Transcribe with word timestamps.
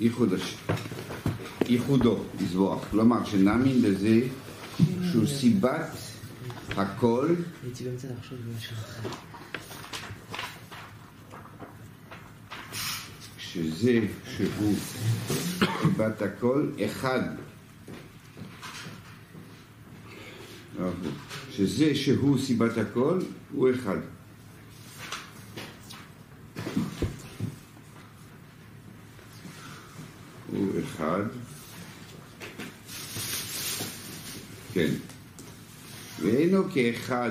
ייחוד 0.00 0.32
השם. 0.32 0.56
ייחודו, 1.68 2.18
לזבוח. 2.40 2.84
כלומר, 2.90 3.24
שנאמין 3.24 3.82
בזה 3.82 4.20
שהוא 5.10 5.26
סיבת 5.26 5.96
הכל. 6.68 7.34
שזה 13.38 14.00
שהוא 14.36 14.74
סיבת 15.58 16.22
הכל, 16.22 16.70
אחד. 16.84 17.20
שזה 21.50 21.94
שהוא 21.94 22.38
סיבת 22.38 22.78
הכל, 22.78 23.18
הוא 23.52 23.70
אחד. 23.70 23.98
הוא 30.52 30.70
אחד. 30.84 31.22
כן. 34.72 34.90
ואינו 36.22 36.59
כאחד. 36.74 37.30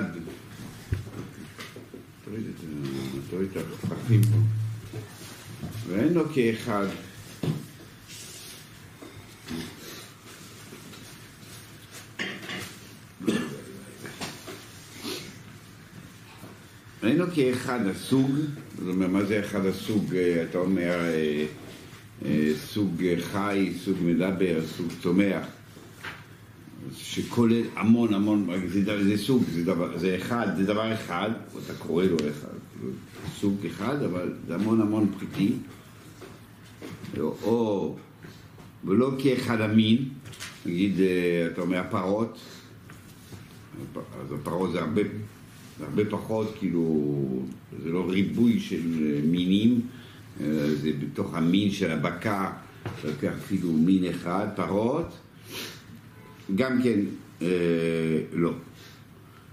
תוריד 2.24 2.44
את 2.46 2.60
ה- 2.64 3.30
תוריד 3.30 3.48
את 3.56 3.62
הפחים 3.84 4.20
פה. 4.22 4.38
ואינו 5.88 6.20
כאחד. 6.34 6.86
אינו 17.02 17.24
כאחד 17.34 17.86
הסוג, 17.86 18.30
זאת 18.78 18.88
אומרת, 18.88 19.10
מה 19.10 19.24
זה 19.24 19.40
אחד 19.40 19.66
הסוג? 19.66 20.14
אה, 20.14 20.44
אתה 20.50 20.58
אומר 20.58 21.00
אה, 21.00 21.44
אה, 22.24 22.50
סוג 22.66 23.02
חי, 23.32 23.72
סוג 23.84 23.96
מדבר, 24.02 24.60
סוג 24.76 24.86
צומח, 25.02 25.44
שכולל 27.02 27.62
המון 27.76 28.14
המון, 28.14 28.46
זה, 28.66 29.04
זה 29.04 29.18
סוג, 29.18 29.42
זה, 29.52 29.64
דבר, 29.64 29.98
זה 29.98 30.16
אחד, 30.16 30.46
זה 30.56 30.64
דבר 30.64 30.94
אחד, 30.94 31.30
אתה 31.64 31.74
קורא 31.74 32.04
לו 32.04 32.16
אחד, 32.16 32.82
סוג 33.40 33.56
אחד, 33.66 34.02
אבל 34.02 34.32
זה 34.46 34.54
המון 34.54 34.80
המון 34.80 35.12
פריטים, 35.18 35.62
או, 37.18 37.34
או 37.42 37.96
ולא 38.84 39.10
כאחד 39.18 39.60
המין, 39.60 40.08
נגיד, 40.66 41.00
אה, 41.00 41.48
אתה 41.52 41.60
אומר 41.60 41.78
הפרות, 41.78 42.38
אז 43.94 44.32
הפרות 44.32 44.72
זה 44.72 44.80
הרבה, 44.80 45.02
זה 45.78 45.84
הרבה 45.84 46.04
פחות, 46.10 46.54
כאילו, 46.58 47.42
זה 47.82 47.90
לא 47.90 48.10
ריבוי 48.10 48.60
של 48.60 48.82
אה, 49.02 49.20
מינים, 49.24 49.80
אה, 50.40 50.74
זה 50.74 50.90
בתוך 51.00 51.34
המין 51.34 51.70
של 51.70 51.90
הבקר, 51.90 52.46
אתה 52.82 53.08
לוקח 53.08 53.32
אפילו 53.44 53.72
מין 53.72 54.04
אחד, 54.04 54.46
פרות, 54.56 55.14
גם 56.54 56.82
כן 56.82 57.00
אה, 57.42 57.46
לא. 58.32 58.52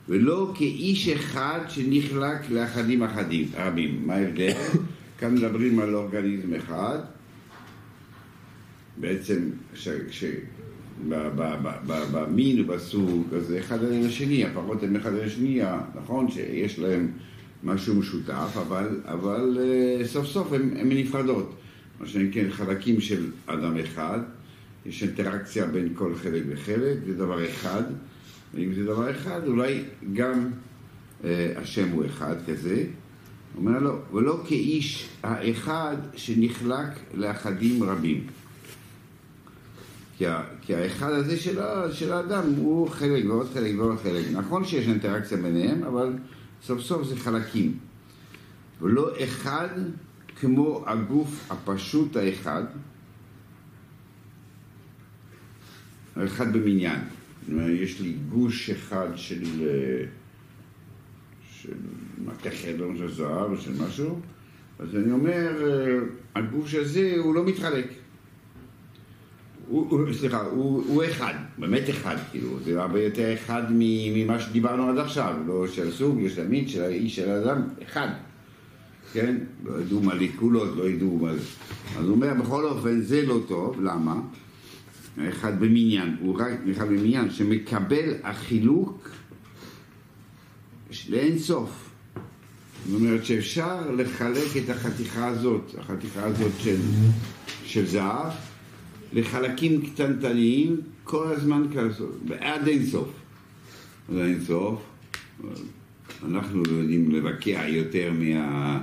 ולא 0.09 0.52
כאיש 0.56 1.09
אחד 1.09 1.59
שנחלק 1.70 2.50
לאחדים 2.50 3.04
אחדים, 3.04 3.48
רבים. 3.58 4.02
מה 4.06 4.14
ההבדל? 4.16 4.52
כאן 5.20 5.36
מדברים 5.36 5.80
על 5.80 5.95
אורגניזם 5.95 6.54
אחד, 6.54 7.00
בעצם 8.98 9.50
ש- 9.76 9.89
ש- 10.09 10.23
ב- 11.09 11.28
ב- 11.36 11.56
ב- 11.64 11.88
ב- 11.88 12.06
במין 12.12 12.62
ובסוג, 12.62 13.34
אז 13.36 13.48
זה 13.48 13.59
אחד 13.59 13.84
על 13.84 14.06
השני, 14.06 14.45
הפרות 14.45 14.84
הם 14.84 14.95
אחד 14.95 15.14
על 15.14 15.23
השני, 15.23 15.61
נכון 15.95 16.32
שיש 16.32 16.80
להם 16.80 17.11
משהו 17.64 17.95
משותף, 17.95 18.58
אבל, 18.67 19.00
אבל 19.06 19.58
אה, 19.61 20.08
סוף 20.08 20.26
סוף 20.26 20.54
הן 20.54 20.89
נפרדות. 20.89 21.56
מה 22.00 22.08
שאני 22.08 22.32
כן 22.32 22.45
חלקים 22.52 23.02
של 23.02 23.26
אדם 23.45 23.78
אחד, 23.78 24.20
יש 24.88 25.04
אינטראקציה 25.04 25.66
בין 25.66 25.90
כל 25.96 26.16
חלק 26.16 26.44
וחלק, 26.50 26.98
זה 27.06 27.14
דבר 27.14 27.50
אחד, 27.50 27.84
ואם 28.54 28.73
זה 28.73 28.86
דבר 28.86 29.11
אחד, 29.11 29.48
אולי 29.48 29.84
גם 30.14 30.50
אה, 31.23 31.54
השם 31.56 31.89
הוא 31.89 32.06
אחד 32.06 32.36
כזה. 32.48 32.86
אומר 33.58 33.80
לו, 33.80 34.00
ולא 34.14 34.44
כאיש 34.48 35.10
האחד 35.23 35.95
שנחלק 36.16 36.89
לאחדים 37.14 37.84
רבים. 37.84 38.28
כי, 40.17 40.28
ה, 40.28 40.44
כי 40.61 40.76
האחד 40.76 41.11
הזה 41.11 41.38
של, 41.38 41.60
של 41.92 42.14
האדם 42.14 42.44
הוא 42.58 42.90
חלק 42.90 43.26
ועוד 43.28 43.48
חלק 43.54 43.76
ועוד 43.78 43.98
חלק. 44.04 44.26
נכון 44.32 44.66
שיש 44.66 44.88
אינטראקציה 44.88 45.38
ביניהם, 45.38 45.84
אבל 45.84 46.14
סוף 46.64 46.82
סוף 46.82 47.08
זה 47.08 47.16
חלקים. 47.16 47.78
ולא 48.82 49.11
אחד 49.23 49.70
כמו 50.40 50.84
הגוף 50.88 51.52
הפשוט 51.52 52.16
האחד, 52.16 52.64
האחד 56.20 56.54
במניין. 56.54 57.00
יש 57.67 58.02
לי 58.02 58.14
גוש 58.30 58.70
אחד 58.70 59.08
של, 59.16 59.44
אה, 59.61 60.05
של 61.52 61.73
מתכת 62.26 62.76
או 62.80 62.98
של 62.98 63.11
זהב 63.11 63.52
או 63.52 63.58
של 63.58 63.72
משהו, 63.88 64.20
אז 64.80 64.95
אני 64.95 65.11
אומר, 65.11 65.64
אה, 65.67 66.00
הגוש 66.36 66.76
הזה 66.76 67.14
הוא 67.17 67.36
לא 67.36 67.45
מתחלק. 67.45 67.88
הוא, 69.67 69.88
הוא, 69.89 70.14
סליחה, 70.14 70.42
הוא, 70.42 70.83
הוא 70.88 71.04
אחד, 71.04 71.33
באמת 71.58 71.89
אחד, 71.89 72.16
כאילו, 72.32 72.60
זה 72.66 72.82
הרבה 72.82 73.02
יותר 73.02 73.34
אחד 73.34 73.64
ממה 73.70 74.39
שדיברנו 74.39 74.89
עד 74.89 74.98
עכשיו, 74.98 75.36
לא 75.48 75.67
של 75.67 75.88
הסוג, 75.88 76.28
של 76.28 76.42
המין, 76.42 76.67
של 76.67 76.84
האיש, 76.84 77.16
של 77.16 77.30
האדם, 77.30 77.61
אחד, 77.84 78.08
כן? 79.14 79.38
לא 79.66 79.82
ידעו 79.82 80.02
מה 80.02 80.16
ליקולות, 80.16 80.78
לא 80.78 80.89
ידעו 80.89 81.20
מה 81.22 81.34
זה. 81.34 81.39
אז 81.99 82.05
הוא 82.05 82.16
אומר, 82.16 82.34
בכל 82.34 82.66
אופן, 82.66 83.02
זה 83.02 83.26
לא 83.26 83.39
טוב, 83.48 83.82
למה? 83.82 84.16
אחד 85.30 85.60
במניין, 85.60 86.16
הוא 86.20 86.36
רק 86.39 86.52
אחד 86.72 86.88
במניין, 86.88 87.32
שמקבל 87.32 88.14
החילוק 88.23 89.10
לאין 91.10 91.39
סוף. 91.39 91.89
זאת 92.88 93.02
אומרת 93.02 93.26
שאפשר 93.26 93.92
לחלק 93.92 94.58
את 94.64 94.70
החתיכה 94.70 95.28
הזאת, 95.28 95.76
החתיכה 95.78 96.23
הזאת 96.26 96.52
של, 96.60 96.78
של 97.66 97.86
זהב, 97.86 98.32
לחלקים 99.14 99.82
קטנטניים 99.82 100.82
כל 101.04 101.28
הזמן 101.28 101.64
כזאת, 101.76 102.16
עד 102.39 102.67
אין 102.67 102.86
סוף. 102.86 103.10
עד 104.10 104.17
אין 104.17 104.42
סוף. 104.44 104.82
אנחנו 106.26 106.64
לא 106.64 106.72
יודעים 106.72 107.11
לבקע 107.11 107.67
יותר 107.67 108.11
מה... 108.14 108.82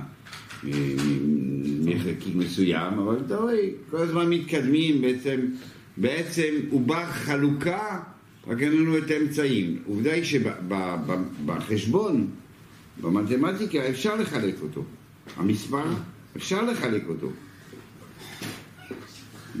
מחלקיק 1.85 2.35
מסוים, 2.35 2.99
אבל 2.99 3.17
אתה 3.25 3.35
רואה, 3.35 3.69
כל 3.89 3.97
הזמן 3.97 4.29
מתקדמים, 4.29 5.01
בעצם, 5.01 5.39
בעצם 5.97 6.53
הוא 6.69 6.87
בר 6.87 7.05
חלוקה, 7.05 7.99
רק 8.47 8.61
אין 8.61 8.71
לנו 8.71 8.97
את 8.97 9.11
האמצעים. 9.11 9.83
עובדה 9.85 10.13
היא 10.13 10.23
שבחשבון, 10.23 12.27
במתמטיקה, 13.01 13.89
אפשר 13.89 14.15
לחלק 14.15 14.55
אותו. 14.61 14.83
המספר, 15.37 15.85
אפשר 16.37 16.61
לחלק 16.61 17.03
אותו. 17.07 17.29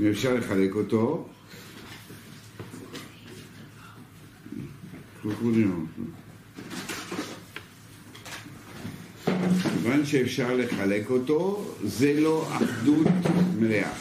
אם 0.01 0.09
אפשר 0.09 0.33
לחלק 0.33 0.75
אותו, 0.75 1.27
כיוון 9.61 10.05
שאפשר 10.05 10.55
לחלק 10.55 11.09
אותו, 11.09 11.71
זה 11.83 12.19
לא 12.19 12.47
אחדות 12.51 13.07
מלאה. 13.59 13.91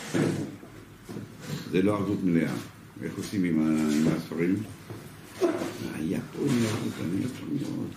זה 1.75 1.83
לא 1.83 1.99
אחדות 2.03 2.19
מלאה. 2.25 2.53
איך 3.03 3.13
עושים 3.17 3.45
עם, 3.45 3.59
ה- 3.59 3.95
עם 3.95 4.09
הספרים? 4.17 4.63
היה 5.95 6.21
פה 6.33 6.39
ניירות, 6.39 6.93
אני 7.05 7.21
לא 7.23 7.27
יכול 7.35 7.49
לראות. 7.53 7.91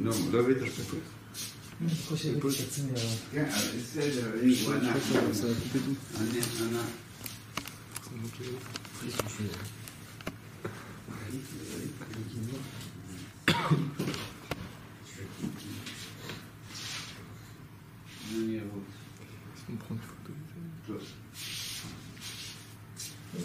לא, 0.00 0.12
לא 0.32 0.40
הבאת 0.40 0.56
את 0.56 0.62
הספר. 0.62 0.96
בקושי 1.80 2.30
הבאתי 2.30 2.62
את 2.62 2.68
עצמי 2.68 2.90
אבל... 2.92 3.00
כן, 3.32 3.44
אבל 3.44 3.78
בסדר, 3.80 4.40
אני 4.40 4.60
הוא 4.64 4.74
ענה. 4.74 4.92
ענה, 6.20 6.44
ענה. 6.60 6.82
אני 18.34 18.60
ארוץ. 18.60 18.84
טוב. 20.86 20.98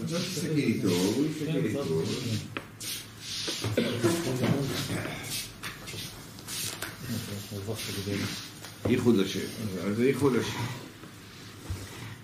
תסתכל 0.06 0.58
איתו, 0.58 0.88
הוא 0.88 1.26
יסתכל 1.26 1.58
איתו. 1.58 2.02
ייחוד 8.90 9.20
השם, 9.20 9.40
אז 9.86 9.98
זה 9.98 10.08
ייחוד 10.08 10.36
השם. 10.36 10.86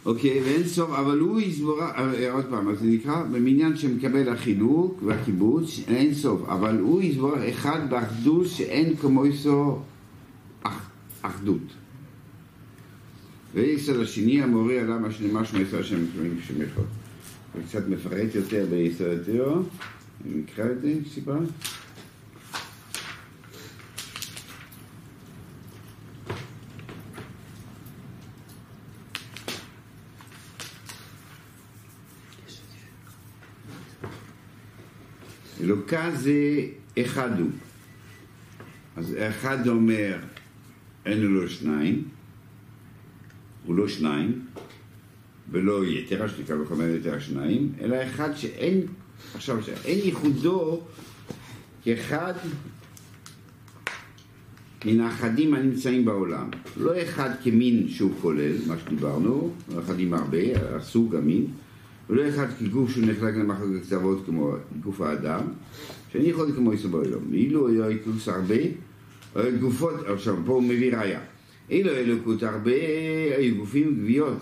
אוקיי, 0.06 0.42
ואין 0.42 0.68
סוף, 0.68 0.90
אבל 0.90 1.20
הוא 1.20 1.40
יסבור, 1.42 1.82
אה, 1.82 2.32
עוד 2.32 2.46
פעם, 2.50 2.70
אז 2.70 2.80
זה 2.80 2.86
נקרא 2.86 3.24
במניין 3.24 3.78
שמקבל 3.78 4.30
החילוק 4.30 5.02
והקיבוץ, 5.06 5.80
אין 5.88 6.14
סוף, 6.14 6.42
אבל 6.50 6.80
הוא 6.80 7.02
יסבור 7.02 7.34
אחד 7.50 7.90
באחדות 7.90 8.48
שאין 8.48 8.96
כמו 8.96 9.24
איסו 9.26 9.80
אחדות. 11.22 11.62
ויסוד 13.54 14.00
השני 14.00 14.42
המורה 14.42 14.80
עליו 14.80 15.00
מה 15.00 15.12
שנאמר 15.12 15.44
שמע 15.44 15.62
ישראל 15.62 15.82
השם 15.82 16.06
שמך. 16.48 16.80
הוא 17.54 17.62
קצת 17.68 17.88
מפרט 17.88 18.36
יותר 18.36 18.66
ביסוד 18.70 19.08
התיאור, 19.08 19.70
אני 20.26 20.36
נקרא 20.36 20.66
את 20.72 20.82
זה 20.82 20.94
סיבה. 21.14 21.38
אלוקה 35.62 36.12
זה 36.16 36.66
אחד 37.00 37.40
הוא. 37.40 37.50
אז 38.98 39.16
אחד 39.30 39.68
אומר, 39.68 40.18
אין 41.06 41.22
לו 41.22 41.50
שניים, 41.50 42.04
הוא 43.66 43.76
לא 43.76 43.88
שניים, 43.88 44.46
ולא 45.52 45.86
יתר 45.86 46.24
השתיקה 46.24 46.62
וחומר 46.62 46.96
יתר 46.96 47.16
השניים, 47.16 47.72
אלא 47.82 47.96
אחד 48.04 48.36
שאין, 48.36 48.82
עכשיו, 49.36 49.64
שאין 49.64 50.00
ייחודו 50.04 50.82
כאחד 51.84 52.34
מן 54.86 55.00
האחדים 55.00 55.54
הנמצאים 55.54 56.06
בעולם. 56.06 56.50
לא 56.78 57.02
אחד 57.02 57.30
כמין 57.44 57.88
שהוא 57.88 58.12
כולל, 58.22 58.52
מה 58.68 58.76
שדיברנו, 58.78 59.52
אחד 59.80 60.00
עם 60.00 60.14
הרבה, 60.14 60.38
הסוג 60.76 61.16
המין, 61.16 61.48
ולא 62.10 62.30
אחד 62.30 62.48
כגוף 62.60 62.92
שהוא 62.92 63.06
נחלק 63.06 63.36
למחלקת 63.36 63.86
קצוות 63.86 64.26
כמו 64.26 64.54
גוף 64.84 65.02
האדם, 65.02 65.42
שאני 66.14 66.30
יכול 66.30 66.52
כמו 66.56 66.74
יסוד 66.74 66.92
בעולם. 66.92 67.34
אילו 67.34 67.68
היה 67.68 67.88
איקוס 67.88 68.28
הרבה, 68.28 68.56
גופות, 69.60 69.94
עכשיו 70.06 70.38
פה 70.46 70.54
הוא 70.54 70.64
מביא 70.64 70.98
ראיה. 70.98 71.20
אילו 71.70 71.92
אלוקות 71.92 72.44
הרבה 72.44 72.72
היו 73.38 73.56
גופים 73.56 73.96
גוויות, 73.96 74.38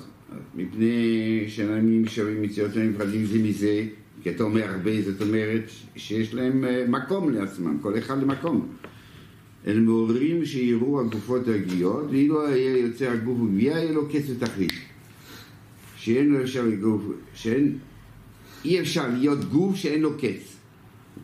מפני 0.55 1.45
שאנשים 1.47 2.07
שווים 2.07 2.41
מציאות 2.41 2.73
שהם 2.73 2.89
נפרדים 2.89 3.25
זה 3.25 3.39
מזה, 3.39 3.83
כי 4.23 4.29
אתה 4.29 4.43
אומר 4.43 4.63
הרבה, 4.63 5.01
זאת 5.01 5.21
אומרת 5.21 5.63
שיש 5.95 6.33
להם 6.33 6.63
מקום 6.91 7.33
לעצמם, 7.33 7.77
כל 7.81 7.97
אחד 7.97 8.21
למקום. 8.21 8.67
הם 9.65 9.85
מעוררים 9.85 10.45
שיראו 10.45 10.99
הגופות 11.01 11.47
הגוויות, 11.47 12.05
ואילו 12.09 12.47
היה 12.47 12.77
יוצא 12.77 13.05
הגוף 13.05 13.37
גוויה, 13.37 13.77
היה 13.77 13.91
לו 13.91 14.09
קץ 14.09 14.23
ותכלית. 14.29 14.73
שאין 15.95 16.29
לו 16.29 16.41
אפשר 16.41 16.65
לגוף, 16.65 17.01
שאין, 17.33 17.77
אי 18.65 18.79
אפשר 18.79 19.07
להיות 19.07 19.43
גוף 19.43 19.75
שאין 19.75 20.01
לו 20.01 20.17
קץ. 20.17 20.55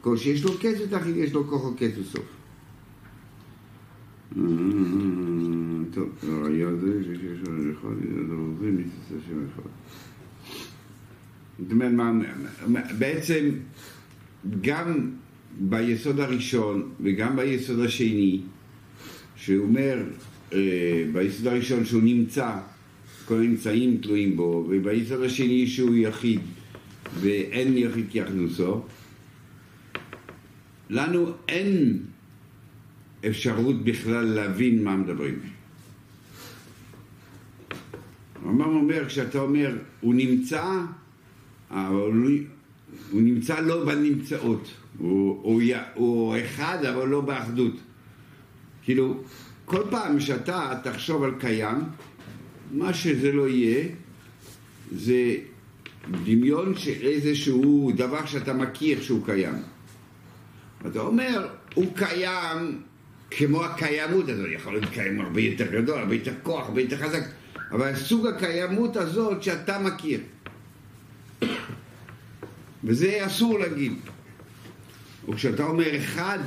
כל 0.01 0.17
שיש 0.17 0.43
לו 0.43 0.57
קץ 0.57 0.75
ותכלית, 0.83 1.15
יש 1.15 1.33
לו 1.33 1.47
כוחו 1.47 1.73
קץ 1.75 1.91
וסוף. 1.97 2.25
טוב, 5.95 6.45
היה 6.45 6.75
זה 6.75 7.03
שיש 7.03 7.47
לו 7.47 7.71
אחד, 7.73 7.89
זה 8.27 8.33
עוברים 8.33 8.77
מתעשה 8.77 9.27
שם 9.27 9.45
אחד. 9.53 9.69
זאת 11.59 11.71
אומרת, 11.71 12.27
בעצם 12.97 13.49
גם 14.61 15.11
ביסוד 15.59 16.19
הראשון 16.19 16.89
וגם 17.01 17.35
ביסוד 17.35 17.79
השני, 17.79 18.41
שהוא 19.35 19.65
אומר, 19.65 20.03
ביסוד 21.13 21.47
הראשון 21.47 21.85
שהוא 21.85 22.03
נמצא, 22.03 22.57
כל 23.25 23.35
הנמצאים 23.35 23.97
תלויים 23.97 24.37
בו, 24.37 24.67
וביסוד 24.69 25.21
השני 25.21 25.67
שהוא 25.67 25.95
יחיד, 25.95 26.39
ואין 27.19 27.77
יחיד 27.77 28.05
כאחדוסו, 28.11 28.81
לנו 30.89 31.31
אין 31.47 31.99
אפשרות 33.27 33.83
בכלל 33.83 34.25
להבין 34.25 34.83
מה 34.83 34.97
מדברים. 34.97 35.54
הרמב"ם 38.45 38.75
אומר, 38.75 39.05
כשאתה 39.07 39.39
אומר, 39.39 39.77
הוא 40.01 40.13
נמצא, 40.13 40.63
הוא 41.69 43.21
נמצא 43.21 43.59
לא 43.59 43.85
בנמצאות, 43.85 44.71
הוא, 44.97 45.39
הוא, 45.43 45.61
הוא 45.93 46.35
אחד 46.45 46.85
אבל 46.85 47.07
לא 47.07 47.21
באחדות. 47.21 47.73
כאילו, 48.83 49.23
כל 49.65 49.81
פעם 49.89 50.19
שאתה 50.19 50.79
תחשוב 50.83 51.23
על 51.23 51.31
קיים, 51.39 51.77
מה 52.71 52.93
שזה 52.93 53.31
לא 53.31 53.47
יהיה, 53.47 53.87
זה 54.91 55.35
דמיון 56.25 56.77
של 56.77 57.01
איזשהו 57.01 57.91
דבר 57.95 58.25
שאתה 58.25 58.53
מכיר 58.53 59.01
שהוא 59.01 59.25
קיים. 59.25 59.55
אתה 60.87 60.99
אומר, 60.99 61.47
הוא 61.73 61.85
קיים 61.95 62.81
כמו 63.31 63.63
הקיימות 63.63 64.29
הזאת, 64.29 64.47
יכול 64.55 64.73
להיות 64.73 64.89
קיים 64.93 65.21
הרבה 65.21 65.41
יותר 65.41 65.81
גדול, 65.81 65.99
הרבה 65.99 66.15
יותר 66.15 66.33
כוח, 66.43 66.67
הרבה 66.67 66.81
יותר 66.81 66.97
חזק, 66.97 67.23
אבל 67.71 67.95
סוג 67.95 68.27
הקיימות 68.27 68.97
הזאת 68.97 69.43
שאתה 69.43 69.79
מכיר. 69.79 70.19
וזה 72.83 73.25
אסור 73.25 73.59
להגיד. 73.59 73.93
וכשאתה 75.29 75.63
אומר 75.63 75.97
אחד, 75.97 76.39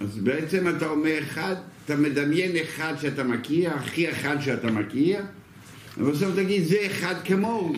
אז 0.00 0.18
בעצם 0.18 0.68
אתה 0.68 0.88
אומר 0.88 1.18
אחד, 1.18 1.56
אתה 1.84 1.96
מדמיין 1.96 2.56
אחד 2.56 2.94
שאתה 3.00 3.24
מכיר, 3.24 3.74
הכי 3.74 4.10
אחד 4.10 4.40
שאתה 4.40 4.70
מכיר, 4.70 5.20
ובסוף 5.98 6.34
תגיד, 6.36 6.64
זה 6.64 6.76
אחד 6.86 7.14
כמוהו. 7.24 7.74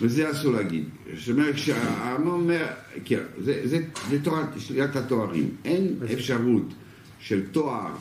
וזה 0.00 0.30
אסור 0.30 0.52
להגיד. 0.52 0.84
זאת 1.14 1.28
אומרת, 1.28 1.54
כשהארמון 1.54 2.40
אומר, 2.40 2.66
כן, 3.04 3.20
זה, 3.38 3.60
זה, 3.64 3.78
זה 4.10 4.22
תורת 4.22 4.48
שלילת 4.58 4.96
התוארים. 4.96 5.50
אין 5.64 5.96
אפשרות 6.12 6.74
של 7.20 7.42
תואר 7.52 7.94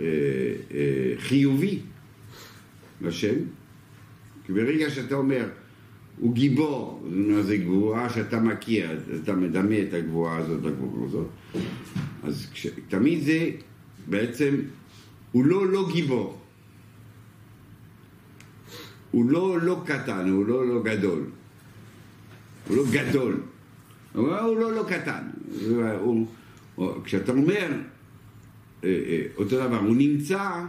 אה, 0.00 0.04
אה, 0.74 1.12
חיובי 1.18 1.78
לשם, 3.00 3.34
כי 4.46 4.52
ברגע 4.52 4.90
שאתה 4.90 5.14
אומר, 5.14 5.48
הוא 6.18 6.34
גיבור, 6.34 7.08
זו 7.40 7.52
גבורה 7.58 8.10
שאתה 8.10 8.40
מכיר, 8.40 9.00
אתה 9.22 9.32
מדמה 9.32 9.82
את 9.82 9.92
הגבורה 9.92 10.36
הזאת 10.36 10.64
לגבורה 10.64 11.06
הזאת, 11.06 11.26
אז 12.22 12.46
כש, 12.52 12.66
תמיד 12.88 13.22
זה 13.22 13.50
בעצם, 14.08 14.54
הוא 15.32 15.44
לא 15.44 15.66
לא 15.66 15.88
גיבור. 15.92 16.40
הוא 19.10 19.30
לא 19.30 19.60
לא 19.60 19.82
קטן, 19.86 20.28
הוא 20.30 20.46
לא 20.46 20.68
לא 20.68 20.82
גדול. 20.82 21.24
הוא 22.68 22.76
לא 22.76 22.84
גדול. 22.92 23.40
הוא 24.14 24.56
לא 24.56 24.72
לא 24.72 24.84
קטן. 24.88 25.22
הוא, 26.00 26.26
הוא, 26.74 27.04
כשאתה 27.04 27.32
אומר 27.32 27.68
אותו 29.36 29.56
דבר, 29.56 29.78
הוא 29.78 29.96
נמצא, 29.96 30.62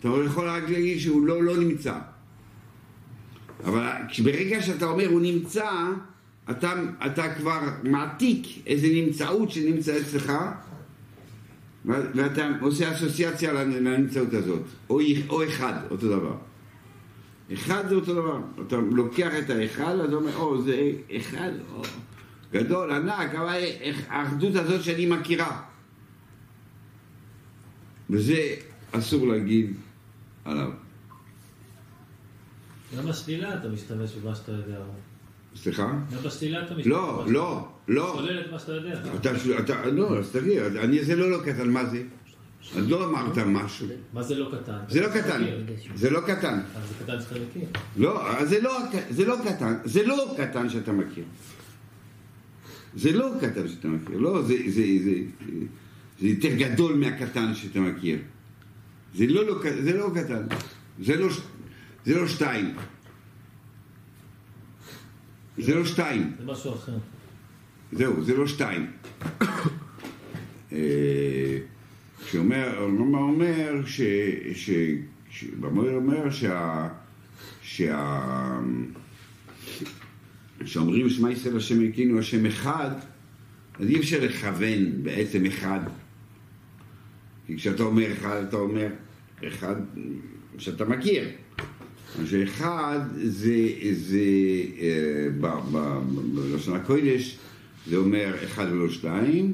אתה 0.00 0.08
יכול 0.26 0.48
רק 0.48 0.70
להגיד 0.70 0.98
שהוא 0.98 1.26
לא 1.26 1.42
לא 1.42 1.56
נמצא. 1.56 1.94
אבל 3.64 3.86
ברגע 4.24 4.62
שאתה 4.62 4.86
אומר 4.86 5.08
הוא 5.08 5.20
נמצא, 5.20 5.70
אתה, 6.50 6.72
אתה 7.06 7.34
כבר 7.34 7.60
מעתיק 7.82 8.46
איזה 8.66 8.86
נמצאות 8.86 9.50
שנמצא 9.50 10.00
אצלך, 10.00 10.32
ואתה 11.84 12.48
עושה 12.60 12.92
אסוציאציה 12.92 13.52
לנמצאות 13.52 14.34
הזאת, 14.34 14.62
או, 14.90 15.00
או 15.28 15.44
אחד, 15.44 15.74
אותו 15.90 16.08
דבר. 16.08 16.36
אחד 17.52 17.88
זה 17.88 17.94
אותו 17.94 18.14
דבר, 18.14 18.38
אתה 18.66 18.76
לוקח 18.76 19.30
את 19.38 19.50
האחד, 19.50 19.96
אתה 20.08 20.14
אומר, 20.14 20.36
או, 20.36 20.62
זה 20.62 20.92
אחד, 21.16 21.50
או, 21.72 21.82
גדול, 22.52 22.92
ענק, 22.92 23.34
אבל 23.34 23.62
האחדות 24.08 24.54
הזאת 24.56 24.82
שאני 24.82 25.06
מכירה. 25.06 25.62
וזה 28.10 28.54
אסור 28.92 29.26
להגיד 29.26 29.74
עליו. 30.44 30.70
גם 32.96 33.06
בשלילה 33.06 33.54
אתה 33.54 33.68
משתמש 33.68 34.12
במה 34.12 34.34
שאתה 34.34 34.52
יודע. 34.52 34.78
סליחה? 35.56 35.92
גם 36.12 36.22
בשלילה 36.24 36.64
אתה 36.64 36.74
משתמש 36.74 36.86
לא, 36.86 37.24
לא, 37.28 37.68
לא. 37.88 38.14
שולל 38.16 38.40
את 38.40 38.52
מה 38.52 38.58
שאתה 38.58 38.72
יודע. 38.72 39.00
אתה, 39.56 39.86
לא, 39.86 40.18
אז 40.18 40.30
תגיד, 40.30 40.58
אני 40.58 41.04
זה 41.04 41.16
לא 41.16 41.30
לא 41.30 41.38
קטן, 41.44 41.70
מה 41.70 41.84
זה? 41.84 42.02
אז 42.76 42.90
לא 42.90 43.04
אמרת 43.04 43.38
משהו. 43.38 43.86
מה 44.12 44.22
זה 44.22 44.34
לא 44.34 44.50
קטן? 44.52 44.78
זה 44.88 45.00
לא 45.00 45.08
קטן, 45.08 45.44
זה 45.94 46.10
לא 46.10 46.20
קטן. 46.20 46.60
אז 46.76 46.88
זה 46.88 47.04
קטן 47.04 47.20
שאתה 47.20 47.34
מכיר. 47.34 47.68
לא, 47.96 48.44
זה 48.44 48.60
לא, 48.60 48.78
זה 49.10 49.24
לא 49.24 49.36
קטן, 49.44 49.74
זה 49.84 50.06
לא 50.06 50.34
קטן 50.36 50.68
שאתה 50.68 50.92
מכיר. 50.92 51.24
זה 52.96 53.12
לא 53.12 53.30
קטן 53.40 53.68
שאתה 53.68 53.88
מכיר, 53.88 54.18
לא, 54.18 54.42
זה, 54.42 54.54
זה, 56.20 56.26
יותר 56.26 56.54
גדול 56.54 56.94
מהקטן 56.94 57.54
שאתה 57.54 57.80
מכיר. 57.80 58.18
זה 59.14 59.26
לא, 59.26 59.46
לא, 59.46 59.54
זה 59.82 59.96
לא 59.96 60.10
קטן, 60.14 60.46
זה 61.00 61.16
לא, 61.16 61.28
זה 62.04 62.14
לא 62.14 62.28
שתיים. 62.28 62.74
זה 65.58 65.74
לא 65.74 65.84
שתיים. 65.84 66.32
זה 66.38 66.44
משהו 66.44 66.74
אחר. 66.74 66.98
זהו, 67.92 68.24
זה 68.24 68.36
לא 68.36 68.46
שתיים. 68.46 68.86
שאומר, 72.26 72.78
הרמב"ם 72.78 73.14
אומר, 73.14 73.86
ש... 73.86 74.00
ש... 74.54 74.70
ש... 75.30 75.44
אומר 75.62 76.30
שה... 76.30 76.88
שה... 77.62 78.60
שאומרים 80.64 81.08
שמע 81.08 81.30
ישראל 81.30 81.56
השם 81.56 81.80
אלוקינו 81.80 82.18
השם 82.18 82.46
אחד, 82.46 82.90
אז 83.80 83.88
אי 83.88 83.98
אפשר 83.98 84.24
לכוון 84.24 85.02
בעצם 85.02 85.46
אחד. 85.46 85.80
כי 87.46 87.56
כשאתה 87.56 87.82
אומר 87.82 88.12
אחד, 88.12 88.42
אתה 88.48 88.56
אומר 88.56 88.88
אחד 89.48 89.74
שאתה 90.58 90.84
מכיר. 90.84 91.28
אז 92.20 92.36
אחד 92.44 93.00
זה, 93.14 93.68
זה 93.92 94.18
אה, 94.80 95.28
בלשון 96.34 96.76
הקודש, 96.76 97.38
זה 97.86 97.96
אומר 97.96 98.34
אחד 98.44 98.66
ולא 98.72 98.90
שתיים, 98.90 99.50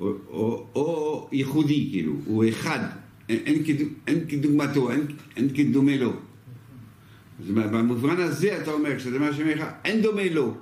או, 0.00 0.14
או, 0.28 0.66
או 0.74 1.28
ייחודי, 1.32 1.88
כאילו, 1.90 2.12
הוא 2.24 2.44
אחד, 2.48 2.78
אין, 3.28 3.64
אין 4.06 4.24
כדוגמתו, 4.28 4.90
אין, 4.90 5.06
אין 5.36 5.48
כדומה 5.54 5.96
לו. 5.96 6.12
אז 7.40 7.50
במובן 7.50 8.20
הזה 8.20 8.58
אתה 8.62 8.70
אומר, 8.70 8.96
כשאתה 8.96 9.16
אומר 9.16 9.32
שם 9.32 9.48
אחד, 9.48 9.70
אין 9.84 10.02
דומה 10.02 10.28
לו. 10.30 10.54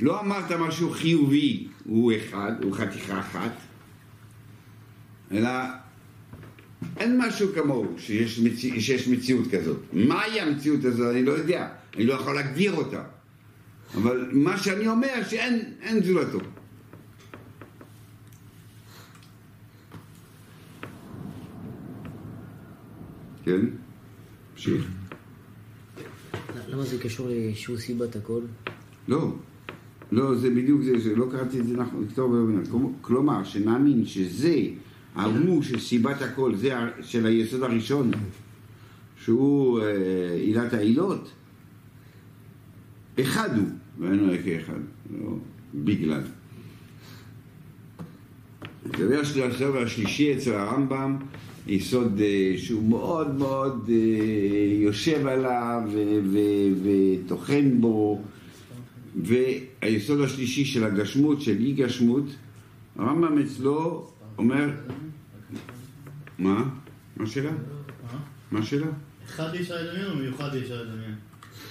לא 0.00 0.20
אמרת 0.20 0.52
משהו 0.52 0.90
חיובי, 0.90 1.66
הוא 1.84 2.12
אחד, 2.16 2.52
הוא 2.62 2.74
חתיכה 2.74 3.20
אחת, 3.20 3.52
אלא 5.32 5.50
אין 6.96 7.20
משהו 7.20 7.48
כמוהו 7.54 7.86
שיש, 7.98 8.38
מציא, 8.38 8.80
שיש 8.80 9.08
מציאות 9.08 9.46
כזאת. 9.50 9.78
מהי 9.92 10.40
המציאות 10.40 10.84
הזאת 10.84 11.14
אני 11.14 11.24
לא 11.24 11.32
יודע, 11.32 11.68
אני 11.96 12.06
לא 12.06 12.14
יכול 12.14 12.34
להגדיר 12.34 12.72
אותה. 12.72 13.02
אבל 13.94 14.28
מה 14.32 14.58
שאני 14.58 14.88
אומר 14.88 15.22
שאין 15.28 15.60
אין 15.80 16.02
זולתו. 16.02 16.38
כן? 23.44 23.60
תמשיך. 24.54 24.88
למה 26.68 26.84
זה 26.84 26.98
קשור 26.98 27.28
שהוא 27.54 27.78
סיבת 27.78 28.16
הכל? 28.16 28.40
לא, 29.08 29.34
לא, 30.12 30.34
זה 30.34 30.50
בדיוק 30.50 30.80
זה, 30.82 31.16
לא 31.16 31.26
קראתי 31.30 31.60
את 31.60 31.66
זה 31.66 31.76
נכון. 31.76 32.94
כלומר, 33.00 33.44
שנאמין 33.44 34.06
שזה 34.06 34.56
ההוא 35.14 35.62
של 35.62 35.80
סיבת 35.80 36.22
הכל, 36.22 36.56
זה 36.56 36.74
של 37.02 37.26
היסוד 37.26 37.62
הראשון, 37.62 38.10
שהוא 39.24 39.80
אה, 39.80 40.34
עילת 40.34 40.72
העילות, 40.72 41.30
אחד 43.20 43.56
הוא, 43.56 43.68
ואין 43.98 44.18
לו 44.18 44.32
כאחד, 44.44 44.78
לא 45.20 45.36
בגלל. 45.74 46.20
של 49.24 49.42
הסוף 49.42 49.76
השלישי 49.76 50.34
אצל 50.34 50.54
הרמב"ם, 50.54 51.16
יסוד 51.66 52.20
אה, 52.20 52.54
שהוא 52.56 52.82
מאוד 52.88 53.34
מאוד 53.34 53.90
אה, 53.90 54.74
יושב 54.82 55.26
עליו 55.26 55.82
וטוחן 56.82 57.80
בו, 57.80 58.22
והיסוד 59.22 60.20
השלישי 60.20 60.64
של 60.64 60.84
הגשמות, 60.84 61.40
של 61.42 61.56
אי 61.60 61.72
גשמות, 61.72 62.24
הרמב"ם 62.96 63.38
אצלו 63.38 64.11
אומר, 64.38 64.70
מה? 66.38 66.64
מה 67.16 67.24
השאלה? 67.24 67.50
מה 68.50 68.58
השאלה? 68.58 68.86
אחד 69.26 69.54
אי 69.54 69.60
אפשר 69.60 69.82
לדמיין 69.82 70.06
או 70.10 70.16
מיוחד 70.16 70.54
אי 70.54 70.60
אפשר 70.60 70.82
לדמיין? 70.82 71.14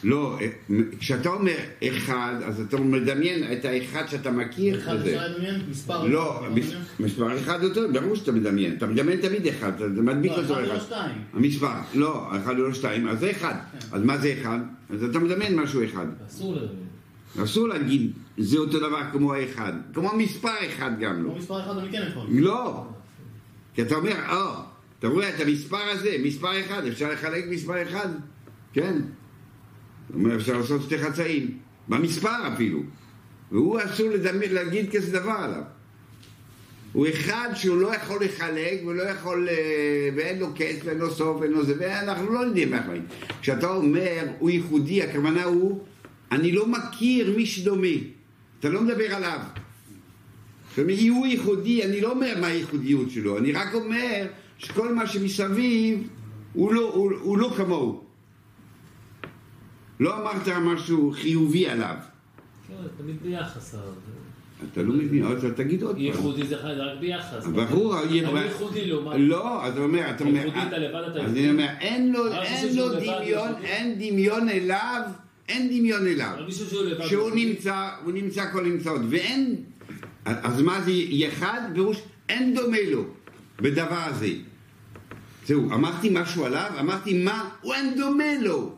לא, 0.03 0.37
אה, 0.41 0.77
כשאתה 0.99 1.29
אומר 1.29 1.55
אחד, 1.83 2.33
אז 2.45 2.59
אתה 2.59 2.77
מדמיין 2.77 3.51
את 3.53 3.65
האחד 3.65 4.07
שאתה 4.07 4.31
מכיר. 4.31 4.77
אחד. 4.77 4.95
אפשר 4.95 5.27
לדמיין? 5.27 5.61
מספר 5.69 6.07
לא? 6.07 6.45
מספר 6.99 7.39
אחד 7.39 7.63
אותו, 7.63 7.81
ברור 7.93 8.15
שאתה 8.15 8.31
מדמיין, 8.31 8.75
אתה 8.77 8.87
מדמיין 8.87 9.21
תמיד 9.21 9.47
אחד, 9.47 9.71
אתה 9.75 10.01
מדביק 10.01 10.31
לא, 10.31 10.37
אותו 10.37 10.53
אחד 10.53 10.61
אחד. 10.63 10.71
ולא 10.71 10.79
שתיים. 10.79 11.21
המספר, 11.33 11.67
לא, 11.93 12.27
אחד 12.37 12.53
ולא 12.59 12.73
שתיים, 12.73 13.07
אז 13.07 13.19
זה 13.19 13.31
אחד. 13.31 13.55
אז 13.91 14.03
מה 14.03 14.17
זה 14.17 14.35
אחד? 14.41 14.59
אז 14.89 15.03
אתה 15.03 15.19
מדמיין 15.19 15.59
משהו 15.59 15.85
אחד. 15.85 16.05
אסור 16.27 16.55
לדמיין. 16.55 16.91
אסור 17.43 17.67
להגיד, 17.67 18.11
זה 18.37 18.57
אותו 18.57 18.79
דבר 18.79 19.01
כמו 19.11 19.33
האחד. 19.33 19.73
כמו 19.93 20.11
מספר 20.17 20.53
אחד 20.67 20.91
גם 20.99 21.23
לא. 21.23 21.29
כמו 21.29 21.37
מספר 21.37 21.59
אחד 21.59 21.77
אני 21.77 21.91
כן 21.91 22.07
יכול. 22.07 22.27
לא. 22.29 22.85
כי 23.73 23.81
אתה 23.81 23.95
אומר, 23.95 24.11
אה, 24.11 24.61
אתה 24.99 25.07
רואה 25.07 25.29
את 25.29 25.39
המספר 25.39 25.89
הזה, 25.91 26.15
מספר 26.23 26.61
אחד, 26.61 26.85
אפשר 26.85 27.11
לחלק 27.11 27.45
מספר 27.49 27.81
אחד? 27.83 28.09
כן. 28.73 29.01
זאת 30.07 30.15
אומרת, 30.15 30.39
אפשר 30.39 30.57
לעשות 30.57 30.81
שתי 30.81 30.97
חצאים. 30.97 31.57
במספר 31.87 32.53
אפילו. 32.53 32.79
והוא 33.51 33.79
אסור 33.85 34.09
לדמיין, 34.09 34.53
להגיד 34.53 34.95
כזה 34.95 35.19
דבר 35.19 35.31
עליו. 35.31 35.61
הוא 36.93 37.07
אחד 37.07 37.49
שהוא 37.55 37.81
לא 37.81 37.95
יכול 37.95 38.23
לחלק 38.23 38.81
ולא 38.85 39.03
יכול, 39.03 39.49
אה, 39.49 40.09
ואין 40.15 40.39
לו 40.39 40.53
קץ 40.55 40.75
ואין 40.83 40.97
לו 40.97 41.11
סוף 41.11 41.41
ואין 41.41 41.51
לו 41.51 41.65
זה, 41.65 41.73
ואנחנו 41.79 42.33
לא 42.33 42.39
יודעים 42.39 42.73
איך 42.73 42.87
להגיד. 42.87 43.03
כשאתה 43.41 43.67
אומר 43.67 44.27
הוא 44.39 44.49
ייחודי, 44.49 45.03
הכוונה 45.03 45.43
הוא, 45.43 45.83
אני 46.31 46.51
לא 46.51 46.67
מכיר 46.67 47.33
מי 47.37 47.45
שדומה. 47.45 47.87
אתה 48.59 48.69
לא 48.69 48.81
מדבר 48.81 49.15
עליו. 49.15 49.39
זאת 50.69 50.79
אומרת, 50.79 50.99
הוא 51.09 51.27
ייחודי, 51.27 51.83
אני 51.83 52.01
לא 52.01 52.11
אומר 52.11 52.33
מה 52.41 52.47
הייחודיות 52.47 53.11
שלו, 53.11 53.37
אני 53.37 53.51
רק 53.51 53.73
אומר 53.73 54.25
שכל 54.57 54.95
מה 54.95 55.07
שמסביב 55.07 56.07
הוא 56.53 56.73
לא, 56.73 56.91
הוא, 56.93 57.11
הוא 57.21 57.37
לא 57.37 57.53
כמוהו. 57.57 58.03
לא 59.99 60.21
אמרת 60.21 60.47
משהו 60.47 61.11
חיובי 61.15 61.69
עליו. 61.69 61.95
לא, 62.69 62.87
תמיד 62.97 63.15
ביחס. 63.23 63.75
הרב. 63.75 63.93
אתה 64.73 64.81
לא 64.81 64.93
מבין, 64.93 65.25
אז 65.25 65.45
תגיד 65.55 65.83
עוד 65.83 65.95
פעם. 65.95 66.01
ייחודי 66.01 66.47
זה 66.47 66.55
רק 66.55 66.99
ביחס. 66.99 67.45
ברור, 67.45 67.99
אבל 67.99 68.43
ייחודי 68.43 68.87
לעומת... 68.87 69.15
לא, 69.19 69.67
אתה 69.67 69.79
אומר, 69.79 70.09
אתה 70.09 70.23
אומר, 70.23 70.45
ייחודי 70.45 70.67
אתה 70.67 70.77
לבד, 70.77 70.95
אתה 70.95 71.09
אז 71.09 71.17
ייחודי. 71.17 71.39
אני 71.39 71.49
אומר, 71.49 71.69
אין 71.79 72.13
לו, 72.13 72.89
דמיון? 72.89 73.51
אין 73.63 73.95
דמיון 73.99 74.49
אליו, 74.49 75.01
אין 75.51 75.67
דמיון 75.67 76.07
אליו. 76.07 76.35
שהוא. 77.01 77.31
נמצא, 77.35 77.89
הוא 78.03 78.13
נמצא 78.13 78.51
כל 78.51 78.65
נמצאות, 78.65 79.01
ואין, 79.09 79.55
אז 80.25 80.61
מה 80.61 80.81
זה 80.81 80.91
יחד? 80.91 81.61
פירוש 81.73 81.97
אין 82.29 82.55
דומה 82.55 82.77
לו 82.91 83.05
בדבר 83.57 84.03
הזה. 84.05 84.29
זהו, 85.47 85.73
אמרתי 85.73 86.09
משהו 86.11 86.45
עליו, 86.45 86.71
אמרתי 86.79 87.23
מה, 87.23 87.49
הוא 87.61 87.73
אין 87.73 87.95
דומה 87.97 88.33
לו. 88.41 88.75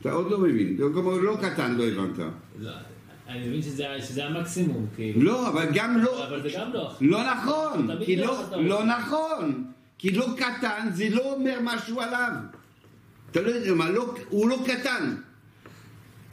אתה 0.00 0.12
עוד 0.12 0.30
לא 0.30 0.38
מבין, 0.38 0.76
כמו 0.94 1.18
לא 1.18 1.36
קטן, 1.42 1.74
לא 1.74 1.84
הבנת. 1.84 2.18
לא, 2.58 2.70
אני 3.28 3.48
מבין 3.48 3.62
שזה 3.62 3.84
שזה 4.00 4.24
המקסימום, 4.24 4.86
כאילו. 4.96 5.22
לא, 5.22 5.48
אבל 5.48 5.66
גם 5.74 5.98
לא, 5.98 6.28
אבל 6.28 6.42
זה 6.42 6.48
גם 6.54 6.72
לא. 6.72 6.90
לא 7.00 7.18
נכון, 7.32 7.88
כי 8.04 8.16
לא, 8.16 8.44
לא. 8.56 8.84
נכון, 8.84 9.64
כי 9.98 10.10
לא 10.10 10.26
קטן 10.36 10.88
זה 10.92 11.08
לא 11.10 11.34
אומר 11.34 11.58
משהו 11.62 12.00
עליו. 12.00 12.32
אתה 13.30 13.40
לא 13.40 13.50
יודע 13.50 13.74
מה, 13.74 13.90
לא, 13.90 14.14
הוא 14.28 14.48
לא 14.48 14.58
קטן. 14.66 15.14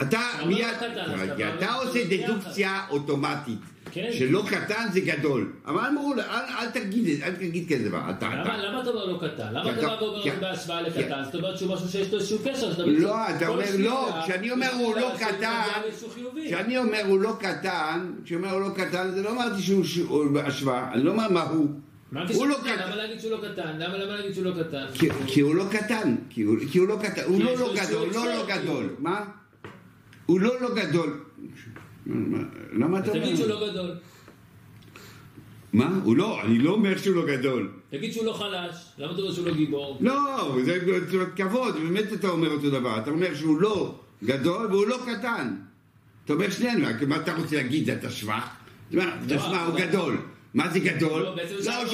אתה 0.08 0.20
מיד, 0.46 0.66
לא 0.96 1.02
אז 1.02 1.28
אתה 1.58 1.74
עושה. 1.74 2.00
דדוקציה 2.10 2.80
אוטומטית, 2.90 3.58
כן. 3.92 4.10
שלא 4.12 4.42
קטן 4.48 4.86
זה 4.92 5.00
גדול. 5.00 5.52
אבל 5.66 5.80
אמרו, 5.86 6.14
לו, 6.14 6.22
אל, 6.22 6.70
תגיד 6.70 7.22
אל 7.22 7.34
תגיד 7.34 7.72
כזה 7.72 7.88
דבר. 7.88 7.98
למה 7.98 8.10
אתה, 8.10 8.90
אומר 8.90 9.04
לא 9.06 9.18
קטן? 9.18 9.52
למה 9.52 9.70
אתה 9.70 9.80
בא 9.80 9.96
ואומר 10.00 10.22
בהשוואה 10.40 10.82
לקטן? 10.82 11.22
זאת 11.24 11.34
אומרת 11.34 11.58
שהוא 11.58 11.74
משהו 11.74 11.88
שיש 11.88 12.12
לו 12.12 12.18
איזשהו 12.18 12.38
קשר. 12.44 12.84
לא, 12.86 13.30
אתה 13.36 13.48
אומר 13.48 13.66
שנייה, 13.66 13.90
לא, 13.90 14.10
כשאני 14.24 14.50
אומר 14.50 14.70
הוא 14.74 14.96
לא 14.96 15.10
קטן. 15.18 15.62
כשאני 16.46 16.78
אומר 16.78 17.02
הוא 17.06 17.20
לא 17.20 17.32
קטן, 17.40 18.12
כשאני 18.24 18.38
אומר 18.38 18.50
הוא 18.52 18.60
לא 18.60 18.68
קטן, 18.76 19.10
זה 19.10 19.22
לא 19.22 19.30
אמרתי 19.30 19.62
שהוא 19.62 20.30
בהשוואה, 20.32 20.92
אני 20.92 21.02
לא 21.02 21.10
אומר 21.10 21.28
מה 21.28 21.42
הוא. 21.42 21.68
הוא? 22.34 22.46
לא 22.46 22.56
קטן? 22.60 22.86
למה 22.86 22.96
להגיד 22.96 23.20
שהוא 23.20 23.30
לא 23.30 23.38
קטן? 23.52 23.78
למה 23.78 23.98
להגיד 23.98 24.34
שהוא 24.34 24.44
לא 24.44 24.52
קטן? 24.62 24.86
כי, 25.26 25.40
הוא 25.40 25.54
לא 25.54 25.64
קטן, 25.70 26.16
כי 26.30 26.42
הוא, 26.42 26.88
לא 26.88 26.96
קטן, 27.02 27.22
הוא 27.26 27.44
לא 27.44 27.56
לא 27.58 27.74
גדול, 27.76 28.08
לא 28.14 28.26
לא 28.26 28.46
גדול. 28.46 28.94
מה? 28.98 29.24
הוא 30.26 30.40
לא 30.40 30.60
לא 30.60 30.74
גדול. 30.74 31.20
מה- 32.06 32.38
למה 32.72 32.98
אתה 32.98 33.10
אז 33.10 33.16
תגיד 33.16 33.36
שהוא 33.36 33.50
אומר? 33.50 33.60
לא 33.66 33.70
גדול. 33.72 33.90
מה? 35.72 36.00
הוא 36.04 36.16
לא, 36.16 36.42
אני 36.42 36.58
לא 36.58 36.70
אומר 36.70 36.98
שהוא 36.98 37.16
לא 37.16 37.26
גדול. 37.26 37.70
תגיד 37.90 38.12
שהוא 38.12 38.24
לא 38.24 38.32
חלש. 38.32 38.76
למה 38.98 39.12
אתה 39.12 39.20
אומר 39.20 39.32
שהוא 39.32 39.46
לא 39.46 39.54
גיבור? 39.54 39.98
לא, 40.00 40.56
זה 40.64 40.78
כבוד, 41.36 41.74
באמת 41.76 42.12
אתה 42.12 42.28
אומר 42.28 42.50
אותו 42.50 42.70
דבר. 42.70 42.98
אתה 42.98 43.10
אומר 43.10 43.34
שהוא 43.34 43.60
לא 43.60 43.94
גדול 44.24 44.66
והוא 44.66 44.86
לא 44.86 44.98
קטן. 45.06 45.54
אתה 46.24 46.32
אומר 46.32 46.50
שנינו, 46.50 46.86
מה 47.08 47.16
אתה 47.16 47.34
רוצה 47.34 47.56
להגיד, 47.56 47.90
אתה 47.90 48.10
שבח? 48.10 48.48
תשמע, 48.88 49.04
תשמע, 49.26 49.64
הוא 49.66 49.78
גדול. 49.78 50.16
מה 50.54 50.68
זה 50.72 50.78
גדול? 50.78 51.22
לא, 51.22 51.34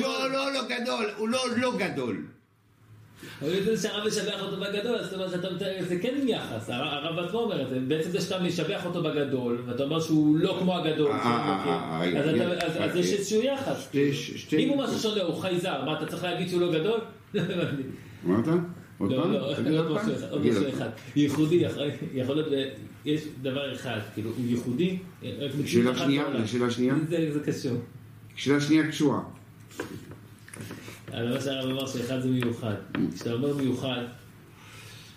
לא, 0.01 0.31
לא 0.33 0.53
לא 0.53 0.61
גדול, 0.69 1.05
הוא 1.17 1.29
לא 1.29 1.39
לא 1.57 1.77
גדול. 1.79 2.17
אבל 3.43 3.51
אם 3.55 3.65
זה 3.65 3.77
שהרב 3.77 4.07
משבח 4.07 4.43
אותו 4.43 4.57
בגדול, 4.57 4.97
אז 4.97 5.05
זאת 5.05 5.15
אומרת 5.15 5.31
שאתה 5.31 5.51
מתאר, 5.55 5.77
זה 5.89 5.99
כן 5.99 6.15
יחס, 6.27 6.71
הרב 6.71 7.19
עצמו 7.19 7.39
אומר 7.39 7.63
את 7.63 7.69
זה, 7.69 7.79
בעצם 7.89 8.11
זה 8.11 8.21
שאתה 8.21 8.43
משבח 8.43 8.87
אותו 8.87 9.03
בגדול, 9.03 9.63
ואתה 9.67 9.83
אומר 9.83 10.01
שהוא 10.01 10.37
לא 10.37 10.57
כמו 10.61 10.77
הגדול, 10.77 11.13
אז 11.13 11.21
אתה- 12.77 12.99
יש 12.99 13.13
איזשהו 13.13 13.43
יחס. 13.43 13.89
אם 14.59 14.69
הוא 14.69 14.79
משהו 14.85 14.99
שונה, 14.99 15.23
הוא 15.23 15.35
חייזר, 15.41 15.85
מה 15.85 15.99
אתה 15.99 16.07
צריך 16.07 16.25
להגיד 16.25 16.49
שהוא 16.49 16.61
לא 16.61 16.73
גדול? 16.73 17.01
לא? 18.29 18.35
עוד 18.99 19.13
לא, 19.13 19.23
פעם? 19.23 19.33
לא, 19.33 19.55
תגיד 19.57 19.73
עוד 19.75 19.87
פעם? 19.87 19.97
משהו 19.97 20.15
אחד, 20.17 20.31
עוד 20.33 20.47
משהו. 20.47 20.69
אחד. 20.69 20.89
ייחודי, 21.17 21.55
יכול- 22.13 22.35
להיות, 22.37 22.49
יש 23.05 23.21
דבר 23.43 23.75
אחד, 23.75 23.99
כאילו, 24.15 24.31
הוא 24.31 24.47
ייחודי, 24.49 24.99
שאלה 25.67 25.97
שנייה. 25.99 26.25
שאלה 26.47 26.71
שנייה. 26.71 26.95
זה 27.09 27.41
קשור. 27.47 27.77
שאלה 28.37 28.61
שנייה 28.61 28.89
קשורה. 28.89 29.21
מה 31.13 31.41
שהרב 31.41 31.71
אמר 31.71 31.87
שאחד 31.87 32.21
זה 32.21 32.29
מיוחד. 32.29 32.75
כשאתה 33.15 33.33
אומר 33.33 33.57
מיוחד, 33.57 34.03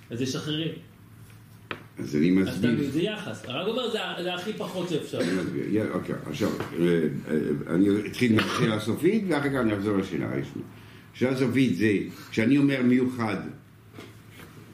אז 0.09 0.21
יש 0.21 0.35
אחרים. 0.35 0.71
אז 2.00 2.15
אני 2.15 2.31
מסביר. 2.31 2.91
זה 2.91 3.01
יחס. 3.01 3.45
הרב 3.45 3.67
אומר 3.67 3.91
זה 4.23 4.33
הכי 4.33 4.53
פחות 4.53 4.89
שאפשר. 4.89 5.21
אני 5.21 5.31
מסביר. 5.31 5.93
אוקיי, 5.93 6.15
עכשיו, 6.29 6.50
אה, 6.50 6.85
אה, 7.29 7.75
אני 7.75 7.88
אתחיל 8.07 8.35
מהשאלה 8.35 8.75
הסופית 8.75 9.23
ואחר 9.27 9.50
כך 9.50 9.55
אני 9.55 9.73
אחזור 9.73 9.97
לשאלה 9.97 10.25
הראשונה. 10.25 10.65
שאלה 11.13 11.38
סופית 11.38 11.75
זה, 11.75 11.97
כשאני 12.31 12.57
אומר 12.57 12.81
מיוחד, 12.83 13.38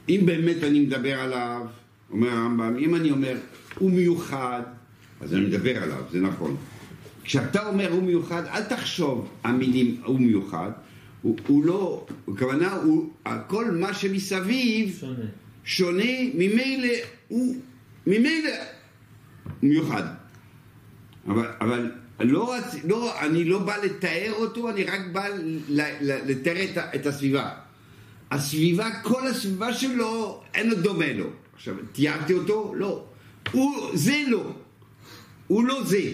אם 0.08 0.20
באמת 0.24 0.64
אני 0.64 0.80
מדבר 0.80 1.20
עליו, 1.20 1.66
אומר 2.10 2.28
הרמב"ם, 2.28 2.76
אם 2.78 2.94
אני 2.94 3.10
אומר 3.10 3.36
הוא 3.78 3.90
מיוחד, 3.90 4.62
אז 5.20 5.34
אני 5.34 5.40
מדבר 5.40 5.82
עליו, 5.82 6.02
זה 6.10 6.20
נכון. 6.20 6.56
כשאתה 7.24 7.68
אומר 7.68 7.92
הוא 7.92 8.02
מיוחד, 8.02 8.42
אל 8.46 8.62
תחשוב 8.62 9.28
המילים 9.44 10.00
הוא 10.04 10.20
מיוחד, 10.20 10.70
הוא, 11.22 11.36
הוא 11.46 11.64
לא, 11.64 12.06
הכוונה 12.28 12.72
הוא, 12.72 13.12
כל 13.46 13.70
מה 13.70 13.94
שמסביב 13.94 14.96
שונה. 15.00 15.24
שונה, 15.64 16.12
ממילא 16.34 16.94
הוא, 17.28 17.56
ממילא 18.06 18.50
מיוחד. 19.62 20.02
אבל, 21.26 21.46
אבל 21.60 21.90
לא, 22.20 22.54
לא, 22.84 23.20
אני 23.20 23.44
לא 23.44 23.58
בא 23.58 23.76
לתאר 23.76 24.32
אותו, 24.32 24.70
אני 24.70 24.84
רק 24.84 25.00
בא 25.12 25.28
לתאר 26.00 26.64
את, 26.64 26.78
את 26.94 27.06
הסביבה. 27.06 27.50
הסביבה, 28.30 28.88
כל 29.02 29.26
הסביבה 29.26 29.72
שלו, 29.72 30.42
אין 30.54 30.70
לו 30.70 30.76
דומה 30.76 31.12
לו. 31.12 31.26
עכשיו, 31.54 31.74
תיארתי 31.92 32.32
אותו? 32.32 32.74
לא. 32.76 33.04
הוא, 33.52 33.90
זה 33.94 34.22
לא. 34.28 34.52
הוא 35.46 35.64
לא 35.64 35.84
זה. 35.84 36.12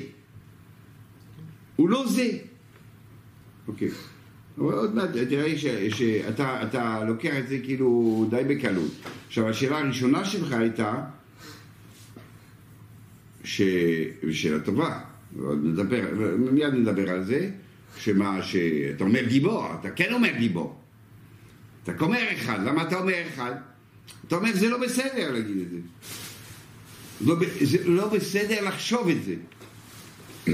הוא 1.77 1.89
לא 1.89 2.07
זה. 2.09 2.31
אוקיי. 3.69 3.89
אבל 3.89 4.16
עוד 4.59 4.95
מעט 4.95 5.11
תראה 5.29 5.59
ש, 5.59 5.67
שאתה 5.99 6.63
אתה 6.63 7.05
לוקח 7.05 7.33
את 7.39 7.49
זה 7.49 7.59
כאילו 7.59 8.27
די 8.31 8.43
בקלות. 8.49 8.91
עכשיו, 9.27 9.49
השאלה 9.49 9.79
הראשונה 9.79 10.25
שלך 10.25 10.53
הייתה, 10.53 10.95
ש... 13.45 13.63
שאלה 14.31 14.61
טובה, 14.61 15.01
נדבר, 15.63 16.01
מיד 16.39 16.75
נדבר 16.75 17.11
על 17.11 17.25
זה, 17.25 17.51
שמה, 17.99 18.43
שאתה 18.43 19.05
אומר 19.05 19.25
גיבור, 19.25 19.67
אתה 19.81 19.91
כן 19.91 20.13
אומר 20.13 20.31
גיבור. 20.39 20.81
אתה 21.85 22.05
אומר 22.05 22.23
אחד, 22.33 22.59
למה 22.65 22.83
אתה 22.83 22.99
אומר 22.99 23.23
אחד? 23.29 23.53
אתה 24.27 24.37
אומר 24.37 24.53
זה 24.55 24.69
לא 24.69 24.79
בסדר 24.79 25.33
להגיד 25.33 25.57
את 25.57 25.71
זה. 25.71 25.79
לא, 27.21 27.37
זה 27.63 27.89
לא 27.89 28.09
בסדר 28.09 28.65
לחשוב 28.65 29.09
את 29.09 29.25
זה. 29.25 29.35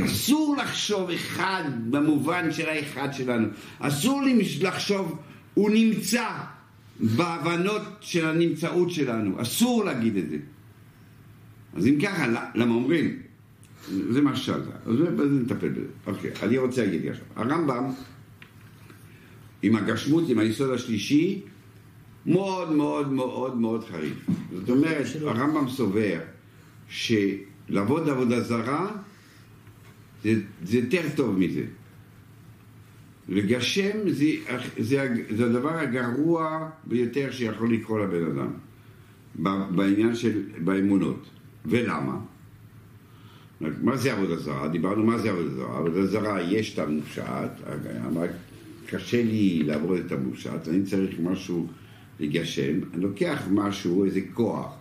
אסור 0.04 0.56
לחשוב 0.62 1.10
אחד 1.10 1.64
במובן 1.90 2.52
של 2.52 2.68
האחד 2.68 3.12
שלנו. 3.12 3.48
אסור 3.78 4.22
לחשוב, 4.60 5.18
הוא 5.54 5.70
נמצא 5.70 6.26
בהבנות 7.00 7.82
של 8.00 8.26
הנמצאות 8.26 8.90
שלנו. 8.90 9.42
אסור 9.42 9.84
להגיד 9.84 10.16
את 10.16 10.30
זה. 10.30 10.36
אז 11.74 11.86
אם 11.86 11.98
ככה, 12.02 12.26
למה 12.54 12.74
אומרים? 12.74 13.18
זה 14.10 14.20
מה 14.20 14.36
ששאלת. 14.36 14.64
אז 14.86 14.96
נטפל 15.30 15.68
בזה. 15.68 15.86
אוקיי, 16.06 16.30
אני 16.42 16.58
רוצה 16.58 16.84
להגיד 16.84 17.06
עכשיו. 17.08 17.24
הרמב"ם, 17.36 17.90
עם 19.62 19.76
הגשמות, 19.76 20.24
עם 20.28 20.38
היסוד 20.38 20.70
השלישי, 20.70 21.40
מאוד 22.26 22.72
מאוד 22.72 23.12
מאוד 23.12 23.56
מאוד 23.56 23.84
חריף. 23.84 24.26
זאת 24.52 24.70
אומרת, 24.70 25.06
הרמב"ם 25.20 25.68
סובר 25.68 26.18
שלעבוד 26.88 28.08
עבודה 28.08 28.40
זרה 28.40 28.90
זה, 30.24 30.34
זה 30.64 30.76
יותר 30.78 31.02
טוב 31.16 31.38
מזה. 31.38 31.64
לגשם 33.28 34.10
זה, 34.10 34.26
זה, 34.78 35.08
זה 35.30 35.46
הדבר 35.46 35.78
הגרוע 35.78 36.70
ביותר 36.84 37.30
שיכול 37.30 37.74
לקרות 37.74 38.00
לבן 38.00 38.26
אדם 38.30 38.50
בעניין 39.76 40.14
של, 40.14 40.42
באמונות. 40.64 41.28
ולמה? 41.66 42.18
מה 43.60 43.96
זה 43.96 44.12
עבודה 44.12 44.36
זרה? 44.36 44.68
דיברנו 44.68 45.04
מה 45.04 45.18
זה 45.18 45.30
עבודה 45.30 45.48
זרה. 45.48 45.78
עבודה 45.78 46.06
זרה 46.06 46.42
יש 46.42 46.74
את 46.74 46.78
המופשט, 46.78 47.50
קשה 48.86 49.22
לי 49.22 49.62
לעבוד 49.62 49.98
את 50.06 50.12
המופשט, 50.12 50.68
אני 50.68 50.82
צריך 50.82 51.20
משהו 51.20 51.66
לגשם, 52.20 52.80
אני 52.94 53.02
לוקח 53.02 53.42
משהו, 53.50 54.04
איזה 54.04 54.20
כוח, 54.34 54.74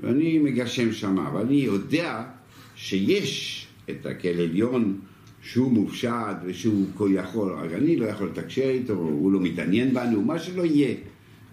ואני 0.00 0.38
מגשם 0.38 0.92
שם, 0.92 1.18
אבל 1.18 1.40
אני 1.40 1.54
יודע 1.54 2.24
שיש 2.74 3.66
את 3.90 4.06
הקהל 4.06 4.40
עליון 4.40 4.98
שהוא 5.42 5.72
מופשט 5.72 6.36
ושהוא 6.44 6.86
כה 6.98 7.04
יכול, 7.10 7.52
רק 7.52 7.72
אני 7.72 7.96
לא 7.96 8.06
יכול 8.06 8.26
לתקשר 8.26 8.68
איתו, 8.68 8.92
הוא 8.92 9.32
לא 9.32 9.40
מתעניין 9.40 9.94
בנו, 9.94 10.22
מה 10.22 10.38
שלא 10.38 10.64
יהיה. 10.64 10.94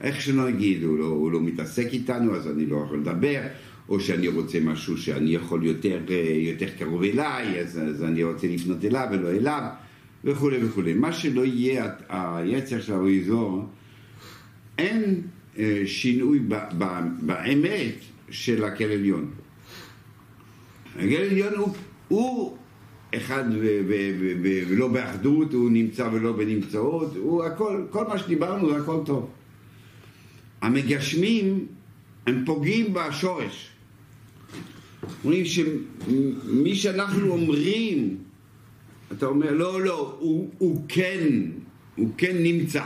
איך 0.02 0.22
שלא 0.22 0.50
נגיד, 0.50 0.84
הוא 0.84 1.00
לא, 1.00 1.06
הוא 1.06 1.32
לא 1.32 1.42
מתעסק 1.42 1.88
איתנו, 1.94 2.36
אז 2.36 2.48
אני 2.48 2.65
לא 2.65 2.78
יכול 2.86 3.00
לדבר, 3.00 3.42
או 3.89 4.00
שאני 4.00 4.28
רוצה 4.28 4.60
משהו 4.60 4.98
שאני 4.98 5.36
יכול 5.36 5.65
יותר, 5.65 6.00
אה, 6.10 6.15
יותר 6.38 6.68
קרוב 6.80 7.04
אליי, 7.04 7.60
אז, 7.60 7.80
אז 7.80 8.04
אני 8.04 8.24
רוצה 8.24 8.48
לפנות 8.48 8.86
אליו 8.86 9.08
ולא 9.12 9.30
אליו, 9.32 9.62
וכולי 10.24 10.65
וכולי. 10.65 10.94
מה 10.94 11.13
שלא 11.13 11.46
יהיה 11.46 11.92
היצר 12.10 12.82
של 12.82 12.94
האזור, 12.94 13.65
אין 14.78 15.22
אה, 15.58 15.82
שינוי 15.86 16.39
ב, 16.48 16.56
ב, 16.78 16.86
באמת 17.22 17.96
של 18.30 18.63
הקהל 18.63 18.92
עליון. 18.92 19.30
הקהל 20.96 21.30
עליון 21.30 21.54
הוא, 21.54 21.74
הוא 22.10 22.58
אחד 23.15 23.43
ולא 24.69 24.88
באחדות, 24.88 25.54
הוא 25.54 25.72
נמצא 25.72 26.10
ולא 26.13 26.32
בנמצאות, 26.32 27.15
הוא 27.15 27.43
הכל, 27.43 27.84
כל 27.89 28.08
מה 28.08 28.17
שדיברנו 28.17 28.69
זה 28.69 28.78
הכל 28.78 29.00
טוב. 29.06 29.30
המגשמים 30.62 31.65
הם 32.28 32.43
פוגעים 32.45 32.93
בשורש. 32.93 33.69
אומרים 35.24 35.45
שמי 35.45 36.76
שאנחנו 36.76 37.32
אומרים, 37.32 38.17
אתה 39.12 39.26
אומר 39.26 39.54
לא 39.54 39.82
לא, 39.82 40.15
הוא, 40.19 40.50
הוא 40.58 40.86
כן, 40.88 41.28
הוא 41.95 42.10
כן 42.17 42.36
נמצא. 42.39 42.84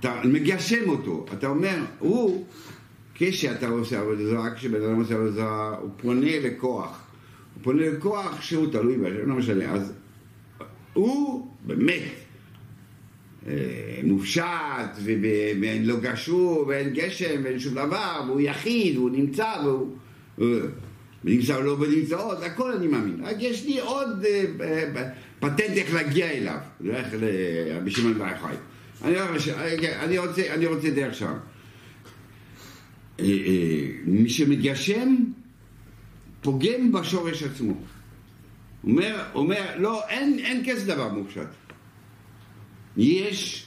אתה 0.00 0.20
מגשם 0.24 0.88
אותו, 0.88 1.26
אתה 1.32 1.46
אומר, 1.46 1.76
הוא, 1.98 2.46
כשאתה 3.14 3.68
עושה 3.68 4.00
עבודה 4.00 4.26
זרה, 4.26 4.54
כשבן 4.54 4.82
אדם 4.82 5.00
עושה 5.00 5.14
עבודה 5.14 5.30
זרה, 5.30 5.76
הוא 5.80 5.90
פונה 5.96 6.40
לכוח. 6.40 7.03
פונה 7.64 7.88
לכוח 7.88 8.42
שהוא 8.42 8.72
תלוי 8.72 8.96
בהשם, 8.96 9.28
לא 9.28 9.34
משנה. 9.34 9.72
אז 9.72 9.92
הוא 10.92 11.48
באמת 11.66 12.02
אה, 13.46 14.00
מופשט, 14.02 14.44
ואין 15.02 15.86
לו 15.86 16.00
גשור, 16.00 16.64
ואין 16.68 16.92
גשם, 16.92 17.40
ואין 17.44 17.58
שום 17.58 17.74
דבר, 17.74 18.22
והוא 18.26 18.40
יחיד, 18.40 18.96
והוא 18.96 19.10
נמצא, 19.10 19.54
והוא... 19.64 19.96
אה, 20.40 20.46
ונמצא 21.24 21.56
או 21.56 21.62
לא 21.62 21.76
בנמצאות, 21.76 22.42
הכל 22.42 22.72
אני 22.72 22.86
מאמין. 22.86 23.20
רק 23.22 23.36
יש 23.38 23.64
לי 23.64 23.80
עוד 23.80 24.24
אה, 24.60 25.10
פטנט 25.40 25.76
איך 25.76 25.94
להגיע 25.94 26.30
אליו, 26.30 26.58
דרך 26.80 27.06
לרבי 27.12 27.90
שמעון 27.90 28.18
בר 28.18 28.28
יוחאי. 28.28 28.56
אני 29.04 29.20
הולך 29.20 29.48
אה, 29.48 30.04
אני 30.04 30.18
רוצה, 30.18 30.54
אני 30.54 30.66
רוצה 30.66 30.90
דרך 30.90 31.14
שם. 31.14 31.34
מי 34.06 34.28
שמגשם, 34.28 35.14
פוגם 36.44 36.92
בשורש 36.92 37.42
עצמו. 37.42 37.74
אומר, 38.84 39.24
אומר, 39.34 39.78
לא, 39.78 40.08
אין, 40.08 40.38
אין 40.38 40.62
כזה 40.70 40.94
דבר 40.94 41.08
מופשט. 41.12 41.46
יש 42.96 43.66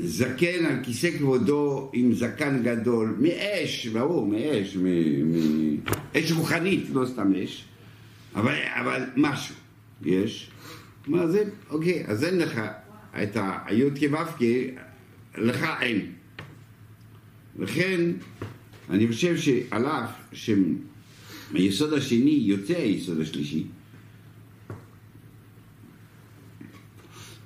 זקן 0.00 0.66
על 0.66 0.84
כיסא 0.84 1.18
כבודו 1.18 1.90
עם 1.92 2.12
זקן 2.12 2.62
גדול, 2.62 3.16
מאש, 3.20 3.86
ברור, 3.86 4.26
מאש, 4.26 4.76
מ- 4.76 5.32
מ- 5.32 5.76
אש 6.16 6.32
רוחנית, 6.32 6.84
לא 6.92 7.06
סתם 7.06 7.32
אש, 7.44 7.64
אבל, 8.34 8.54
אבל 8.80 9.02
משהו 9.16 9.54
יש. 10.04 10.50
מה 11.06 11.26
זה, 11.26 11.44
אוקיי, 11.70 12.04
אז 12.06 12.24
אין 12.24 12.38
לך 12.38 12.60
את 13.22 13.36
הי"ק 13.66 14.12
ו"ק, 14.12 14.38
לך 15.38 15.66
אין. 15.80 16.12
לכן, 17.58 18.00
אני 18.90 19.08
חושב 19.08 19.36
שעל 19.36 19.86
אף 19.86 20.10
שהיסוד 21.52 21.92
השני 21.92 22.30
יוצא 22.30 22.76
היסוד 22.76 23.20
השלישי, 23.20 23.64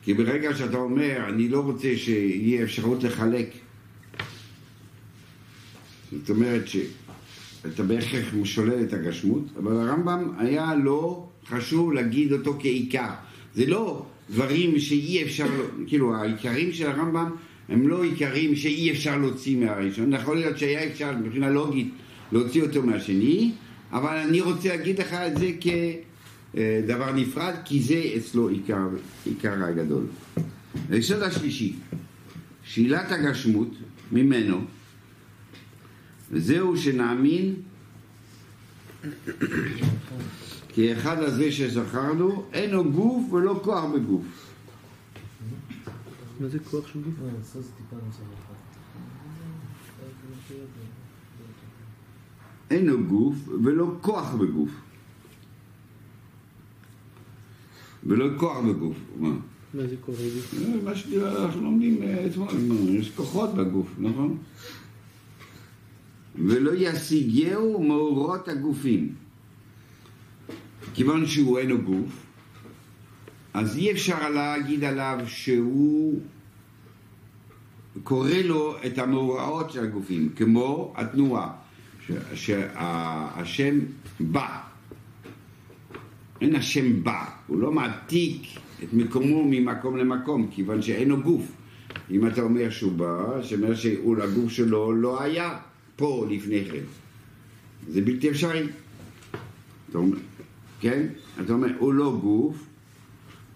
כי 0.02 0.14
ברגע 0.14 0.54
שאתה 0.54 0.76
אומר, 0.76 1.16
אני 1.28 1.48
לא 1.48 1.60
רוצה 1.60 1.96
שיהיה 1.96 2.62
אפשרות 2.62 3.04
לחלק, 3.04 3.50
זאת 6.12 6.30
אומרת 6.30 6.68
שאתה 6.68 7.82
בהכרח 7.82 8.34
שולל 8.44 8.82
את 8.84 8.92
הגשמות, 8.92 9.44
אבל 9.58 9.76
הרמב"ם 9.76 10.32
היה 10.38 10.74
לא 10.74 11.28
חשוב 11.46 11.92
להגיד 11.92 12.32
אותו 12.32 12.56
כעיקר. 12.60 13.10
זה 13.54 13.66
לא 13.66 14.06
דברים 14.30 14.78
שאי 14.78 15.22
אפשר, 15.22 15.46
כאילו 15.86 16.14
העיקרים 16.14 16.72
של 16.72 16.86
הרמב"ם 16.86 17.30
הם 17.68 17.88
לא 17.88 18.02
עיקרים 18.02 18.56
שאי 18.56 18.90
אפשר 18.90 19.18
להוציא 19.18 19.56
מהראשון. 19.56 20.12
יכול 20.12 20.36
להיות 20.36 20.58
שהיה 20.58 20.84
אפשר 20.84 21.12
מבחינה 21.16 21.50
לוגית 21.50 21.88
להוציא 22.32 22.62
אותו 22.62 22.82
מהשני, 22.82 23.52
אבל 23.92 24.16
אני 24.16 24.40
רוצה 24.40 24.68
להגיד 24.68 25.00
לך 25.00 25.12
את 25.12 25.38
זה 25.38 25.50
כ... 25.61 25.66
אה, 26.57 26.81
דבר 26.87 27.12
נפרד, 27.12 27.55
כי 27.64 27.83
זה 27.83 28.03
אצלו 28.16 28.48
עיקר, 28.48 28.88
עיקר 29.24 29.64
הגדול. 29.64 30.07
היסוד 30.90 31.22
השלישי, 31.22 31.76
שאלת 32.62 33.12
הגשמות 33.12 33.68
ממנו, 34.12 34.64
וזהו 36.31 36.76
שנאמין 36.76 37.55
כי 40.68 40.92
אחד 40.92 41.18
הזה 41.18 41.53
שזכרנו, 41.53 42.44
אין 42.53 42.70
לו 42.70 42.90
גוף 42.90 43.33
ולא 43.33 43.61
כוח 43.64 43.85
בגוף. 43.85 44.24
מה 46.40 46.48
זה 46.48 46.59
כוח 46.59 46.87
של 46.87 47.00
גוף? 47.03 47.14
אה, 47.22 47.29
אז 47.40 47.53
זה 47.53 47.62
טיפה 47.76 47.96
נוסף 48.07 48.18
אחד. 48.18 48.55
אין 52.70 52.87
לו 52.87 53.04
גוף 53.04 53.37
ולא 53.62 53.96
כוח 54.00 54.35
בגוף. 54.35 54.70
ולא 58.06 58.38
כוח 58.38 58.59
בגוף. 58.59 58.96
מה? 59.16 59.28
מה 59.74 59.87
זה 59.87 59.96
כוח 60.00 60.14
של 60.18 60.35
גוף? 60.35 60.54
זה 60.54 60.83
מה 60.85 60.94
שאנחנו 60.94 61.62
לומדים 61.62 62.02
אה, 62.02 62.26
אתמול, 62.26 62.48
מה, 62.68 62.90
יש 62.90 63.11
כוחות 63.11 63.54
בגוף, 63.54 63.87
נכון? 63.98 64.38
ולא 66.35 66.70
ישיגהו 66.74 67.83
מאורות 67.83 68.48
הגופים. 68.48 69.14
כיוון 70.94 71.26
שהוא 71.26 71.59
אין 71.59 71.68
לו 71.68 71.83
גוף, 71.83 72.26
אז 73.54 73.76
אי 73.76 73.92
אפשר 73.92 74.30
להגיד 74.30 74.85
עליו 74.85 75.18
שהוא 75.26 76.20
קורא 78.02 78.30
לו 78.44 78.76
את 78.87 78.98
המאורעות 78.98 79.70
של 79.70 79.85
הגופים, 79.85 80.28
כמו 80.37 80.92
התנועה, 80.96 81.52
שהשם 82.35 83.79
בא. 84.20 84.61
אין 86.40 86.57
השם 86.57 87.03
בא, 87.03 87.25
הוא 87.46 87.61
לא 87.61 87.73
מעתיק 87.73 88.42
את 88.85 88.92
מקומו 88.92 89.44
ממקום 89.51 89.96
למקום, 89.96 90.49
כיוון 90.51 90.83
שאין 90.83 91.09
לו 91.09 91.23
גוף. 91.23 91.53
אם 92.11 92.27
אתה 92.27 92.42
אומר 92.42 92.70
שהוא 92.70 92.92
בא, 92.92 93.42
שאומר 93.42 93.75
שהגוף 93.75 94.51
שלו 94.51 94.92
לא 94.92 95.23
היה 95.23 95.59
פה 95.96 96.27
לפני 96.31 96.64
כן. 96.64 96.85
זה 97.88 98.01
בלתי 98.01 98.31
אפשרי. 98.31 98.62
אתה 99.90 99.99
אומר, 99.99 100.16
כן? 100.81 101.07
אתה 101.40 101.53
אומר, 101.53 101.68
הוא 101.79 101.94
לא 101.94 102.18
גוף, 102.23 102.66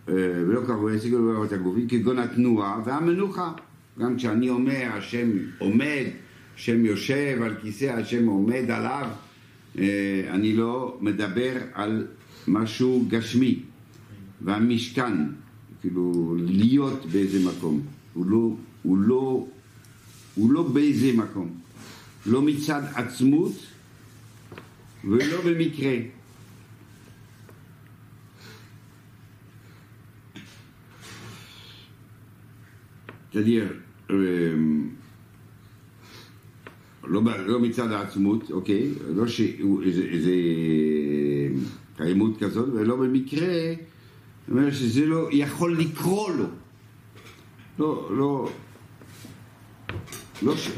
אה, 0.09 0.15
ולא 0.47 0.61
קראו 0.67 0.89
לו 1.11 1.45
את 1.45 1.53
הגופים, 1.53 1.89
כגון 1.89 2.19
התנועה 2.19 2.81
והמנוחה. 2.85 3.53
גם 3.99 4.17
כשאני 4.17 4.51
אומר, 4.51 4.87
השם 4.93 5.29
עומד, 5.59 6.05
השם 6.57 6.85
יושב 6.85 7.39
על 7.43 7.55
כיסא, 7.63 7.85
השם 7.85 8.27
עומד 8.27 8.71
עליו, 8.71 9.09
אה, 9.79 10.23
אני 10.31 10.57
לא 10.57 10.99
מדבר 11.01 11.53
על 11.73 12.07
משהו 12.49 13.05
גשמי. 13.09 13.61
והמשכן, 14.43 15.13
כאילו, 15.81 16.37
להיות 16.39 17.07
באיזה 17.07 17.51
מקום. 17.51 17.81
הוא 18.15 18.27
לא, 18.27 18.57
הוא 18.83 18.99
לא, 18.99 19.47
הוא 20.35 20.53
לא 20.53 20.63
באיזה 20.63 21.13
מקום. 21.13 21.49
לא 22.27 22.43
מצד 22.43 22.83
עצמות 22.95 23.53
ולא 25.05 25.41
במקרה. 25.45 25.95
c'est-à-dire, 33.35 33.67
euh, 34.11 34.55
לא, 37.07 37.23
לא 37.47 37.61
מצד 37.61 37.93
העצמות, 37.93 38.51
אוקיי? 38.51 38.89
לא 39.15 39.27
שאיזה 39.27 40.33
קיימות 41.97 42.39
כזאת, 42.39 42.69
ולא 42.73 42.97
במקרה, 42.97 43.75
זאת 44.47 44.51
אומרת 44.51 44.75
שזה 44.75 45.07
לא 45.07 45.29
יכול 45.33 45.79
לקרוא 45.79 46.31
לו. 46.31 46.45
לא, 47.79 48.11
לא, 48.17 48.51
לא 50.43 50.57
ש... 50.57 50.71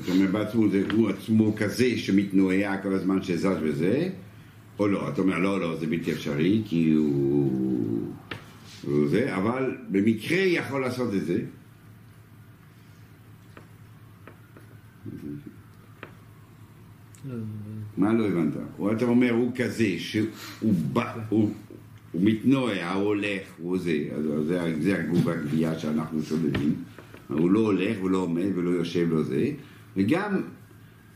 אתה 0.00 0.12
אומר 0.12 0.26
בעצמו, 0.30 0.68
זה 0.68 0.82
הוא 0.92 1.08
עצמו 1.08 1.54
כזה 1.56 1.98
שמתנועע 1.98 2.76
כל 2.76 2.94
הזמן 2.94 3.22
שזז 3.22 3.56
וזה, 3.62 4.08
או 4.78 4.88
לא, 4.88 5.08
אתה 5.08 5.20
אומר 5.20 5.38
לא, 5.38 5.60
לא, 5.60 5.76
זה 5.76 5.86
בלתי 5.86 6.12
אפשרי, 6.12 6.62
כי 6.64 6.92
הוא... 6.92 8.12
הוא 8.84 9.08
זה, 9.08 9.36
אבל 9.36 9.76
במקרה 9.90 10.38
יכול 10.38 10.80
לעשות 10.80 11.14
את 11.14 11.26
זה. 11.26 11.40
מה 17.96 18.12
לא 18.12 18.26
הבנת? 18.26 18.52
או 18.78 18.92
אתה 18.92 19.04
אומר, 19.04 19.30
הוא 19.30 19.52
כזה, 19.56 19.94
שהוא 19.98 20.72
בא, 20.92 21.14
הוא, 21.28 21.54
הוא 22.12 22.22
מתנועע, 22.22 22.92
הוא 22.92 23.04
הולך, 23.04 23.42
הוא 23.58 23.78
זה, 23.78 24.08
אז 24.16 24.24
זה, 24.46 24.74
זה 24.80 24.98
הגוף 24.98 25.26
הגבייה 25.26 25.78
שאנחנו 25.78 26.22
שוללים. 26.22 26.74
הוא 27.28 27.50
לא 27.50 27.60
הולך, 27.60 27.96
הוא 28.00 28.10
לא 28.10 28.18
עומד, 28.18 28.46
ולא 28.54 28.70
יושב, 28.70 29.06
לא 29.10 29.22
זה, 29.22 29.50
וגם 29.96 30.42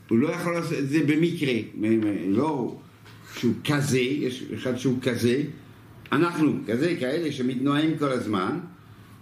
הוא 0.09 0.19
לא 0.19 0.27
יכול 0.27 0.53
לעשות 0.53 0.77
את 0.77 0.89
זה 0.89 0.99
במקרה, 1.07 1.53
לא 2.27 2.79
שהוא 3.33 3.53
כזה, 3.65 3.99
יש 3.99 4.43
אחד 4.53 4.75
שהוא 4.75 4.97
כזה, 5.01 5.43
אנחנו 6.11 6.53
כזה, 6.67 6.95
כאלה 6.99 7.31
שמתנועים 7.31 7.97
כל 7.97 8.11
הזמן, 8.11 8.59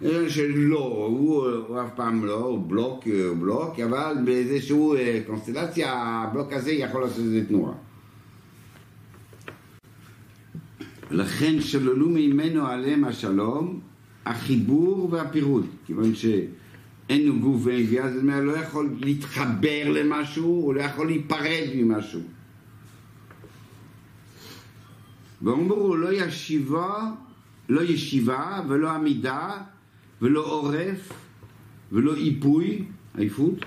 שלא, 0.02 1.08
הוא, 1.10 1.48
הוא 1.68 1.82
אף 1.82 1.90
פעם 1.96 2.26
לא, 2.26 2.40
הוא 2.40 2.70
בלוק, 2.70 3.04
הוא 3.04 3.38
בלוק, 3.38 3.80
אבל 3.80 4.16
באיזשהו 4.26 4.96
אה, 4.96 5.22
קונסטלציה, 5.28 5.94
הבלוק 5.94 6.54
הזה 6.54 6.72
יכול 6.72 7.02
לעשות 7.02 7.20
איזה 7.20 7.46
תנועה. 7.48 7.74
לכן 11.12 11.62
שללו 11.62 12.10
ממנו 12.10 12.68
עליהם 12.68 13.04
השלום, 13.04 13.80
החיבור 14.26 15.08
והפירוד, 15.12 15.66
כיוון 15.86 16.16
שאין 16.16 17.40
גוף 17.40 17.62
ואין 17.66 17.86
גבייה, 17.86 18.12
זאת 18.12 18.22
אומרת, 18.22 18.44
לא 18.44 18.58
יכול 18.58 18.90
להתחבר 19.00 19.90
למשהו, 19.90 20.46
הוא 20.46 20.74
לא 20.74 20.82
יכול 20.82 21.08
להיפרד 21.08 21.68
ממשהו. 21.76 22.22
ואמרו, 25.42 25.96
לא 25.96 26.14
ישיבה, 26.14 27.12
לא 27.70 27.82
ישיבה 27.82 28.62
ולא 28.68 28.90
עמידה 28.90 29.58
ולא 30.26 30.46
עורף 30.46 31.14
ולא 31.92 32.16
איפוי, 32.16 32.84
עייפות, 33.18 33.66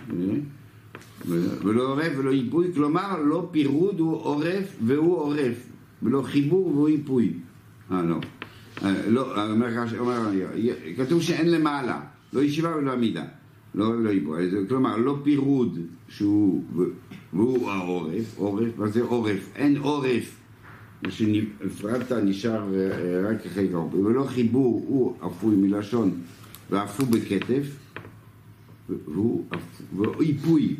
ולא 1.64 1.82
עורף 1.92 2.12
ולא 2.18 2.32
איפוי, 2.32 2.72
כלומר 2.74 3.22
לא 3.22 3.48
פירוד 3.50 4.00
הוא 4.00 4.14
עורף 4.16 4.76
והוא 4.86 5.16
עורף, 5.16 5.56
ולא 6.02 6.22
חיבור 6.22 6.66
והוא 6.66 6.88
איפוי. 6.88 7.32
אה, 7.90 8.02
לא. 8.02 8.16
אה, 8.82 9.08
לא, 9.08 9.50
אומר, 9.50 9.68
אומר, 9.98 10.30
כתוב 10.96 11.22
שאין 11.22 11.50
למעלה, 11.50 12.00
לא 12.32 12.40
ישיבה 12.40 12.76
ולא 12.76 12.92
עמידה, 12.92 13.24
לא 13.74 14.10
איפוי, 14.10 14.46
אז, 14.46 14.56
כלומר 14.68 14.96
לא 14.96 15.18
פירוד 15.22 15.78
שהוא, 16.08 16.64
והוא 17.32 17.70
העורף, 17.70 18.38
עורף, 18.38 18.78
מה 18.78 18.88
זה 18.88 19.02
עורף? 19.02 19.48
אין 19.56 19.76
עורף 19.76 20.38
שנפרדת 21.08 22.12
נשאר 22.12 22.74
אה, 22.74 23.30
רק 23.30 23.46
אחרי 23.46 23.68
קרוב, 23.68 23.94
ולא 23.94 24.24
חיבור 24.24 24.84
הוא 24.88 25.14
אפוי 25.26 25.56
מלשון 25.56 26.10
ואפו 26.70 27.06
בכתף, 27.06 27.76
והוא 29.06 29.44
איפוי, 30.20 30.76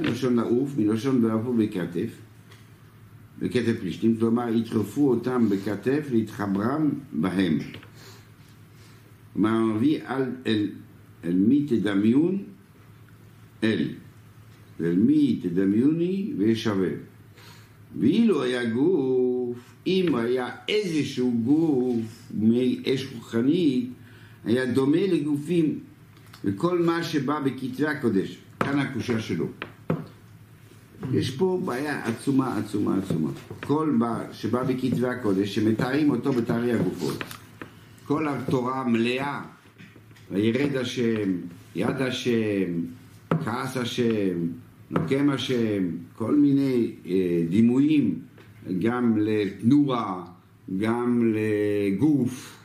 מלשון 0.00 0.36
לעוף, 0.36 0.78
מלשון 0.78 1.24
ואפו 1.24 1.54
בכתף, 1.54 2.10
בכתף 3.38 3.80
פלישתים, 3.80 4.16
כלומר 4.16 4.48
יטרפו 4.54 5.10
אותם 5.10 5.48
בכתף 5.48 6.06
להתחברם 6.10 6.90
בהם. 7.12 7.58
כלומר, 9.32 9.64
מביא 9.64 10.00
על, 10.04 10.32
אל, 10.46 10.68
אל 11.24 11.34
מי 11.34 11.66
תדמיון 11.66 12.42
אל, 13.64 13.88
ואל 14.80 14.96
מי 14.96 15.40
תדמיוני 15.42 16.32
וישווה. 16.38 16.90
ואילו 17.98 18.42
היה 18.42 18.64
גוף, 18.64 19.58
אם 19.86 20.14
היה 20.14 20.48
איזשהו 20.68 21.40
גוף 21.44 22.32
מאש 22.34 23.06
רוחנית, 23.14 23.90
היה 24.44 24.66
דומה 24.66 25.06
לגופים, 25.06 25.78
וכל 26.44 26.82
מה 26.82 27.02
שבא 27.02 27.40
בכתבי 27.40 27.86
הקודש, 27.86 28.38
כאן 28.60 28.78
הקושה 28.78 29.20
שלו. 29.20 29.46
יש 31.12 31.30
פה 31.30 31.60
בעיה 31.64 32.04
עצומה, 32.04 32.58
עצומה, 32.58 32.98
עצומה. 32.98 33.30
כל 33.60 33.90
מה 33.90 34.24
שבא 34.32 34.62
בכתבי 34.62 35.06
הקודש, 35.06 35.54
שמתארים 35.54 36.10
אותו 36.10 36.32
בתארי 36.32 36.72
הגופות. 36.72 37.24
כל 38.06 38.28
התורה 38.28 38.84
מלאה, 38.84 39.42
וירד 40.30 40.76
השם, 40.76 41.30
יד 41.74 42.02
השם, 42.02 42.72
כעס 43.44 43.76
השם, 43.76 44.38
נוקם 44.90 45.30
השם, 45.30 45.88
כל 46.16 46.34
מיני 46.34 46.92
אה, 47.06 47.44
דימויים, 47.48 48.18
גם 48.80 49.18
לתנועה, 49.18 50.24
גם 50.78 51.34
לגוף, 51.34 52.61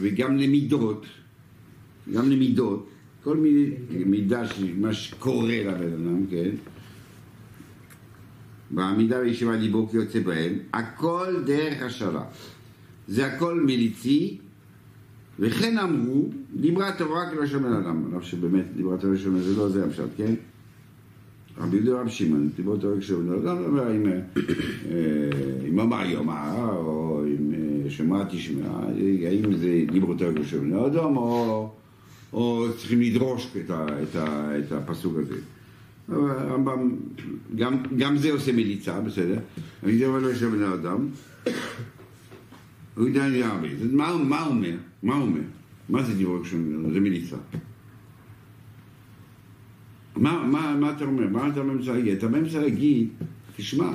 וגם 0.00 0.36
למידות, 0.36 1.06
גם 2.14 2.30
למידות, 2.30 2.90
כל 3.22 3.36
מיני 3.36 3.70
מידה 4.06 4.46
של 4.46 4.78
מה 4.78 4.92
שקורה 4.92 5.62
לבן 5.64 5.92
אדם, 5.92 6.26
כן? 6.30 6.50
בעמידה 8.70 9.20
בישיבה 9.20 9.56
דיבור 9.56 9.90
כיוצא 9.90 10.20
בהם, 10.20 10.52
הכל 10.72 11.34
דרך 11.46 11.82
השערה. 11.82 12.24
זה 13.08 13.26
הכל 13.26 13.60
מליצי, 13.60 14.38
וכן 15.38 15.78
אמרו, 15.78 16.30
דיברה 16.56 16.92
תורה 16.98 17.30
כלשון 17.30 17.62
בן 17.62 17.72
אדם, 17.72 18.04
על 18.12 18.18
אף 18.18 18.24
שבאמת 18.24 18.64
דיברה 18.76 18.96
תורה 18.96 19.14
כלשון 19.14 19.32
בן 19.32 19.38
אדם, 19.38 19.48
זה 19.48 19.56
לא 19.56 19.68
זה 19.68 19.84
הפשט, 19.84 20.04
כן? 20.16 20.34
רבי 21.58 21.76
יהודה 21.76 22.00
רב 22.00 22.08
שמעון, 22.08 22.48
דיברה 22.56 22.78
תורה 22.78 22.94
כלשון 22.94 23.26
בן 23.28 23.32
אדם, 23.32 23.76
לא 23.76 23.82
אה, 23.82 23.88
אם 25.68 25.80
אמר 25.80 26.04
יאמר, 26.06 26.76
או 26.76 27.24
אם 27.26 27.49
אה, 27.90 27.94
ושמע 27.94 28.24
תשמע, 28.24 28.68
האם 29.26 29.56
זה 29.56 29.84
דיברותיו 29.92 30.44
של 30.44 30.58
בני 30.58 30.86
אדם, 30.86 31.16
או, 31.16 31.72
או 32.32 32.66
צריכים 32.78 33.00
לדרוש 33.00 33.56
את, 33.56 33.70
ה, 33.70 33.86
את, 34.02 34.16
ה, 34.16 34.58
את 34.58 34.72
הפסוק 34.72 35.14
הזה. 35.18 35.36
הרמב"ם, 36.08 36.96
גם, 37.56 37.82
גם 37.96 38.16
זה 38.16 38.32
עושה 38.32 38.52
מליצה, 38.52 39.00
בסדר? 39.00 39.38
אני 39.82 39.98
דיברותיו 39.98 40.36
של 40.36 40.48
בני 40.48 40.74
אדם, 40.74 41.08
הוא 42.96 43.08
יודע 43.08 43.26
הרבה. 43.46 43.68
אז 43.68 43.92
מה, 43.92 44.16
מה 44.16 44.40
הוא 44.40 44.54
אומר? 44.54 44.76
מה 45.02 45.14
הוא 45.14 45.22
אומר? 45.22 45.40
מה 45.88 46.02
זה 46.02 46.14
בני 46.58 46.74
אדם? 46.74 46.92
זה 46.92 47.00
מליצה. 47.00 47.36
מה, 50.16 50.46
מה, 50.46 50.76
מה 50.80 50.90
אתה 50.90 51.04
אומר? 51.04 51.28
מה 51.28 51.48
אתה 51.48 51.62
באמצע 51.62 51.92
להגיד? 51.92 52.16
אתה 52.16 52.28
באמצע 52.28 52.60
להגיד, 52.60 53.08
תשמע, 53.56 53.92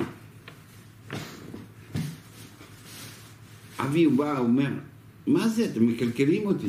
אבי 3.86 4.04
הוא 4.04 4.18
בא, 4.18 4.38
הוא 4.38 4.46
אומר, 4.46 4.70
מה 5.26 5.48
זה, 5.48 5.64
אתם 5.64 5.86
מקלקלים 5.86 6.46
אותי. 6.46 6.68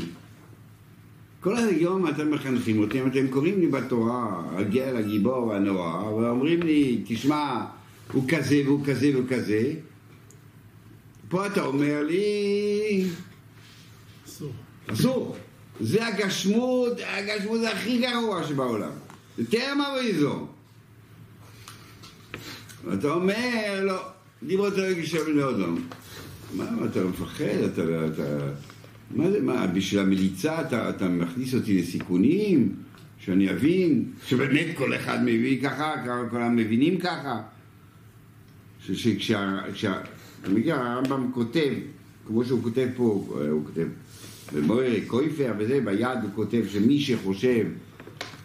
כל 1.39 1.57
היום 1.57 2.07
אתם 2.07 2.31
מחנכים 2.31 2.79
אותי, 2.79 3.01
אתם 3.01 3.27
קוראים 3.27 3.59
לי 3.59 3.67
בתורה, 3.67 4.43
הגר, 4.55 4.97
הגיבור, 4.97 5.53
הנורא, 5.53 6.03
ואומרים 6.03 6.61
לי, 6.61 7.03
תשמע, 7.07 7.65
הוא 8.11 8.23
כזה 8.29 8.61
והוא 8.65 8.85
כזה 8.85 9.09
והוא 9.13 9.27
כזה. 9.29 9.73
פה 11.29 11.45
אתה 11.47 11.65
אומר 11.65 12.03
לי, 12.03 13.05
אסור. 14.27 14.51
אסור. 14.87 15.35
זה 15.79 16.07
הגשמות, 16.07 16.93
הגשמות 17.05 17.59
זה 17.59 17.71
הכי 17.71 17.97
גרוע 17.97 18.47
שבעולם. 18.47 18.91
זה 19.37 19.51
טרם 19.51 19.81
אריזו. 19.81 20.47
ואתה 22.85 23.07
אומר, 23.07 23.79
לא, 23.83 24.01
דיברות 24.43 24.73
רגע 24.73 25.05
של 25.05 25.23
בני 25.23 25.43
אדם. 25.43 25.77
מה, 26.55 26.65
אתה 26.85 27.03
מפחד? 27.03 27.43
אתה, 27.45 27.81
אתה... 28.07 28.51
מה 29.15 29.31
זה, 29.31 29.41
מה, 29.41 29.67
בשביל 29.67 30.01
המליצה 30.01 30.61
אתה, 30.61 30.89
אתה 30.89 31.07
מכניס 31.09 31.53
אותי 31.53 31.81
לסיכונים? 31.81 32.75
שאני 33.19 33.51
אבין? 33.51 34.05
שבאמת 34.27 34.65
כל 34.75 34.95
אחד 34.95 35.19
מבין 35.23 35.61
ככה? 35.61 35.95
כולם 36.29 36.55
מבינים 36.55 36.97
ככה? 36.97 37.41
שכשה... 38.85 39.59
כשה, 39.73 40.01
אתה 40.41 40.49
מכיר, 40.49 40.75
הרמב"ם 40.75 41.31
כותב, 41.33 41.73
כמו 42.27 42.45
שהוא 42.45 42.63
כותב 42.63 42.87
פה, 42.95 43.27
הוא 43.51 43.65
כותב, 43.65 43.87
במוירי 44.53 45.01
קויפר 45.01 45.53
וזה, 45.59 45.79
ביד 45.85 46.17
הוא 46.23 46.29
כותב 46.35 46.63
שמי 46.67 46.99
שחושב 46.99 47.65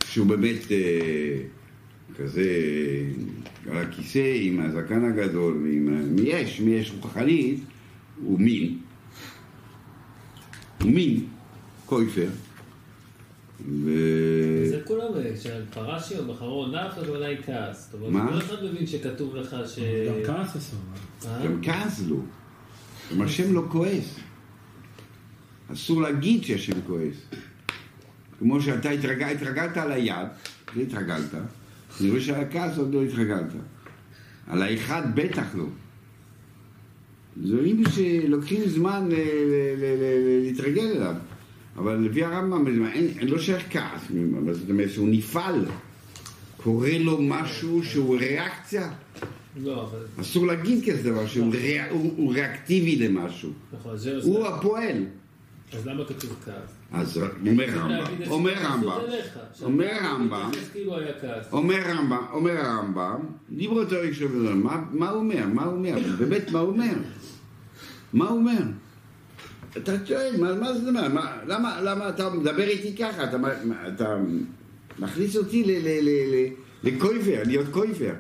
שהוא 0.04 0.26
באמת 0.26 0.72
אה, 0.72 1.38
כזה 2.18 2.50
על 3.70 3.76
הכיסא 3.76 4.36
עם 4.40 4.60
הזקן 4.60 5.04
הגדול 5.04 5.52
ועם... 5.62 6.14
מי 6.14 6.28
יש, 6.28 6.60
מי 6.60 6.70
יש 6.70 6.92
רוחנית, 7.00 7.60
הוא 8.24 8.40
מין. 8.40 8.78
הוא 10.82 10.90
מין, 10.90 11.26
קויפר. 11.86 12.28
ו... 13.68 13.90
זה 14.70 14.80
כולם, 14.84 15.04
כשפרשי 15.34 16.18
או 16.18 16.24
בחרון 16.24 16.74
נף, 16.74 16.98
אז 16.98 17.08
אולי 17.08 17.36
כעס. 17.46 17.90
זאת 17.92 17.94
אומרת, 17.94 18.12
מה? 18.12 18.32
כל 18.32 18.38
אחד 18.38 18.64
מבין 18.64 18.86
שכתוב 18.86 19.36
לך 19.36 19.56
ש... 19.66 19.78
גם 20.08 20.14
כעס 20.26 20.56
אסור. 20.56 20.80
אה? 21.26 21.46
גם 21.46 21.62
כעס 21.62 22.02
לא. 22.08 22.16
גם 23.12 23.22
השם 23.22 23.54
לא 23.54 23.62
כועס. 23.68 24.16
אסור 25.72 26.02
להגיד 26.02 26.44
שהשם 26.44 26.80
כועס. 26.86 27.16
כמו 28.38 28.60
שאתה 28.60 28.90
התרגל, 28.90 29.26
התרגלת 29.26 29.76
על 29.76 29.92
היד, 29.92 30.28
לא 30.76 30.82
התרגלת. 30.82 31.34
אני 32.00 32.10
רואה 32.10 32.20
שעל 32.20 32.40
הכעס 32.40 32.78
עוד 32.78 32.94
לא 32.94 33.02
התרגלת. 33.02 33.52
על 34.46 34.62
האחד 34.62 35.02
בטח 35.14 35.46
לא. 35.54 35.64
דברים 37.36 37.82
שלוקחים 37.90 38.68
זמן 38.68 39.08
ל- 39.10 39.14
להתרגל 40.44 40.86
אליו. 40.96 41.14
אבל 41.76 41.94
לפי 41.96 42.24
הרמב"ם, 42.24 42.66
אין, 42.86 43.08
אין 43.18 43.28
לא 43.28 43.38
שייך 43.38 43.62
כעס, 43.70 44.02
אבל 44.44 44.54
זאת 44.54 44.70
אומרת 44.70 44.90
שהוא 44.90 45.08
נפעל. 45.08 45.64
קורה 46.56 46.98
לו 46.98 47.18
משהו 47.22 47.84
שהוא 47.84 48.16
ריאקציה. 48.18 48.90
לא, 49.62 49.82
אבל... 49.82 49.98
אסור 50.20 50.46
להגיד 50.46 50.84
כזה 50.90 51.10
דבר 51.10 51.26
שהוא 51.26 51.52
ריאק- 51.54 51.90
הוא- 51.90 52.12
הוא 52.16 52.32
ריאקטיבי 52.34 52.96
למשהו. 52.96 53.50
נכון, 53.72 53.96
זה... 53.96 54.18
הוא 54.22 54.46
הפועל. 54.46 55.04
אז 55.72 55.86
למה 55.86 56.04
כתוב 56.04 56.36
כעס? 56.44 56.54
אז 56.92 57.20
אומר 57.46 57.64
רמב"ם, 57.74 58.04
אומר 58.30 58.52
רמב"ם, 58.62 58.90
אומר 59.62 59.90
רמב"ם, 60.04 60.50
כאילו 60.72 60.94
כעס. 61.20 61.52
אומר 61.52 61.78
רמב"ם, 61.86 62.22
אומר 62.32 62.56
הרמב"ם, 62.66 63.20
דיברו 63.50 63.80
בן 64.28 64.46
אדם, 64.46 64.60
מה- 64.62 65.10
הוא 65.10 65.18
אומר? 65.18 65.46
מה 65.54 65.64
הוא 65.64 65.72
אומר? 65.76 65.94
באמת, 66.18 66.50
מה 66.50 66.58
הוא 66.58 66.68
אומר? 66.70 66.92
מה 68.12 68.28
הוא 68.28 68.38
אומר? 68.38 68.62
אתה 69.76 69.92
שואל, 70.06 70.34
מה 70.60 70.72
זה 70.74 70.88
אומר? 70.88 71.08
מה- 71.08 71.36
למה 71.82 72.08
אתה 72.08 72.30
מדבר 72.30 72.62
איתי 72.68 72.96
ככה? 72.96 73.24
אתה 73.94 74.16
מכניס 74.98 75.36
אותי 75.36 75.64
ל- 75.64 75.70
ל- 75.70 76.08
ל- 76.08 76.34
ל- 76.34 76.48
לקויפר, 76.88 77.42
להיות 77.46 77.66
קויפר. 77.70 78.12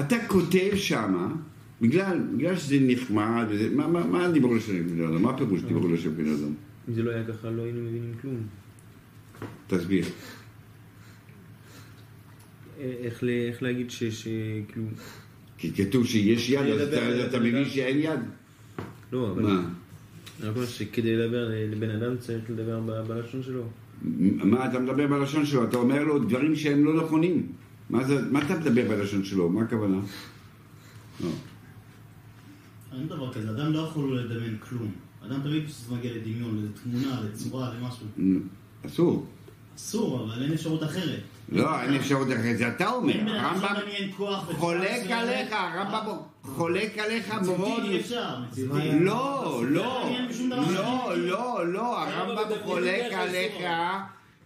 אתה 0.00 0.16
כותב 0.26 0.70
שמה, 0.74 1.28
בגלל 1.80 2.56
שזה 2.56 2.76
נחמד, 2.80 3.46
מה- 3.72 4.28
דיברו 4.32 4.54
לשם 4.54 4.82
בן 4.88 5.04
אדם? 5.04 5.22
מה 5.22 5.30
הפירוש 5.30 5.60
דיברו 5.62 5.88
לשם 5.88 6.16
בן 6.16 6.24
אדם? 6.32 6.52
אם 6.88 6.94
זה 6.94 7.02
לא 7.02 7.10
היה 7.10 7.24
ככה, 7.24 7.50
לא 7.50 7.62
היינו 7.62 7.80
מבינים 7.80 8.14
כלום. 8.22 8.46
תסביר. 9.66 10.04
אה, 12.78 12.94
איך 13.00 13.24
איך 13.24 13.62
להגיד 13.62 13.90
ש- 13.90 14.04
שכאילו... 14.04 14.86
כי 15.58 15.72
כתוב 15.72 16.06
שיש 16.06 16.50
יד, 16.50 16.58
אז 16.60 16.80
לדבר- 16.80 17.20
אתה- 17.20 17.26
אתה 17.28 17.38
מבין 17.38 17.64
שאין 17.68 17.98
יד? 18.00 18.20
לא, 19.12 19.30
אבל... 19.30 19.42
מה? 19.42 19.68
אני 20.40 20.48
אומר 20.48 20.66
שכדי 20.66 21.16
לדבר 21.16 21.48
לבן 21.70 21.90
אדם 21.90 22.16
צריך 22.18 22.50
לדבר 22.50 22.80
ב- 22.80 23.06
בלשון 23.08 23.42
שלו. 23.42 23.68
מה 24.44 24.70
אתה 24.70 24.78
מדבר 24.78 25.06
בלשון 25.06 25.46
שלו? 25.46 25.64
אתה 25.64 25.76
אומר 25.76 26.04
לו 26.04 26.18
דברים 26.18 26.56
שהם 26.56 26.84
לא 26.84 27.02
נכונים. 27.04 27.52
מה 27.90 28.04
זה- 28.04 28.22
מה 28.30 28.42
אתה 28.46 28.58
מדבר 28.60 28.88
בלשון 28.88 29.24
שלו? 29.24 29.48
מה 29.48 29.62
הכוונה? 29.62 30.00
לא. 31.24 31.30
אין 32.98 33.08
דבר 33.08 33.32
כזה, 33.32 33.50
אדם 33.50 33.72
לא 33.72 33.78
יכול 33.78 34.18
לדמיין 34.18 34.56
כלום. 34.60 34.92
אדם 35.26 35.40
תמיד 35.40 35.68
שזה 35.68 35.94
מגיע 35.94 36.12
לדמיון, 36.14 36.68
לתמונה, 36.70 37.20
לצורה, 37.20 37.70
למשהו. 37.74 38.06
אסור. 38.86 39.26
אסור, 39.76 40.24
אבל 40.24 40.42
אין 40.42 40.52
אפשרות 40.52 40.82
אחרת. 40.82 41.20
לא, 41.52 41.80
אין 41.80 41.94
אפשרות 41.94 42.28
אחרת, 42.28 42.58
זה 42.58 42.68
אתה 42.68 42.90
אומר. 42.90 43.14
אדם 43.14 43.28
הרמב"ם 43.28 43.74
בצורה 44.10 44.40
חולק 44.40 45.10
עליך, 45.10 45.52
הרמב"ם 45.52 46.16
חולק 46.42 46.98
עליך 46.98 47.34
מאוד. 47.34 47.82
לא, 49.00 49.62
לא, 49.68 50.08
דבר 50.46 50.56
לא, 50.56 51.04
אחר. 51.04 51.14
לא, 51.14 51.72
לא, 51.72 52.02
הרמב"ם 52.02 52.54
חולק 52.64 53.12
עליך. 53.12 53.52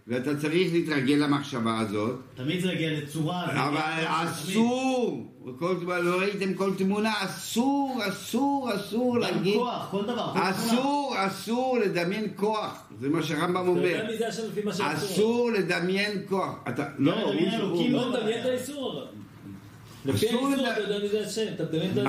ואתה 0.07 0.37
צריך 0.37 0.73
להתרגל 0.73 1.13
למחשבה 1.15 1.79
הזאת. 1.79 2.15
תמיד 2.35 2.61
זה 2.61 2.71
יגיע 2.71 2.89
לצורה. 2.91 3.45
אבל 3.45 4.03
אסור, 4.07 5.31
כל 5.59 5.75
זמן 5.79 6.01
לא 6.01 6.19
ראיתם 6.19 6.53
כל 6.53 6.71
תמונה, 6.77 7.13
אסור, 7.17 7.99
אסור, 8.09 8.69
אסור 8.75 9.15
גם 9.15 9.21
להגיד, 9.21 9.55
כוח, 9.55 9.87
כל 9.91 10.03
דבר. 10.03 10.15
כל 10.33 10.33
תמונה. 10.33 10.49
אסור, 10.49 11.15
אסור 11.17 11.77
לדמיין 11.85 12.27
כוח, 12.35 12.87
זה 12.99 13.09
מה 13.09 13.23
שהרמב"ם 13.23 13.61
אתה 13.61 13.69
אומר. 13.69 14.01
אסור 14.93 15.51
לדמיין 15.51 16.21
כוח, 16.29 16.55
אתה, 16.69 16.85
לא, 16.97 17.15
לדמיין 17.33 17.61
הוא- 17.61 17.89
לא, 17.89 18.17
תדמיין 18.19 18.41
את 18.41 18.45
האיסור. 18.45 19.01
לפי 20.05 20.27
האיסור 20.29 20.49
אתה 20.53 20.81
יודע 20.81 20.99
מי 20.99 21.07
זה 21.09 21.25
השם, 21.27 21.45
אתה 21.55 21.63
מדמיין 21.63 22.07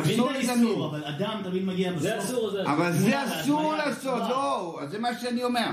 אבל 0.91 1.05
אדם 1.05 1.41
תמיד 1.45 1.65
מגיע 1.65 1.91
בסוף. 1.93 2.03
זה 2.03 2.19
אסור, 2.19 2.51
זה 2.51 2.63
אסור. 2.63 2.73
אבל 2.75 2.93
זה 2.93 3.25
אסור 3.25 3.75
לעשות. 3.77 4.23
לא, 4.31 4.81
זה 4.91 4.99
מה 4.99 5.09
שאני 5.21 5.45
אומר, 5.45 5.69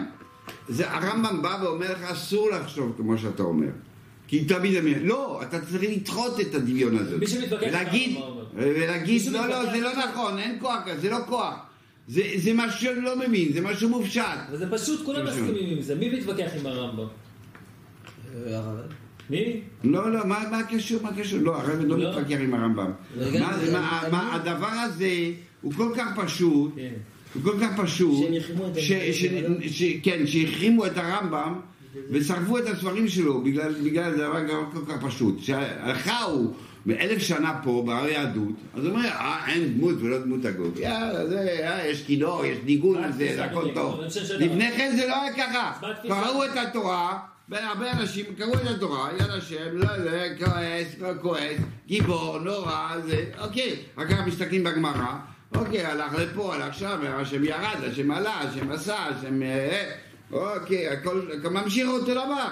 זה 0.69 0.91
הרמב"ם 0.91 1.41
בא 1.41 1.57
ואומר 1.61 1.91
לך 1.91 2.03
אסור 2.11 2.49
לחשוב 2.49 2.93
כמו 2.97 3.17
שאתה 3.17 3.43
אומר, 3.43 3.67
כי 4.27 4.45
תמיד 4.45 4.77
דמיין, 4.77 5.05
לא, 5.05 5.41
אתה 5.41 5.59
צריך 5.61 5.83
לדחות 5.83 6.39
את 6.39 6.55
הדמיון 6.55 6.97
הזה, 6.97 7.17
מי 7.17 7.27
שמתווכח 7.27 7.63
ולהגיד? 7.69 8.17
ולהגיד, 8.53 9.31
לא, 9.31 9.47
לא, 9.47 9.71
זה 9.71 9.79
לא. 9.79 9.89
נכון, 10.11 10.39
אין 10.39 10.57
כוח 10.61 10.79
כזה, 10.85 10.99
זה 10.99 11.09
לא 11.09 11.17
כוח, 11.27 11.53
זה 12.07 12.21
זה 12.35 12.51
משהו 12.53 12.79
שאני 12.81 13.01
לא 13.01 13.19
מבין, 13.19 13.53
זה 13.53 13.61
משהו 13.61 13.89
מופשט, 13.89 14.21
אבל 14.49 14.57
זה 14.57 14.71
פשוט, 14.71 15.05
כולם 15.05 15.25
מסכימים 15.25 15.69
עם 15.77 15.81
זה. 15.81 15.95
מי 15.95 16.09
מתווכח 16.19 16.49
עם 16.59 16.65
הרמב"ם? 16.65 17.07
אה, 18.47 18.61
מי? 19.29 19.61
לא, 19.83 20.11
לא, 20.13 20.25
מה 20.27 20.43
מה 20.51 20.59
הקשר, 20.59 20.97
מה 21.01 21.09
הקשר, 21.09 21.37
לא, 21.41 21.55
הרב 21.55 21.69
לא 21.85 21.97
לא. 21.97 22.09
מתווכח 22.11 22.37
עם 22.39 22.53
הרמב"ם, 22.53 22.91
רגע, 23.17 23.39
מה- 23.39 23.57
זה- 23.57 23.71
מה- 23.73 24.01
אני- 24.03 24.11
מה- 24.11 24.35
הדבר 24.35 24.67
הזה 24.71 25.11
הוא 25.61 25.73
כל 25.73 25.91
כך 25.97 26.07
פשוט, 26.25 26.71
כן. 26.75 26.93
כל 27.43 27.59
כך 27.61 27.79
פשוט, 27.81 28.27
ש- 28.77 28.91
ש- 28.91 29.25
ש- 29.67 29.97
כן, 30.03 30.27
שהחרימו 30.27 30.85
את 30.85 30.97
הרמב"ם 30.97 31.59
ושרפו 32.11 32.57
את 32.57 32.63
הספרים 32.67 33.07
שלו 33.07 33.41
בגלל 33.43 33.73
בגלל 33.83 34.13
דבר 34.13 34.39
כל 34.73 34.91
כך 34.93 35.05
פשוט. 35.05 35.39
שהלכה 35.41 36.23
הוא 36.23 36.53
מאלף 36.85 37.21
שנה 37.21 37.59
פה 37.63 37.83
בהר 37.87 38.07
יהדות, 38.07 38.53
אז 38.73 38.85
הוא 38.85 38.91
אומר, 38.93 39.07
אה, 39.09 39.47
אין 39.47 39.73
דמות 39.73 39.95
ולא 40.01 40.17
דמות 40.19 40.45
הגוף. 40.45 40.79
יאללה, 40.79 41.27
זה, 41.27 41.39
אה, 41.39 41.87
יש 41.87 42.03
כינור, 42.03 42.45
יש 42.45 42.57
ניגון, 42.65 43.01
מה 43.01 43.11
זה, 43.11 43.31
זה 43.35 43.43
הכל? 43.45 43.67
טוב. 43.73 43.99
לפני 44.39 44.71
כן 44.71 44.93
זה 44.95 45.07
לא 45.07 45.21
היה 45.21 45.33
ככה. 45.33 45.73
קראו 46.07 46.45
את 46.45 46.57
התורה. 46.57 47.19
והרבה 47.49 47.91
אנשים 47.91 48.25
קראו 48.37 48.53
את 48.53 48.67
התורה, 48.67 49.09
יד 49.19 49.29
השם, 49.29 49.57
לא, 49.73 49.97
לא, 49.97 50.11
כועס, 50.39 50.87
לא 50.99 51.09
כועס, 51.21 51.57
גיבור, 51.87 52.39
נורא, 52.39 52.95
זה, 53.05 53.25
אוקיי. 53.39 53.75
אחר 53.95 54.07
כך 54.07 54.27
מסתכלים 54.27 54.63
בגמרא, 54.63 55.13
אוקיי, 55.55 55.85
הלך 55.85 56.13
לפה, 56.13 56.55
הלך 56.55 56.73
שם, 56.73 56.99
השם 57.07 57.43
ירד, 57.43 57.77
השם 57.91 58.11
עלה, 58.11 58.39
השם 58.39 58.71
עשה, 58.71 58.95
השם... 59.05 59.43
אה, 59.43 59.91
אוקיי, 60.31 60.87
הכל 60.87 61.21
ממשיך 61.51 61.87
אותו 61.87 62.11
דבר. 62.11 62.47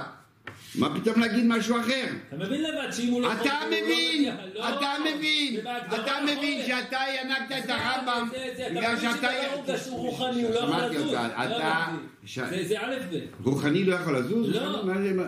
מה 0.75 0.99
פתאום 0.99 1.19
להגיד 1.19 1.45
משהו 1.47 1.79
אחר? 1.79 2.03
אתה 2.27 2.35
מבין 2.35 2.63
לבד 2.63 2.91
שאם 2.91 3.11
הוא 3.11 3.21
לא... 3.21 3.33
אתה 3.33 3.41
הוא 3.41 3.71
לא 3.71 3.81
מבין. 3.85 4.35
לא, 4.53 4.69
אתה 4.69 4.89
מבין, 5.01 5.55
בהגדרה 5.63 6.17
אתה. 6.17 6.23
מבין 6.23 6.65
שאתה 6.67 6.99
ינקת 7.21 7.65
את 7.65 7.69
הרמב"ם 7.69 8.29
בגלל 8.71 8.95
שאתה... 8.99 9.27
לא 9.67 9.77
שהוא 9.77 9.97
רוחני, 9.99 10.43
הוא 10.43 10.53
לא 10.53 10.59
יכול 10.59 10.75
לזוז. 10.85 11.13
לא 11.13 12.63
זה- 12.63 12.79
א' 12.81 12.95
ב'. 13.11 13.15
רוחני 13.43 13.83
לא 13.83 13.95
יכול 13.95 14.17
לזוז? 14.17 14.55
לא, 14.55 14.83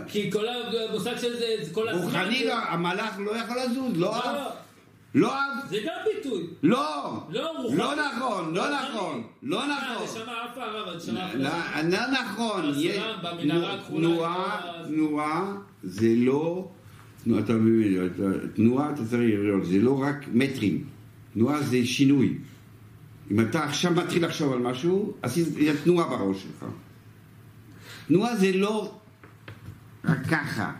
כי 0.07 0.31
כל 0.31 0.45
המושג 0.89 1.17
של 1.17 1.37
זה, 1.37 1.45
כל 1.71 1.89
הזמן... 1.89 2.03
רוחני 2.03 2.45
לא, 2.45 2.53
המלאך 2.53 3.19
לא 3.19 3.31
יכול 3.31 3.57
לזוז, 3.65 3.97
לא 3.97 4.15
לא, 5.15 5.33
אהב, 5.35 5.69
זה 5.69 5.77
גם 5.85 5.93
ביטוי. 6.15 6.47
לא, 6.63 7.23
לא, 7.29 7.61
רוחני. 7.61 7.77
לא 7.77 7.93
נכון, 7.95 8.53
לא. 8.53 8.63
נכון, 8.69 9.23
לא 9.43 9.61
אה, 9.61 9.67
נכון. 9.67 10.03
נשמה 10.03 10.33
עפה 10.51 10.63
הרב, 10.63 10.95
נשמה 10.95 11.35
לא, 11.35 11.47
עפה. 11.47 11.81
לא 11.81 12.07
נכון, 12.11 12.73
הכחולה, 13.65 13.79
תנועה, 13.87 14.61
לא- 14.81 14.87
תנועה 14.87 15.55
זה 15.83 16.13
לא, 16.17 16.69
אתה 17.39 17.53
מבין, 17.53 18.09
תנועה 18.55 18.93
אתה 18.93 19.05
צריך 19.05 19.21
לראות, 19.21 19.65
זה 19.65 19.79
לא 19.81 20.01
רק 20.01 20.25
מטרים, 20.33 20.83
תנועה 21.33 21.61
זה 21.63 21.85
שינוי. 21.85 22.37
אם 23.31 23.39
אתה 23.39 23.63
עכשיו 23.63 23.91
מתחיל 23.91 24.25
לחשוב 24.25 24.53
על 24.53 24.59
משהו, 24.59 25.13
עשית 25.21 25.47
תנועה 25.83 26.07
בראש 26.09 26.43
שלך. 26.43 26.65
תנועה 28.07 28.35
זה 28.35 28.51
לא 28.53 28.93
רק 30.05 30.17
ככה. 30.31 30.71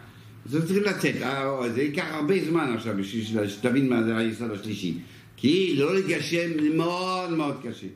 זה 0.46 0.68
צריך 0.68 0.88
לצאת, 0.88 1.16
אה, 1.22 1.70
זה 1.70 1.82
ייקח 1.82 2.06
הרבה 2.12 2.36
זמן 2.50 2.74
עכשיו 2.76 2.96
בשביל 2.98 3.48
שתבין 3.48 3.90
מה 3.90 4.04
זה 4.04 4.18
היסוד 4.18 4.52
השלישי. 4.52 4.98
כי 5.38 5.76
לא 5.78 5.96
לגשם 5.96 6.62
זה 6.62 6.70
מאוד 6.70 7.32
מאוד 7.32 7.58
קשה. 7.64 7.88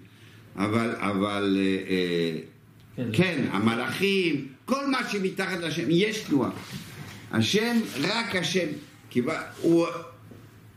אבל, 0.56 0.96
אבל, 0.98 1.58
אה, 1.60 1.64
אה, 1.90 2.40
כן, 2.96 3.10
כן, 3.14 3.46
המלאכים, 3.52 4.48
כל 4.66 4.88
מה 4.88 5.10
שמתחת 5.10 5.60
לשם, 5.60 5.84
יש 5.90 6.20
תנועה. 6.20 6.50
השם, 7.32 7.78
רק 8.02 8.36
השם, 8.36 8.68
כי 9.10 9.22
ב- 9.22 9.30
הוא, 9.62 9.86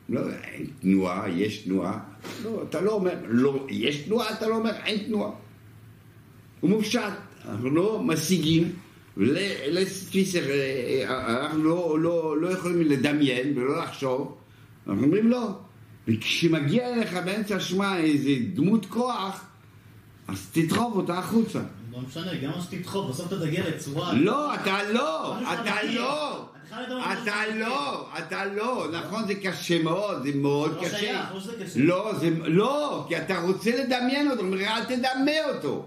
לא, 0.08 0.20
אין 0.44 0.66
תנועה, 0.80 1.30
יש 1.30 1.58
תנועה. 1.58 1.98
לא, 2.44 2.64
אתה 2.68 2.80
לא 2.80 2.92
אומר, 2.92 3.14
לא, 3.28 3.66
יש 3.70 3.96
תנועה, 3.96 4.32
אתה 4.32 4.48
לא 4.48 4.56
אומר, 4.56 4.72
אין 4.84 4.98
תנועה. 5.06 5.30
הוא 6.60 6.70
מופשט, 6.70 7.00
אנחנו 7.48 7.70
לא 7.70 8.02
משיגים, 8.04 8.72
שכל, 10.24 10.50
אה, 10.50 11.40
אנחנו 11.42 11.64
לא, 11.64 11.98
לא, 12.00 12.40
לא 12.40 12.48
יכולים 12.48 12.80
לדמיין 12.80 13.58
ולא 13.58 13.82
לחשוב, 13.82 14.36
אנחנו 14.86 15.04
אומרים 15.04 15.30
לא. 15.30 15.48
וכשמגיע 16.08 16.94
אליך 16.94 17.14
באמצע 17.24 17.60
שמע 17.60 17.98
איזה 17.98 18.30
דמות 18.54 18.86
כוח, 18.86 19.44
אז 20.28 20.46
תדחוף 20.52 20.94
אותה 20.94 21.18
החוצה. 21.18 21.60
לא 21.92 21.98
משנה, 22.08 22.34
גם 22.34 22.50
מה 22.50 22.60
שתדחוף, 22.62 23.10
בסוף 23.10 23.26
אתה 23.26 23.46
תגיע 23.46 23.68
לצורה... 23.68 24.12
לא, 24.12 24.54
אתה 24.54 24.92
לא, 24.92 25.38
אתה? 25.40 25.82
לא, 25.94 26.46
אתה 27.12 27.42
לא, 27.54 28.08
אתה 28.18 28.44
לא, 28.44 28.86
נכון 28.92 29.26
זה 29.26 29.34
קשה 29.34 29.82
מאוד, 29.82 30.22
זה 30.22 30.30
מאוד 30.34 30.76
לא 30.76 30.88
קשה. 30.88 31.24
לא 31.76 32.12
זה, 32.20 32.30
לא, 32.44 33.04
כי 33.08 33.18
אתה 33.18 33.40
רוצה 33.40 33.70
לדמיין 33.82 34.30
אותו, 34.30 34.42
אל 34.54 34.84
תדמה 34.84 35.54
אותו. 35.54 35.86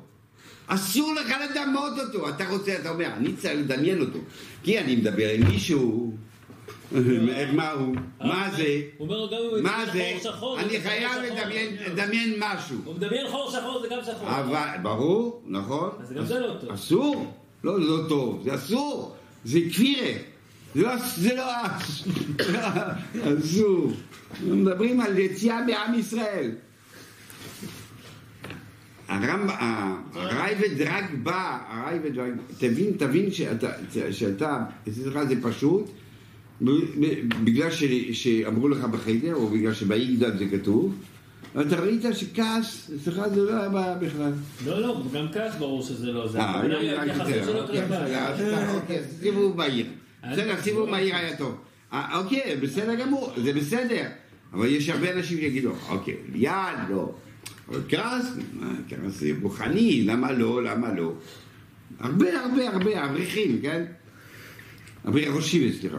אסור 0.71 1.13
לך 1.13 1.33
לדמות 1.51 1.93
אותו, 1.99 2.29
אתה 2.29 2.49
רוצה, 2.49 2.75
אתה 2.81 2.89
אומר, 2.89 3.05
אני 3.17 3.33
צריך 3.35 3.53
לדמיין 3.59 4.01
אותו. 4.01 4.19
כי 4.63 4.79
אני 4.79 4.95
מדבר 4.95 5.29
עם 5.29 5.43
מישהו, 5.47 6.13
מה 7.53 7.71
הוא, 7.71 7.95
מה 8.21 8.49
זה, 8.57 8.63
אם 8.63 8.81
הוא 8.97 9.07
מה 9.61 9.85
זה, 9.93 10.17
אני 10.59 10.79
זה 10.79 10.89
חייב. 10.89 11.11
לדמיין- 11.87 12.33
משהו. 12.39 12.77
הוא 12.85 12.95
מדמיין 12.95 13.27
חור 13.27 13.51
שחור 13.51 13.81
זה 13.81 13.87
גם 13.91 13.99
שחור. 14.05 14.27
ברור, 14.81 15.41
נכון? 15.47 15.89
אז 16.01 16.13
גם 16.13 16.25
זה 16.25 16.39
לא 16.39 16.53
טוב. 16.61 16.71
אסור. 16.71 17.33
לא, 17.63 17.79
זה 17.79 17.85
לא 17.85 17.97
טוב, 18.09 18.41
זה 18.43 18.55
אסור. 18.55 19.15
זה 19.45 19.59
כפירה. 19.71 20.11
זה 20.75 20.81
לא, 20.83 20.91
זה 21.17 21.33
לא 21.35 21.43
אסור. 23.39 23.91
אנחנו 24.31 24.55
מדברים 24.55 25.01
על 25.01 25.17
יציאה 25.19 25.65
מעם 25.65 25.99
ישראל. 25.99 26.51
הרמב"ם, 29.23 29.95
הרייבד 30.13 30.81
רק 30.81 31.05
בא, 31.23 31.59
הרייבד 31.69 32.17
רק, 32.17 32.27
תבין, 32.57 32.91
תבין 32.97 33.31
שאתה, 33.31 33.69
שאתה, 34.11 34.63
אצלך 34.89 35.19
זה 35.23 35.35
פשוט, 35.41 35.89
בגלל 37.43 37.71
ש, 37.71 37.83
שאמרו 38.11 38.67
לך 38.69 38.83
בחדר, 38.83 39.35
או 39.35 39.47
בגלל 39.47 39.73
שבאיגדל 39.73 40.37
זה 40.37 40.45
כתוב, 40.51 40.95
אתה 41.61 41.79
ראית 41.79 42.03
שכעס, 42.13 42.91
אצלך 42.95 43.21
זה 43.33 43.41
לא 43.41 43.51
היה 43.51 43.69
בעיה 43.69 43.95
בכלל. 43.95 44.31
לא, 44.65 44.81
לא, 44.81 45.03
גם 45.13 45.27
כעס 45.33 45.55
ברור 45.55 45.81
שזה 45.81 46.11
לא 46.11 46.27
זה. 46.27 46.39
אה, 46.39 46.61
אני 46.61 46.93
רק 46.93 47.07
יותר, 47.07 47.61
אוקיי, 47.61 47.81
אוקיי, 48.75 48.99
סיבוב 49.19 49.57
מהיר. 49.57 49.85
בסדר, 50.31 50.61
סיבוב 50.61 50.89
מהיר 50.89 51.15
היה 51.15 51.37
טוב. 51.37 51.57
אה, 51.93 52.19
אוקיי, 52.19 52.55
בסדר 52.61 52.95
גמור, 52.95 53.31
זה 53.37 53.53
בסדר. 53.53 54.05
אבל 54.53 54.67
יש 54.67 54.89
הרבה 54.89 55.11
אנשים 55.13 55.37
שיגידו, 55.37 55.71
אוקיי, 55.89 56.15
יד, 56.35 56.53
לא. 56.89 57.11
אבל 57.69 57.81
כעס, 57.89 58.25
כעס 58.89 59.13
זה 59.13 59.31
רוחני, 59.41 60.03
למה 60.03 60.31
לא, 60.31 60.63
למה 60.63 60.93
לא? 60.93 61.13
הרבה 61.99 62.39
הרבה 62.39 62.69
הרבה 62.69 63.05
אברכים, 63.05 63.61
כן? 63.61 63.85
אברכים 65.07 65.35
ראשים, 65.35 65.71
סליחה. 65.71 65.97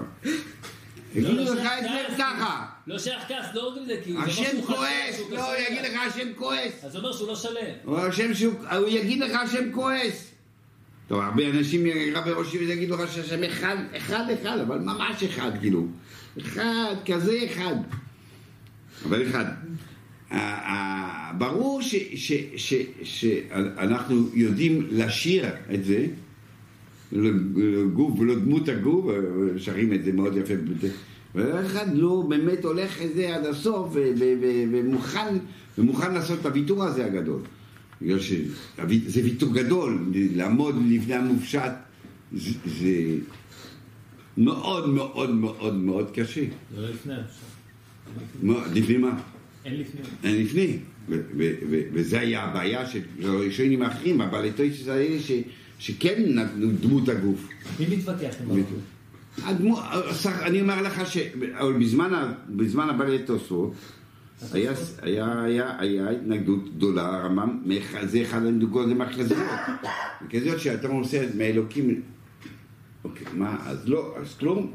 יגידו 1.14 1.33
לא 1.33 1.42
לך 1.42 1.62
שייך 1.62 1.87
את 2.06 2.11
זה. 2.11 2.16
ככה. 2.18 2.66
לא 2.87 2.98
שייך 2.98 3.22
כעס, 3.28 3.54
לא 3.54 3.66
אומרים 3.66 3.83
את 3.83 3.88
זה, 3.88 3.96
כי 4.04 4.12
זה 4.12 4.18
השם 4.18 4.62
כועס, 4.66 5.20
לא, 5.30 5.37
קשה. 5.37 5.68
יגיד 5.68 5.85
לך 5.85 6.00
השם 6.06 6.28
כועס. 6.37 6.85
אז 6.85 6.92
זה 6.92 6.98
אומר 6.98 7.12
שהוא 7.12 7.28
לא 7.28 7.37
שלם. 7.37 7.74
הוא 7.85 7.98
הוא 8.76 8.88
יגיד 8.88 9.20
לך 9.20 9.33
השם 9.35 9.72
כועס. 9.72 10.30
טוב, 11.09 11.20
הרבה 11.20 11.50
אנשים, 11.50 11.87
רבי 12.14 12.30
ראשי 12.30 12.59
יגידו 12.59 12.96
לך 12.96 13.12
שהשם 13.12 13.44
אחד, 13.44 13.76
אחד 13.96 14.24
אחד, 14.40 14.59
אבל 14.59 14.78
ממש 14.78 15.22
אחד, 15.22 15.50
כאילו. 15.61 15.87
אחד, 16.40 16.94
כזה 17.06 17.38
אחד. 17.44 17.76
אבל 19.09 19.28
אחד. 19.30 19.44
ברור 21.38 21.83
ש- 21.83 21.95
ש- 22.14 22.47
ש- 22.57 22.87
שאנחנו 23.03 24.29
יודעים 24.35 24.87
לשיר 24.90 25.45
את 25.75 25.85
זה, 25.85 26.07
לגוף 27.12 28.21
ולא 28.21 28.35
דמות 28.35 28.69
הגוף, 28.69 29.07
שרים 29.59 29.93
את 29.93 30.05
זה 30.05 30.12
מאוד 30.12 30.37
יפה. 30.37 30.55
ואחד 31.35 31.97
לא 31.97 32.25
באמת 32.29 32.64
הולך 32.64 33.03
את 33.03 33.14
זה 33.14 33.37
עד 33.37 33.47
הסוף 33.47 33.88
ומוכן, 34.73 35.35
ומוכן 35.79 36.14
לעשות 36.14 36.40
את 36.40 36.47
הוויתור 36.47 36.85
הזה 36.85 37.07
הגדול. 37.07 37.40
בגלל 38.03 38.21
שזה 38.21 39.21
ויתור 39.25 39.55
גדול, 39.55 39.99
לעמוד 40.14 40.77
לפני 40.88 41.14
המופשט 41.14 41.73
זה, 42.33 42.51
זה 42.81 43.16
מאוד 44.38 44.88
מאוד 44.88 45.31
מאוד 45.35 45.75
מאוד 45.75 46.11
קשה. 46.14 46.45
זה 46.75 46.81
לא 46.81 46.88
לפני 46.88 47.14
לפני 48.75 48.97
מה? 48.97 49.21
אין 49.64 49.81
לפני. 49.81 50.01
אין 50.25 50.42
לפני. 50.42 50.79
וזה 51.92 52.20
היה 52.20 52.42
הבעיה 52.44 52.87
של 52.87 53.01
הראשונים 53.23 53.83
האחרים, 53.83 54.20
הבעלי 54.20 54.53
טויסס 54.53 54.88
האלה 54.88 55.20
ש- 55.20 55.42
שכן 55.79 56.23
נתנו 56.27 56.70
דמות 56.81 57.09
הגוף. 57.09 57.49
מי 57.81 57.96
מתווכח 57.96 58.35
עם 58.44 58.51
הרב? 58.51 58.64
הדמו, 59.44 59.81
סך- 60.12 60.42
אני 60.42 60.61
אומר 60.61 60.83
לך 60.83 61.07
ש... 61.07 61.16
אבל 61.59 61.73
בזמן, 61.73 62.14
ה- 62.14 62.33
בזמן 62.49 62.88
הבעלי 62.88 63.18
תוספות 63.18 63.75
היה, 64.53 64.73
היה, 65.03 65.40
היה, 65.42 65.77
היה 65.79 66.11
התנגדות 66.11 66.75
גדולה, 66.77 67.07
הרמב"ם, 67.16 67.62
זה 68.05 68.23
אחד 68.23 68.46
הנקודות 68.46 68.88
למחזיות. 68.90 69.38
כזאת 70.31 70.61
שאתה 70.61 70.88
עושה 70.88 71.25
את 71.25 71.35
מאלוקים, 71.35 72.01
אוקיי, 73.05 73.27
מה, 73.35 73.57
אז 73.66 73.88
לא, 73.88 74.14
אז 74.20 74.35
כלום. 74.35 74.73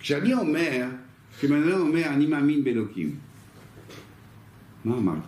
כשאני 0.00 0.34
אומר, 0.34 0.86
כשבן 1.38 1.62
אדם 1.62 1.80
אומר, 1.80 2.06
אני 2.06 2.26
מאמין 2.26 2.64
באלוקים, 2.64 3.16
מה 4.84 4.96
אמרת? 4.96 5.22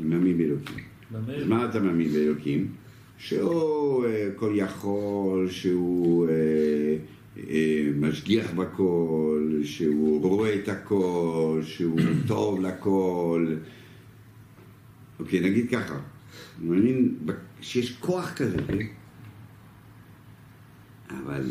אני 0.00 0.08
מאמין 0.08 0.38
באלוקים. 0.38 0.84
אז 1.14 1.46
מה 1.46 1.64
אתה 1.70 1.80
מאמין 1.80 2.12
באלוקים? 2.12 2.72
שהוא 3.18 4.06
אה, 4.06 4.28
כל 4.36 4.52
יכול, 4.56 5.50
שהוא 5.50 6.28
אה, 6.28 6.96
אה, 7.48 7.90
משגיח 8.00 8.52
בכל, 8.52 9.52
שהוא 9.64 10.28
רואה 10.28 10.54
את 10.54 10.68
הכל, 10.68 11.60
שהוא 11.64 12.00
טוב 12.28 12.60
לכל. 12.60 13.54
אוקיי, 15.20 15.40
נגיד 15.40 15.70
ככה, 15.70 15.98
אני 16.60 16.68
מאמין 16.68 17.18
שיש 17.60 17.96
כוח 17.96 18.32
כזה, 18.36 18.56
כן? 18.66 18.86
אבל 21.10 21.42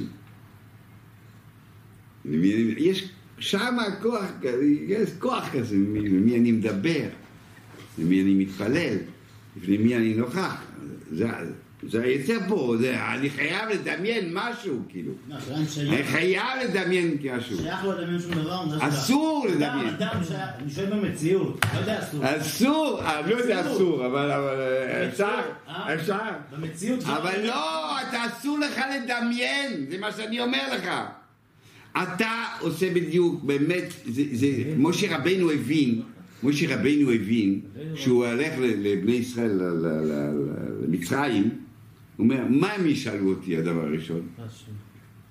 יש 2.77 3.09
שם 3.39 3.77
כוח 4.01 4.25
כזה, 4.41 4.63
יש 4.87 5.09
כוח 5.19 5.49
כזה, 5.53 5.75
מי, 5.75 6.09
למי 6.09 6.39
אני 6.39 6.51
מדבר, 6.51 7.05
למי 7.97 8.21
אני 8.21 8.33
מתפלל, 8.33 8.97
לפני 9.57 9.77
מי 9.77 9.95
אני 9.95 10.13
נוכח. 10.13 10.61
זה, 11.11 11.27
זה 11.83 12.01
היצר 12.01 12.37
פה, 12.47 12.75
זה, 12.79 13.03
אני 13.13 13.29
חייב 13.29 13.69
לדמיין 13.69 14.29
משהו, 14.33 14.79
כאילו. 14.89 15.11
לא, 15.29 15.35
אני 15.89 16.03
חייב 16.03 16.43
לדמיין 16.63 17.17
משהו. 17.37 17.57
שייך 17.57 17.83
לו 17.83 17.91
לדמיין 17.91 18.19
שום 18.19 18.31
דבר. 18.31 18.63
אסור 18.79 19.47
לדמיין. 19.49 19.87
אדם 19.87 20.07
אני 20.59 20.71
שואל 20.71 20.85
במציאות, 20.85 21.65
לא 21.73 21.79
יודע 21.79 21.99
אסור. 21.99 22.21
אסור, 22.23 23.01
אני 23.01 23.31
לא 23.31 23.35
יודע 23.35 23.61
אסור, 23.61 24.05
אבל 24.05 24.31
אה, 24.31 25.07
אפשר, 25.07 25.39
אה? 25.67 25.95
אפשר. 25.95 26.17
במציאות. 26.51 27.03
אבל 27.03 27.45
לא, 27.45 28.01
אתה 28.01 28.25
אסור 28.25 28.59
לך 28.59 28.81
לדמיין, 28.95 29.85
זה 29.89 29.97
מה 29.97 30.11
שאני 30.11 30.39
אומר 30.39 30.73
לך. 30.75 30.89
אתה 32.03 32.31
עושה 32.59 32.93
בדיוק, 32.93 33.43
באמת, 33.43 33.83
זה, 34.05 34.23
זה, 34.31 34.47
משה 34.77 35.17
רבנו 35.17 35.51
הבין, 35.51 36.01
משה 36.43 36.75
רבנו 36.75 37.11
הבין, 37.11 37.59
שהוא 37.95 38.25
הולך 38.25 38.53
ל- 38.59 38.87
לבני 38.87 39.11
ישראל, 39.11 39.61
למצרים, 40.87 41.43
הוא 41.43 42.23
אומר, 42.23 42.43
מה 42.49 42.71
הם 42.71 42.87
ישאלו 42.87 43.29
אותי 43.29 43.57
הדבר 43.57 43.81
הראשון? 43.85 44.21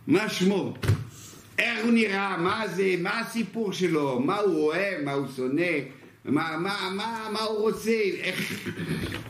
מה 0.06 0.28
שמו? 0.28 0.74
איך 1.58 1.84
הוא 1.84 1.92
נראה? 1.92 2.36
מה 2.38 2.68
זה? 2.68 2.94
מה 3.02 3.20
הסיפור 3.20 3.72
שלו? 3.72 4.20
מה 4.20 4.36
הוא 4.38 4.56
אוהב? 4.56 5.04
מה 5.04 5.12
הוא 5.12 5.26
שונא? 5.36 5.62
מה, 6.24 6.56
מה, 6.60 6.90
מה, 6.96 7.28
מה 7.32 7.40
הוא 7.42 7.58
רוצה? 7.60 7.90
איך... 8.20 8.68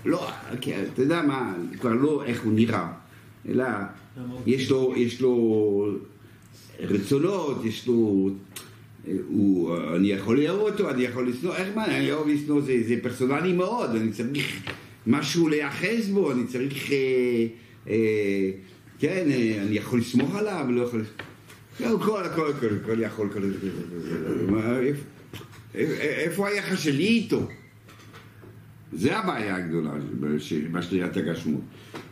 לא, 0.05 0.29
כן, 0.61 0.85
אתה 0.93 1.03
יודע 1.03 1.23
מה, 1.23 1.55
כבר 1.81 1.93
לא 1.93 2.25
איך 2.25 2.43
הוא 2.45 2.53
נראה, 2.53 2.93
אלא 3.49 3.65
יש 4.47 4.71
לו, 4.71 4.95
יש 4.97 5.21
לו 5.21 5.97
רצונות, 6.81 7.65
יש 7.65 7.87
לו... 7.87 8.31
הוא, 9.29 9.77
אני 9.97 10.09
יכול 10.13 10.41
לאהוב 10.41 10.61
אותו, 10.61 10.91
אני 10.91 11.03
יכול 11.03 11.29
לשנוא, 11.29 11.55
איך 11.55 11.69
מה, 11.77 11.87
אני 11.87 12.13
אוהב 12.13 12.29
לשנוא, 12.29 12.61
זה, 12.61 12.83
זה 12.89 12.95
פרסונלי 13.03 13.53
מאוד, 13.53 13.91
אני 13.97 14.13
צריך 14.13 14.63
משהו 15.07 15.49
להיאחז 15.49 16.09
בו, 16.13 16.33
אני 16.33 16.47
צריך, 16.47 16.93
אה, 16.93 16.97
אה, 17.89 18.51
כן, 18.99 19.27
אה, 19.31 19.63
אני 19.63 19.77
יכול 19.77 19.99
לסמוך 20.01 20.35
עליו, 20.35 20.65
לא 20.69 20.83
יכול... 20.83 21.05
לא, 21.81 21.97
הכל, 21.97 22.25
הכל, 22.25 22.51
הכל, 22.51 22.67
הכל 22.75 23.03
יכול, 23.03 23.29
מה, 24.49 24.79
איפה- 25.75 26.49
היחס 26.49 26.79
שלי 26.79 27.07
איתו? 27.07 27.49
זה 28.93 29.17
הבעיה 29.19 29.57
הגדולה 29.57 29.91
בשלילת 30.73 31.17
הגשמות. 31.17 31.61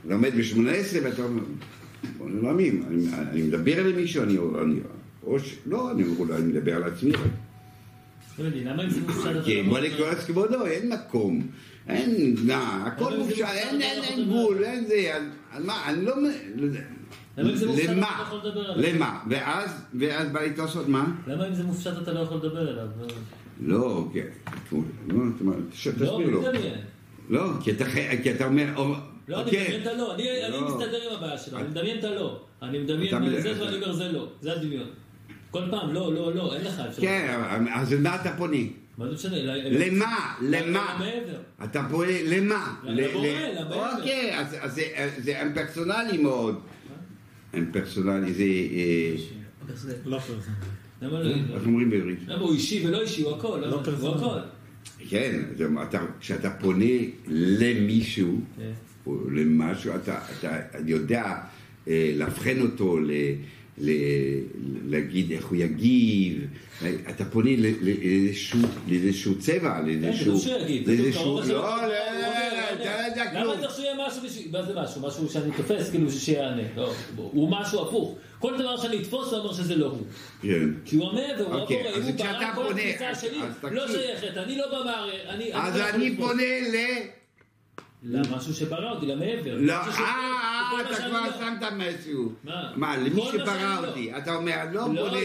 לומד 0.08 0.32
ב-18 0.36 0.58
ואתה 1.04 1.24
אומר, 1.24 1.42
בוא 2.18 2.28
נלמדים, 2.30 2.82
אני, 2.88 3.06
אני 3.30 3.42
מדבר 3.42 3.80
על 3.80 3.92
מישהו, 3.92 4.22
אני, 4.22 4.38
אני, 4.62 4.80
או 5.22 5.38
ש... 5.38 5.54
לא, 5.66 5.90
אני 5.90 6.02
אולי 6.18 6.34
אני 6.34 6.44
מדבר 6.44 6.76
על 6.76 6.82
עצמי. 6.84 7.12
לא 7.12 8.48
כי 9.44 9.62
לא 9.62 10.14
כבודו, 10.26 10.66
אין 10.66 10.92
מקום, 10.92 11.46
אין, 11.88 12.34
נע, 12.46 12.58
הכל 12.86 13.16
מופשט, 13.18 13.44
אין, 13.44 13.78
לא 14.18 14.24
גבול, 14.24 14.64
אין 14.64 14.86
זה, 14.86 15.10
על- 15.52 15.62
מה, 15.64 15.82
אני 15.90 16.04
לא... 16.04 16.16
לא. 16.56 16.68
למה 17.38 17.50
לא 17.50 18.76
למה? 18.76 19.20
ואז, 19.30 19.70
ואז 19.98 20.28
בא 20.28 20.40
לי 20.40 20.56
לעשות 20.56 20.88
מה? 20.88 21.14
למה 21.26 21.48
אם 21.48 21.54
זה 21.54 21.62
מופשט 21.62 21.92
אתה 22.02 22.12
לא 22.12 22.20
יכול 22.20 22.36
לדבר 22.36 22.70
אליו? 22.70 22.86
לא, 23.60 24.08
כן, 24.14 24.26
לא, 24.72 24.78
לא, 25.44 25.52
תסביר 25.92 26.30
לו. 26.30 26.42
לא, 27.30 27.50
כי 28.22 28.30
אתה 28.30 28.44
אומר, 28.46 28.66
או- 28.76 28.94
לא, 29.28 29.36
אני 29.36 29.44
אוקיי. 29.44 29.62
מדמיין 29.62 29.82
את 29.82 29.86
הלא, 29.86 30.14
אני 30.14 30.44
אני 30.44 30.52
לא. 30.52 30.68
מסתדר 30.78 30.98
עם 31.10 31.16
הבעיה 31.16 31.38
שלו, 31.38 31.58
אני 31.58 31.68
מדמיין 31.68 31.98
את 31.98 32.04
הלא. 32.04 32.40
אני 32.62 32.78
מדמיין 32.78 33.14
מד- 33.22 33.38
זה 33.40 33.62
ואני 33.64 33.76
אומר 33.76 33.92
זה 33.92 34.12
לא, 34.12 34.28
זה 34.40 34.52
הדמיון. 34.52 34.88
כל 35.50 35.62
פעם, 35.70 35.94
לא, 35.94 36.14
לא, 36.14 36.34
לא, 36.34 36.54
אין 36.54 36.64
לך 36.64 36.80
אפשרות. 36.80 37.00
כן, 37.00 37.40
אז 37.74 37.92
למה 37.92 38.14
אתה 38.20 38.32
פונה? 38.38 38.56
מה 38.98 39.08
זה 39.08 39.14
משנה? 39.14 39.36
ל- 39.36 39.84
למה? 39.86 40.34
למה? 40.42 41.00
אתה 41.64 41.86
פונה 41.90 42.12
למה? 42.24 42.74
לבורא, 42.84 43.26
לבורא. 43.60 43.96
אוקיי, 43.98 44.38
אז 44.40 44.80
זה- 45.18 45.40
אימפרסונלי 45.40 46.18
מאוד. 46.18 46.60
אימפרסונלי 47.54 48.32
זה... 48.34 48.42
אה, 48.44 49.14
לא 50.04 50.18
פרסונלי. 50.18 50.58
לא? 51.02 51.54
איך 51.56 51.66
אומרים 51.66 51.90
בעברית? 51.90 52.18
למה 52.26 52.40
הוא 52.42 52.52
אישי 52.54 52.86
ולא 52.86 53.00
אישי, 53.00 53.22
הוא 53.22 53.36
הכל. 53.36 53.64
הוא 53.64 53.82
פרסונלי. 53.82 54.40
כן, 55.08 55.42
כשאתה 56.20 56.50
פונה 56.50 56.84
למישהו, 57.28 58.40
כן. 58.56 58.72
למשהו, 59.34 59.92
אתה 59.94 60.18
אתה 60.40 60.58
יודע 60.86 61.34
אה, 61.88 62.12
לאבחן 62.16 62.60
אותו, 62.60 62.98
ל- 62.98 63.10
ל- 63.78 63.90
להגיד 64.88 65.30
איך 65.32 65.46
הוא 65.46 65.56
יגיב, 65.56 66.46
אתה 67.10 67.24
פונה 67.24 67.50
לאיזשהו 67.80 68.58
לאיזשהו 68.88 69.38
צבע, 69.38 69.78
כן, 69.80 69.86
לאיזשהו... 69.86 70.24
כתוב 70.24 70.40
שהוא 70.40 70.58
יגיד. 70.60 70.88
לאיזשהו... 70.88 71.12
כתוב, 71.12 71.22
קרוב 71.22 71.50
לא, 71.50 71.74
עכשיו, 71.74 71.88
לא, 71.88 71.96
הוא 71.96 72.24
אומר, 72.26 72.28
לא, 72.52 72.60
הוא 72.60 72.74
אתה 72.74 72.82
אומר. 72.82 72.96
לא 73.02 73.06
יודע 73.08 73.24
למה 73.34 73.42
כלום. 73.44 73.60
צריך 73.60 73.76
שיהיה 73.76 73.94
משהו 74.06 74.22
בשביל... 74.22 74.48
מה 74.52 74.62
זה 74.62 74.72
משהו? 74.82 75.00
משהו 75.02 75.28
שאני 75.28 75.50
תופס, 75.56 75.90
כאילו 75.90 76.10
שיענה. 76.10 76.62
לא, 76.76 76.92
הוא 77.16 77.50
משהו 77.50 77.82
הפוך. 77.88 78.16
כל 78.38 78.58
דבר 78.58 78.76
שאני 78.76 78.96
אתפוס, 78.98 79.32
הוא 79.32 79.38
אומר 79.38 79.52
שזה 79.52 79.76
לא 79.76 79.86
הוא. 79.86 80.02
כן. 80.42 80.68
כי 80.84 80.96
הוא 80.96 81.04
אומר, 81.04 81.34
והוא 81.38 81.54
אוקיי, 81.60 81.76
אומר, 81.76 81.90
אם 81.96 82.02
אז 82.02 82.08
הוא 82.08 82.14
כשאתה 82.16 82.32
ברא 82.32 82.54
כל 82.54 82.62
פונה, 82.68 82.80
התפיסה 82.82 83.10
אז- 83.10 83.20
שלי, 83.20 83.38
אז 83.42 83.72
לא 83.72 83.82
תקשיב. 83.86 83.96
שייכת, 84.00 84.36
אני 84.36 84.56
לא 84.58 84.64
במערכת, 84.68 85.14
אני... 85.28 85.50
אז 85.54 85.76
לא 85.76 85.80
יכול 85.80 85.94
אני 86.00 86.10
לתפוס. 86.10 86.26
פונה 86.28 86.42
ל... 86.72 86.76
למשהו 88.04 88.54
שברא 88.54 88.90
אותי, 88.90 89.06
למעבר. 89.06 89.54
לא, 89.58 89.72
אה, 89.72 89.78
אה, 89.98 90.80
אתה 90.80 90.94
כבר 90.96 91.20
לא- 91.24 91.32
שמת 91.32 91.72
משהו. 91.76 92.32
מה? 92.76 92.96
למי 92.96 93.22
שברא 93.32 93.80
לא. 93.82 93.88
אותי. 93.88 94.16
אתה 94.18 94.34
אומר, 94.34 94.56
לא 94.72 94.80
לא, 94.94 95.02
פונה 95.02 95.18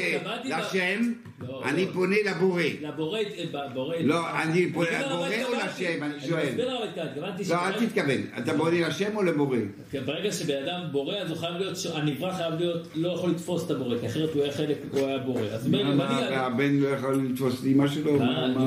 לשם, 0.46 1.12
לא, 1.48 1.62
אני 1.66 1.86
לא. 1.86 1.92
פונה 1.92 2.16
לבורא. 2.26 2.62
לבורא, 2.82 3.20
אה, 3.20 3.68
בורא... 3.74 3.96
לא, 4.04 4.42
אני 4.42 4.72
פונה 4.74 4.90
לבורא 5.06 5.28
או. 5.28 5.54
לשם, 5.54 6.04
אני 6.04 6.14
שואל. 6.28 6.40
אני 6.42 6.50
מסביר 6.50 6.74
למה 6.76 6.86
התכוונתי. 6.86 7.44
לא, 7.50 7.68
אל 7.68 7.74
תתכוון. 7.88 8.22
אתה 8.38 8.58
פונה 8.58 8.88
לשם 8.88 9.18
או 9.18 9.24
לבורא? 9.24 9.58
ברגע 10.06 10.32
שבן 10.32 10.64
אדם 10.64 10.82
בורא, 10.92 11.16
אז 11.16 11.30
הוא 11.30 11.38
חייב 11.38 11.56
להיות, 11.58 11.78
הנברא 11.94 12.34
חייב 12.34 12.54
להיות, 12.60 12.88
לא 12.96 13.10
יכול 13.10 13.30
לתפוס 13.30 13.66
את 13.66 13.72
הבורא, 13.72 13.98
כי 14.02 14.08
אחרת 14.08 14.34
הוא 14.34 14.44
היה 14.44 14.52
חלק, 14.52 14.78
הוא 14.92 15.08
היה 15.08 15.18
בורא. 15.18 15.42
אז 15.42 15.68
מה, 15.68 15.84
מה 15.96 16.28
אני... 16.28 16.36
הבן 16.36 16.80
לא 16.80 16.88
יכול 16.88 17.16
לתפוס 17.32 17.64
לא? 17.64 18.12
מה, 18.20 18.46
אני 18.46 18.56
לא 18.56 18.62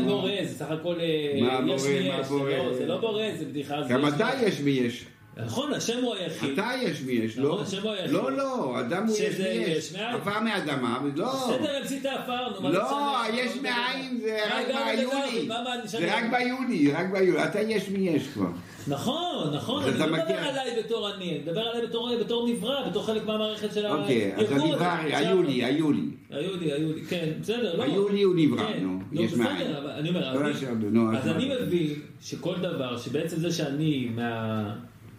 מה 0.00 0.08
בורא, 0.08 0.30
זה 0.44 0.54
סך 0.58 0.70
הכל 0.70 0.94
אה, 1.00 1.40
מה 1.40 1.60
בורא, 1.60 1.88
מה 2.16 2.22
בורא? 2.22 2.50
לא- 2.50 2.74
זה 2.78 2.86
לא 2.86 3.00
בורא, 3.00 3.22
זה 3.38 3.44
בדיחה. 3.58 3.82
זה 3.82 3.94
גם 3.94 4.08
אתה. 4.08 4.28
יש 4.42 4.60
מי 4.60 4.70
יש. 4.70 5.04
נכון, 5.46 5.72
השם 5.72 5.98
הוא 6.04 6.14
היחיד. 6.14 6.52
אתה 6.52 6.70
יש 6.82 7.00
מי 7.02 7.12
יש, 7.12 7.38
לא? 7.38 7.62
השם 7.62 7.82
הוא 7.82 7.90
היחיד. 7.92 8.10
לא, 8.10 8.32
לא, 8.32 8.80
אדם 8.80 9.06
הוא 9.06 9.16
יש 9.16 9.38
מי 9.40 9.46
יש. 9.46 9.94
עפר 9.94 10.40
מאדמה, 10.40 10.98
לא. 11.16 11.32
בסדר, 11.34 11.76
המציא 11.80 12.00
את 12.00 12.06
העפר, 12.06 12.60
נו, 12.60 12.72
לא? 12.72 13.16
יש 13.34 13.56
מאין, 13.62 14.18
זה 14.20 14.38
מה 14.48 14.54
רק 14.60 14.66
אני 14.94 15.06
זה? 15.88 16.16
רק 16.16 16.24
ביולי, 16.30 16.92
רק 16.92 17.06
ביולי. 17.12 17.44
אתה 17.44 17.60
יש 17.60 17.88
מי 17.88 18.08
יש 18.08 18.28
כבר. 18.34 18.46
נכון, 18.88 19.54
נכון, 19.54 19.82
אני 19.84 19.98
לא 19.98 20.06
מדבר. 20.06 20.34
עליי 20.38 20.82
בתור 20.84 21.14
אני, 21.14 21.30
אני 21.30 21.38
מדבר 21.38 21.60
עליי 21.60 21.86
בתור- 21.86 22.48
נברא, 22.48 22.88
בתור 22.88 23.06
חלק 23.06 23.26
מהמערכת 23.26 23.74
של 23.74 23.86
אוקיי, 23.86 24.34
אז. 24.36 24.52
הנברא, 24.52 24.96
היו 25.02 25.42
לי, 25.42 25.64
היו 25.64 25.92
לי. 25.92 26.00
היו 26.30 26.56
לי, 26.56 26.72
היו 26.72 26.92
לי, 26.92 27.02
כן, 27.02 27.28
בסדר, 27.40 27.76
לא. 27.76 27.82
היו 27.82 28.08
לי 28.08 28.22
הוא 28.22 28.34
נברא, 28.36 28.72
כן, 28.72 28.78
נו, 28.82 28.98
לא, 29.12 29.20
יש 29.22 29.32
מאין. 29.34 29.66
אני 29.98 30.08
אומר, 30.08 30.34
לא 30.92 31.18
אז 31.18 31.28
אני? 31.28 31.50
מבין 31.62 31.86
שכל 32.22 32.54
דבר, 32.62 32.96
שבעצם 32.98 33.36
זה 33.36 33.52
שאני 33.52 34.08
מה... 34.14 34.74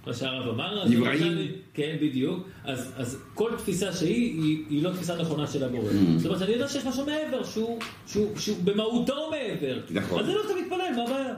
מה 0.08 0.14
שהרב 0.14 0.47
אמר, 0.54 0.86
נבראים. 0.89 1.38
כן, 1.74 1.95
בדיוק, 2.02 2.39
אז, 2.64 2.91
אז 2.97 3.18
כל 3.34 3.52
תפיסה 3.58 3.93
שהיא, 3.93 4.43
היא, 4.43 4.64
היא 4.70 4.84
לא 4.84 4.89
תפיסה 4.89 5.16
נכונה 5.22 5.47
של 5.47 5.64
הבורא. 5.64 5.91
Mm. 5.91 5.93
זאת 6.18 6.26
אומרת, 6.26 6.41
אני 6.41 6.52
יודע 6.52 6.68
שיש 6.68 6.86
משהו 6.86 7.06
מעבר, 7.06 7.43
שהוא, 7.43 7.80
שהוא, 8.08 8.38
שהוא 8.38 8.58
במהותו 8.64 9.32
מעבר. 9.32 9.80
נכון. 9.91 10.20
אז 10.20 10.26
זה 10.26 10.34
לא 10.34 10.41
אתה 10.45 10.54
מתפלל, 10.62 10.95
מה 10.95 11.04
הבעיה? 11.04 11.34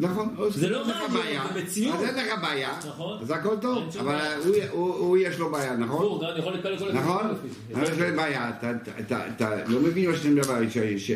נכון, 0.00 0.34
זה 0.50 0.68
לא 0.68 0.82
בעיה. 1.12 1.42
זה 1.54 1.62
מציאות. 1.62 1.96
אז 1.96 2.04
אין 2.04 2.14
לך 2.14 2.40
בעיה. 2.42 2.78
נכון. 2.88 3.18
אז 3.22 3.30
הכל 3.30 3.56
טוב, 3.60 3.84
אבל. 4.00 4.18
הוא- 4.70 5.16
יש 5.16 5.38
לו 5.38 5.50
בעיה, 5.52 5.76
נכון? 5.76 6.20
נכון? 6.92 7.34
יש 7.82 7.90
לו 7.90 8.16
בעיה, 8.16 8.50
אתה- 9.30 9.56
לא 9.68 9.80
מבין 9.80 10.10
מה 10.10 10.16
שאני 10.16 10.34
מדבר, 10.34 10.54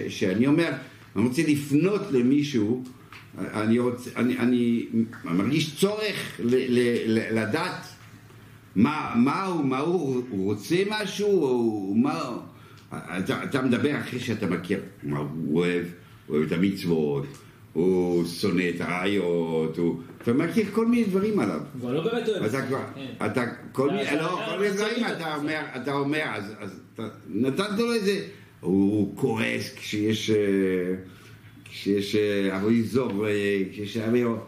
שאני 0.09 0.47
אומר, 0.47 0.69
אני 1.17 1.29
רוצה 1.29 1.43
לפנות 1.49 2.01
למישהו, 2.11 2.83
אני 3.39 3.79
רוצה, 3.79 4.11
אני 4.17 4.39
אני 4.39 4.87
מרגיש 5.25 5.77
צורך 5.81 6.41
ל- 6.41 6.55
ל- 6.79 7.19
ל- 7.19 7.39
לדעת 7.43 7.87
מה 8.77 9.13
מה 9.17 9.45
הוא, 9.45 9.65
מה 9.65 9.79
הוא, 9.79 10.23
הוא 10.31 10.45
רוצה 10.53 10.77
משהו, 10.91 11.45
או 11.45 11.95
מה, 11.95 12.21
אתה 12.91 13.45
אתה 13.45 13.63
מדבר 13.63 14.01
אחרי 14.01 14.21
שאתה 14.21 14.47
מכיר 14.47 14.81
מה 15.03 15.19
הוא 15.19 15.59
אוהב, 15.59 15.85
הוא 16.27 16.37
אוהב 16.37 16.47
את 16.47 16.59
המצוות, 16.59 17.27
הוא 17.73 18.25
שונא 18.27 18.63
את 18.77 18.81
הרעיות, 18.81 19.79
הוא- 19.79 20.01
אתה 20.23 20.33
מכיר 20.33 20.67
כל 20.73 20.87
מיני 20.87 21.05
דברים 21.05 21.41
עליו. 21.41 21.61
הוא 21.81 21.93
לא 21.93 22.05
באמת 22.13 22.29
אוהב. 22.29 22.43
אתה 22.45 22.67
כבר, 22.67 22.81
כן. 22.95 23.27
אתה, 23.27 23.45
כל 23.73 23.89
אתה- 23.91 23.97
מיני, 23.97 24.17
לא, 24.17 24.41
אתה- 24.43 24.51
כל 24.53 24.59
מיני 24.59 24.75
דברים, 24.75 25.05
אתה- 25.17 25.37
אומר, 25.37 25.61
אתה 25.83 25.93
אומר, 25.93 26.23
אז, 26.35 26.53
נתת 27.29 27.79
לו 27.79 27.93
איזה, 27.93 28.25
הוא 28.61 29.17
כועס 29.17 29.75
כשיש, 29.77 30.31
אה, 31.73 31.77
כשיש 31.77 32.17
אה, 32.17 32.59
אריזור, 32.61 33.27
אה, 33.27 33.63
כשיש 33.73 33.97
אריזור, 33.97 34.47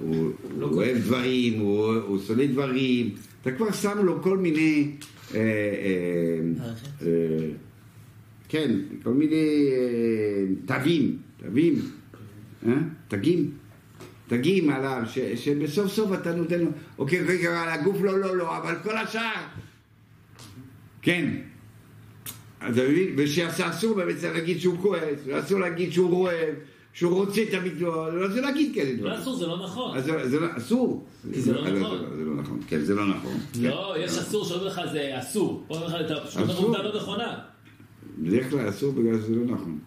הוא 0.00 0.32
לא 0.58 0.66
הוא 0.66 0.76
אוהב 0.76 0.98
דברים, 0.98 1.60
הוא 1.60 1.94
הוא 1.94 2.18
שונא 2.26 2.46
דברים, 2.46 3.14
אתה 3.42 3.52
כבר 3.52 3.72
שם 3.72 3.98
לו 4.04 4.22
כל 4.22 4.38
מיני, 4.38 4.90
אה, 5.34 5.40
אה. 5.40 6.64
אה, 7.02 7.48
כן, 8.48 8.70
כל 9.02 9.12
מיני 9.12 9.68
אה, 9.72 10.44
תווים, 10.66 11.16
תווים, 11.36 11.74
אה? 12.66 12.72
תגים. 13.08 13.50
תגים 14.28 14.70
עליו, 14.70 15.02
ש, 15.06 15.18
שבסוף 15.18 15.92
סוף 15.92 16.12
אתה 16.12 16.34
נותן 16.34 16.60
לו, 16.60 16.70
אוקיי, 16.98 17.20
רגע, 17.20 17.62
על 17.62 17.68
הגוף 17.68 17.96
לא, 18.02 18.18
לא, 18.18 18.36
לא, 18.36 18.56
אבל 18.56 18.74
כל 18.82 18.96
השאר, 18.96 19.46
כן. 21.02 21.47
אתה 22.58 22.66
מבין? 22.70 23.14
ושאסור 23.16 23.94
באמת 23.96 24.16
צריך 24.16 24.32
להגיד 24.34 24.60
שהוא 24.60 24.78
כועס, 24.80 25.18
ואסור 25.26 25.60
להגיד 25.60 25.92
שהוא 25.92 26.10
רועב, 26.10 26.54
שהוא 26.92 27.12
רוצה 27.14 27.40
תמיד, 27.50 27.80
לא 27.80 28.20
לא 28.20 28.26
רוצה 28.26 28.40
להגיד 28.40 28.74
כאלה 28.74 28.90
לא 28.92 28.96
דברים. 28.98 29.12
אסור, 29.14 29.36
זה 29.36 29.46
לא 29.46 29.64
נכון. 29.64 29.96
אז 29.96 30.04
זה- 30.24 30.40
לא- 30.40 30.46
אסור. 30.56 31.06
כי 31.32 31.40
זה 31.40 31.52
לא 31.52 31.62
נכון. 31.62 31.98
זה 32.18 32.24
לא 32.24 32.34
נכון, 32.34 32.60
כן, 32.68 32.80
זה 32.80 32.94
לא 32.94 33.06
נכון. 33.06 33.32
לא, 33.60 33.94
יש 33.98 34.10
אסור 34.18 34.44
שאומר 34.44 34.64
לך 34.64 34.80
זה 34.92 35.10
אסור. 35.18 35.64
פה 35.68 35.74
אומר 35.74 35.86
לך, 35.86 35.94
אתה 36.06 36.20
פשוט 36.26 36.40
אומר 36.40 36.52
אסור. 36.54 36.64
עובדה 36.66 36.82
לא 36.82 36.96
נכונה. 36.96 37.38
בדרך 38.18 38.50
כלל 38.50 38.68
אסור 38.68 38.92
בגלל 38.92 39.18
שזה 39.20 39.34
לא 39.36 39.44
נכון. 39.44 39.78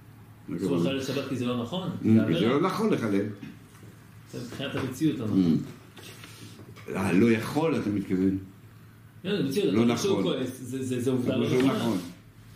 אסור 0.58 0.78
לחלל 0.78 0.98
לשבת 0.98 1.30
כי 1.30 1.36
זה 1.36 1.46
לא 1.46 1.62
נכון. 1.64 1.90
Mm, 2.04 2.08
זה. 2.34 2.48
לא 2.48 2.62
נכון 2.62 2.94
לחלל. 2.94 3.26
זה 4.32 4.40
מבחינת 4.46 4.76
המציאות 4.76 5.20
לא 5.20 5.26
Mm. 5.26 5.30
נכון. 5.30 5.58
אה, 6.96 7.14
לא 7.14 7.32
יכול, 7.32 7.76
אתה 7.76 7.90
מתכוון. 7.90 8.38
לא, 9.24 9.32
לא 9.74 9.86
נכון. 9.86 10.34
זה- 10.52 11.12
עובדה 11.12 11.36
לא 11.38 11.46
לא 11.50 11.58
נכונה. 11.58 11.96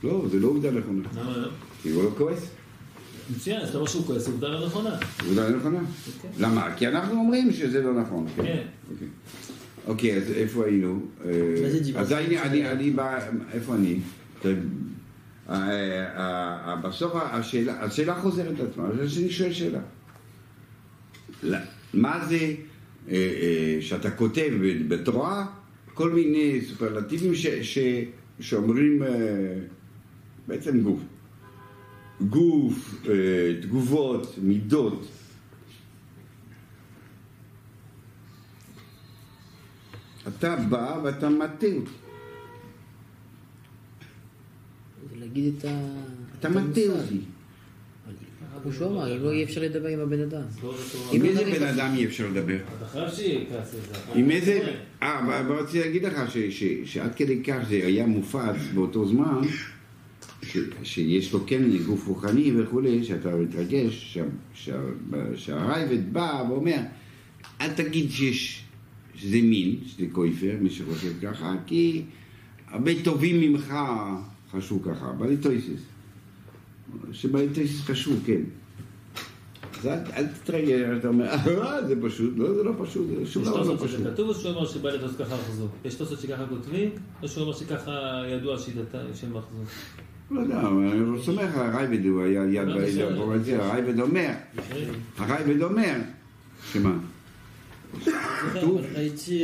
לא, 0.06 0.26
זה 0.32 0.40
לא 0.40 0.48
עובדה 0.48 0.72
נכונה. 0.72 1.02
למה 1.16 1.38
לא? 1.38 1.48
כי 1.82 1.90
הוא 1.90 2.04
לא 2.04 2.10
כועס. 2.18 2.50
מצוין, 3.36 3.62
אז 3.62 3.70
אתה 3.70 3.78
אומר 3.78 3.88
שהוא 3.88 4.06
כועס, 4.06 4.28
עובדה 4.28 4.48
לא 4.50 4.66
נכונה. 4.66 4.98
עובדה 5.26 5.50
לא 5.50 5.58
נכונה. 5.58 5.80
למה? 6.40 6.76
כי 6.78 6.88
אנחנו 6.88 7.16
אומרים 7.16 7.54
שזה 7.54 7.82
לא 7.82 7.94
נכון. 8.02 8.28
כן. 8.36 8.64
אוקיי. 8.92 9.08
אוקיי, 9.88 10.18
אז 10.18 10.32
איפה 10.32 10.66
היינו? 10.66 11.00
אז 11.96 12.12
אני, 12.12 12.42
אני, 12.42 12.72
אני 12.72 12.92
בא, 12.92 13.20
איפה 13.54 13.76
אני? 13.76 14.00
אה, 14.46 14.52
אה, 15.50 16.68
אה, 16.68 16.76
בסוף 16.76 17.14
השאלה, 17.16 17.84
השאלה 17.84 18.16
חוזרת 18.16 18.60
על 18.60 18.68
עצמה, 18.72 18.88
אז 18.88 19.18
אני 19.18 19.30
שואל 19.30 19.54
שאלה. 19.54 19.80
מה 21.94 22.26
זה 22.26 22.54
שאתה 23.82 24.12
כותב 24.12 24.52
בתורה 24.88 25.46
כל 25.94 26.10
מיני 26.10 26.62
סופרלטיבים 26.70 27.36
ש, 27.36 27.48
ש, 27.48 27.80
שאומרים 28.40 29.04
בעצם 30.48 30.82
גוף. 30.82 31.00
גוף, 32.22 32.96
אה, 33.10 33.62
תגובות, 33.62 34.36
מידות. 34.42 35.08
אתה 40.28 40.56
בא 40.56 41.00
ואתה 41.04 41.30
מטה 41.30 41.46
אותי. 41.68 41.92
זה 45.10 45.20
להגיד 45.20 45.54
את 45.58 45.66
ה... 45.66 45.80
אתה 46.40 46.50
מטה 46.50 46.60
המושג. 46.60 46.90
אותי. 46.90 47.20
כמו 48.64 48.74
שהוא 48.74 48.88
אמר, 48.88 49.18
אם 49.18 49.24
לא 49.24 49.34
יהיה 49.34 49.46
אפשר 49.46 49.62
לדבר 49.62 49.88
עם 49.88 50.00
הבן 50.00 50.22
אדם. 50.22 50.42
נתחיל. 50.42 50.70
עם 51.12 51.22
לא 51.22 51.28
איזה 51.28 51.60
בן 51.60 51.68
אדם 51.68 51.94
אי 51.96 52.06
אפשר 52.06 52.28
לדבר? 52.30 52.58
עם 54.16 54.32
איזה... 54.32 54.76
אה, 55.04 55.20
אבל- 55.20 55.52
רציתי 55.56 55.80
להגיד 55.80 56.04
לך 56.06 56.20
שעד 56.86 57.16
כדי 57.16 57.44
כך 57.44 57.58
זה 57.70 57.76
היה 57.76 58.06
מופץ 58.06 58.56
באותו 58.74 59.08
זמן, 59.08 59.42
ש- 60.46 60.58
שיש 60.84 61.34
לו 61.34 61.40
כן 61.48 61.64
גוף 61.86 62.08
רוחני 62.08 62.52
וכולי, 62.58 63.04
שאתה 63.04 63.36
מתרגש, 63.36 64.14
שה- 64.14 64.24
שה- 64.54 64.82
שהרייבד 65.36 66.14
בא 66.14 66.44
ואומר, 66.50 66.78
אל 67.62 67.74
תגיד 67.74 68.12
שיש, 68.12 68.64
שזה 69.16 69.42
מין, 69.42 69.76
שזה 69.88 70.06
קויפר, 70.12 70.56
מי 70.62 70.70
שחושב 70.70 71.12
ככה, 71.22 71.56
כי 71.66 72.02
הרבה 72.68 72.92
טובים 73.04 73.42
ממך 73.42 73.74
חשבו 74.52 74.82
ככה, 74.82 75.12
בליטויסיס. 75.12 75.80
שבליטויסיס 77.12 77.82
חשבו, 77.82 78.14
כן. 78.26 78.42
אז 79.80 79.88
אל, 79.88 80.00
אל 80.14 80.28
תתרגש, 80.28 80.98
אתה 81.00 81.08
אומר, 81.08 81.30
אה, 81.30 81.88
זה 81.88 81.96
פשוט, 82.02 82.34
לא, 82.38 82.54
זה 82.54 82.64
לא 82.64 82.72
פשוט, 82.84 83.08
זה 83.20 83.32
שום 83.32 83.44
דבר 83.44 83.64
לא 83.74 83.76
פשוט. 83.84 84.00
כתוב 84.14 84.30
או 84.30 84.36
שהוא 84.36 84.52
אומר 84.76 84.96
לתוס 84.96 85.16
ככה 85.20 85.36
מחזור? 85.36 85.68
יש 85.86 85.96
תוספות 85.96 86.20
שככה 86.20 86.46
כותבים, 86.50 86.90
או 87.24 87.28
שהוא 87.28 87.44
אומר 87.44 87.54
שככה 87.54 87.92
ידוע 88.28 88.58
שיטתה 88.60 89.02
של 89.14 89.28
מחזור? 89.28 89.64
לא 90.32 90.40
יודע, 90.40 90.60
אני 90.60 91.14
לא 91.14 91.22
סומך 91.22 91.56
על 91.56 91.70
הרייבד, 91.70 92.06
הוא 92.06 92.22
היה 92.22 92.46
יד 92.46 92.68
לא, 92.68 92.78
ביד 92.78 93.60
הרייבד 93.60 94.00
אומר, 94.00 94.30
הרייבד 95.18 95.62
אומר, 95.62 95.96
שמה? 96.72 96.98
ראיתי 98.96 99.44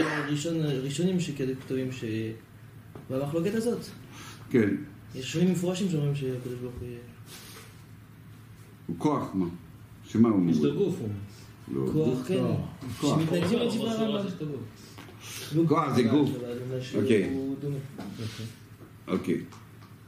ראשונים 0.84 1.19
שכאלה 1.19 1.53
כתובים 1.55 1.91
ש... 1.91 2.03
במחלוקת 3.09 3.55
הזאת. 3.55 3.79
כן, 4.49 4.69
יש 5.15 5.25
ראשונים 5.25 5.51
מפורשים 5.51 5.89
שאומרים 5.89 6.15
שהקדוש 6.15 6.59
ברוך 6.61 6.73
הוא 6.79 6.88
יהיה... 6.88 6.99
הוא 8.88 8.95
כוח, 8.99 9.29
מה? 9.34 9.45
שמה 10.07 10.29
הוא 10.29 10.51
יש 10.51 10.57
לו 10.57 10.69
אומר? 10.69 10.84
גוף, 10.84 10.95
הוא 10.99 11.09
אומר. 11.77 11.91
כוח, 11.91 12.27
כן. 12.27 12.43
שמתנגדים 13.01 13.59
לדברי 13.59 13.95
אומר 13.95 14.17
הרמב"ם. 14.17 15.67
כוח 15.67 15.95
זה 15.95 16.03
גוף. 16.03 16.29
אומר 16.29 17.01
אוקיי. 17.01 17.29
דומה. 17.61 17.77
אוקיי, 19.07 19.41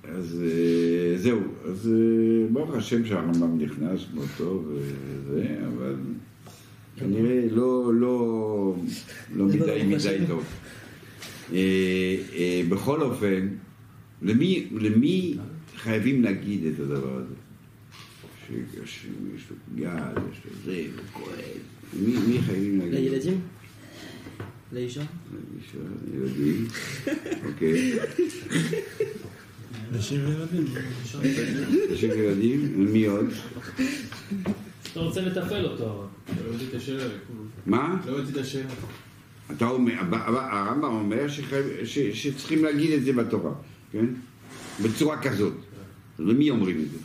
אז 0.03 0.43
אה, 0.45 1.17
זהו, 1.17 1.39
אז 1.65 1.89
אה, 1.93 2.47
ברוך 2.51 2.75
השם 2.75 3.05
שהרמב"ם 3.05 3.57
נכנס 3.57 4.05
באותו 4.13 4.63
וזה, 4.67 5.57
אבל 5.67 5.95
כנראה 6.97 7.45
לא, 7.51 7.91
לא, 7.93 8.75
לא 9.35 9.47
זה 9.49 9.57
מדי 9.57 9.83
מדי. 9.83 10.17
טוב. 10.27 10.43
אה, 11.53 11.57
אה, 12.35 12.61
בכל 12.69 13.01
אופן, 13.01 13.47
למי, 14.21 14.67
למי 14.71 15.37
חייבים 15.75 16.23
להגיד 16.23 16.65
את 16.65 16.79
הדבר 16.79 17.17
הזה? 17.17 17.33
שיש 18.47 19.05
יש 19.35 19.49
לו 19.49 19.55
פגיעה, 19.71 20.11
יש 20.31 20.37
לו 20.45 20.51
זה, 20.65 20.85
הוא 20.95 21.05
כועס. 21.13 21.37
מי, 21.93 22.15
מי 22.27 22.41
חייבים 22.41 22.79
להגיד? 22.79 22.93
לילדים? 22.93 23.41
לאישה? 24.71 25.03
לאישה, 25.33 25.77
ילדים, 26.13 26.67
אוקיי. 27.45 27.99
נשים 29.91 30.19
וילדים. 30.25 30.65
ילדים, 32.01 32.73
מי 32.93 33.05
עוד? 33.05 33.25
אתה 34.91 34.99
רוצה 34.99 35.21
לתפעל 35.21 35.65
אותו, 35.65 35.83
אבל. 35.83 36.35
לא 36.41 36.49
הבנתי 36.49 36.65
את 36.69 36.73
השאלה. 36.73 37.03
מה? 37.65 38.01
לא 38.05 38.19
את 38.31 38.37
השאלה. 38.37 38.69
אתה 39.51 39.65
אומר, 39.65 39.93
הרמב"ם 40.35 40.83
אומר 40.83 41.25
שצריכים 42.13 42.63
להגיד 42.63 42.91
את 42.91 43.03
זה 43.05 43.13
בתורה, 43.13 43.51
כן? 43.91 44.05
בצורה 44.83 45.21
כזאת. 45.21 45.53
למי 46.19 46.49
אומרים 46.49 46.81
את 46.81 46.91
זה? 46.91 46.97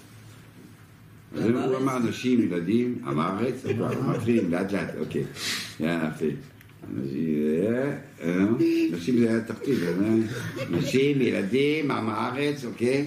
אז 1.34 1.44
הוא? 1.44 1.76
אמר 1.76 1.98
נשים, 1.98 2.40
ילדים, 2.40 2.98
עם 3.06 3.20
הארץ, 3.20 3.64
מתחילים 4.14 4.50
לאט 4.50 4.72
לאט, 4.72 4.88
אוקיי. 5.00 5.24
יפה. 5.80 6.26
אה, 6.85 7.97
אה, 8.22 8.45
נשים 8.93 9.18
זה 9.18 9.29
היה 9.31 9.41
תחתית, 9.45 9.79
אה? 9.83 10.14
נשים, 10.70 11.20
ילדים, 11.20 11.91
עם 11.91 12.09
הארץ, 12.09 12.64
אוקיי? 12.64 13.07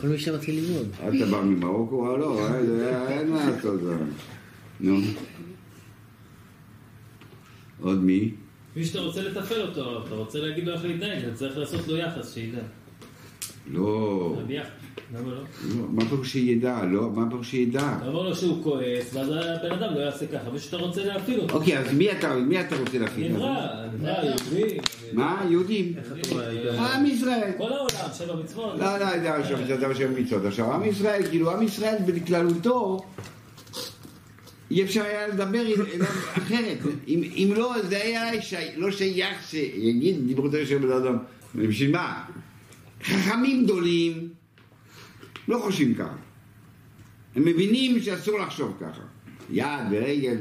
כל 0.00 0.06
מי 0.08 0.18
שמתחיל 0.18 0.54
ללמוד. 0.64 0.88
אתה 0.96 1.26
בא 1.30 1.42
ממרוקו 1.42 2.08
או 2.08 2.16
לא? 2.16 2.46
אה, 2.48 2.66
זה- 2.66 3.08
אין 3.08 3.30
מה 3.30 3.50
לעשות. 3.50 3.80
זה. 3.82 3.94
נו. 4.80 4.98
עוד 7.80 8.02
מי? 8.04 8.30
מי 8.76 8.84
שאתה 8.84 9.00
רוצה 9.00 9.22
לתפעל 9.22 9.60
אותו, 9.60 10.02
אתה 10.06 10.14
רוצה 10.14 10.38
להגיד 10.38 10.66
לו 10.66 10.72
איך 10.72 10.84
להתנהג, 10.84 11.24
אתה 11.24 11.34
צריך 11.34 11.58
לעשות 11.58 11.88
לו 11.88 11.96
יחס, 11.96 12.34
שידע. 12.34 12.58
לא. 13.72 14.36
למה 15.18 15.30
לא? 15.30 15.36
לא, 15.36 15.84
מה 15.90 16.04
פירוש 16.08 16.32
שידע? 16.32 16.84
לא, 16.84 17.10
מה 17.10 17.30
פירוש 17.30 17.50
שידע? 17.50 17.94
אתה 17.98 18.08
אומר 18.08 18.22
לו 18.28 18.36
שהוא 18.36 18.62
כועס, 18.64 19.14
ואז 19.14 19.28
הבן 19.28 19.72
אדם 19.72 19.94
לא 19.94 20.00
יעשה 20.00 20.26
ככה, 20.26 20.50
מישהו 20.50 20.66
שאתה 20.70 20.76
רוצה 20.76 21.04
להפעיל 21.04 21.40
אותו. 21.40 21.54
אוקיי, 21.54 21.78
אז 21.78 21.94
מי 21.94 22.12
אתה, 22.12 22.34
מי 22.36 22.60
אתה 22.60 22.76
רוצה 22.76 22.98
להפעיל? 22.98 23.32
נברא, 23.32 23.56
נברא, 23.94 24.24
יהודי. 24.24 24.78
מה? 25.12 25.46
יהודים? 25.50 25.92
עם 26.78 27.06
ישראל. 27.06 27.50
כל 27.58 27.72
העולם, 27.72 27.88
שבע 28.18 28.36
מצוות. 28.36 28.78
לא, 28.78 28.98
לא, 28.98 29.16
לא, 29.16 29.28
עכשיו 29.28 29.58
זה 29.66 29.76
דבר 29.76 29.94
של 29.94 30.10
מצוות. 30.10 30.44
עכשיו, 30.44 30.72
עם 30.74 30.84
ישראל, 30.84 31.22
כאילו, 31.30 31.50
עם 31.52 31.62
ישראל 31.62 31.96
בכללותו, 32.06 33.00
אי 34.70 34.82
אפשר 34.82 35.02
היה 35.02 35.28
לדבר 35.28 35.60
אליו 35.60 35.84
אחרת. 36.38 36.78
אם 37.08 37.22
אם 37.36 37.52
לא, 37.56 37.74
זה 37.88 37.96
היה 38.02 38.42
שי- 38.42 38.56
לא 38.76 38.90
שייך 38.90 39.42
שיגיד 39.48 40.26
דיברותיו 40.26 40.66
של 40.66 40.78
בן 40.78 40.92
אדם. 40.92 41.16
בשביל 41.54 41.90
מה? 41.90 42.22
חכמים 43.04 43.64
גדולים 43.64 44.28
לא 45.48 45.58
חושבים 45.58 45.94
ככה. 45.94 46.16
הם 47.36 47.44
מבינים 47.44 48.00
שאסור 48.00 48.38
לחשוב 48.38 48.76
ככה. 48.80 49.02
יד 49.50 49.66
ורגל 49.90 50.36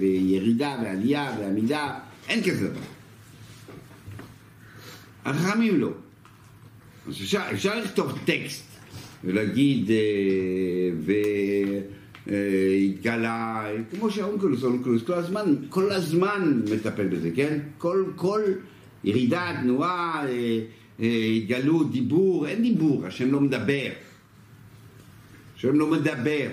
וירידה 0.00 0.76
ועלייה 0.82 1.36
ועמידה, 1.40 1.98
אין 2.28 2.42
כזה 2.42 2.68
דבר. 2.68 2.80
החכמים 5.24 5.80
לא. 5.80 5.90
אז 7.08 7.14
אפשר, 7.14 7.42
אפשר 7.52 7.80
לכתוב 7.80 8.18
טקסט 8.24 8.64
ולהגיד, 9.24 9.90
אה, 9.90 9.96
והתגלה, 12.26 13.66
כמו 13.90 14.10
שהאונקלוס, 14.10 14.62
האונקלוס, 14.62 15.02
כל 15.02 15.12
הזמן, 15.14 15.54
כל 15.68 15.92
הזמן 15.92 16.62
מטפל 16.74 17.06
בזה, 17.06 17.30
כן? 17.36 17.58
כל, 17.78 18.04
כל 18.16 18.42
ירידה, 19.04 19.52
תנועה, 19.62 20.24
אה, 20.28 20.60
אה, 21.00 21.30
התגלות, 21.36 21.92
דיבור, 21.92 22.46
אין 22.46 22.62
דיבור, 22.62 23.06
השם 23.06 23.32
לא 23.32 23.40
מדבר. 23.40 23.88
השם 25.56 25.74
לא 25.74 25.90
מדבר. 25.90 26.48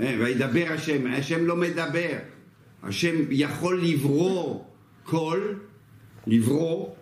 אה, 0.00 0.16
וידבר 0.20 0.64
השם, 0.70 1.06
השם 1.06 1.46
לא 1.46 1.56
מדבר. 1.56 2.18
השם 2.82 3.14
יכול 3.30 3.84
לברוא 3.84 4.64
קול, 5.04 5.58
זה, 6.26 6.94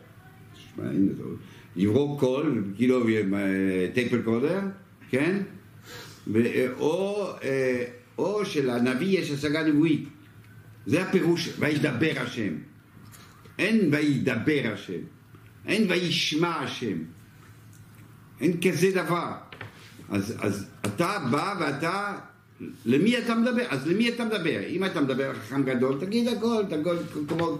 לברוא 1.76 2.20
קול, 2.20 2.64
כאילו 2.76 3.08
אה, 3.08 3.88
tape 3.94 4.22
recorder, 4.22 4.60
כן? 5.10 5.42
או, 6.78 7.26
אה, 7.42 7.84
או 8.18 8.44
שלנביא 8.44 9.18
יש 9.18 9.30
השגה 9.30 9.62
נבואית. 9.62 10.08
זה 10.86 11.02
הפירוש, 11.02 11.50
וידבר 11.58 12.12
השם. 12.16 12.54
אין 13.58 13.88
וידבר 13.92 14.72
השם. 14.72 15.00
אין 15.66 15.90
וישמע 15.90 16.56
השם. 16.56 16.96
אין 18.40 18.60
כזה 18.62 18.90
דבר. 18.90 19.49
אז, 20.10 20.34
אז 20.38 20.66
אתה 20.80 21.18
בא 21.30 21.54
ואתה, 21.60 22.18
למי 22.86 23.18
אתה 23.18 23.34
מדבר? 23.34 23.62
אז 23.68 23.86
למי 23.86 24.08
אתה 24.08 24.24
מדבר? 24.24 24.60
אם 24.68 24.84
אתה 24.84 25.00
מדבר 25.00 25.34
חכם 25.34 25.62
גדול, 25.62 26.00
תגיד 26.00 26.28
הכל, 26.28 26.64
תגיד 26.70 26.92
כמו, 27.28 27.58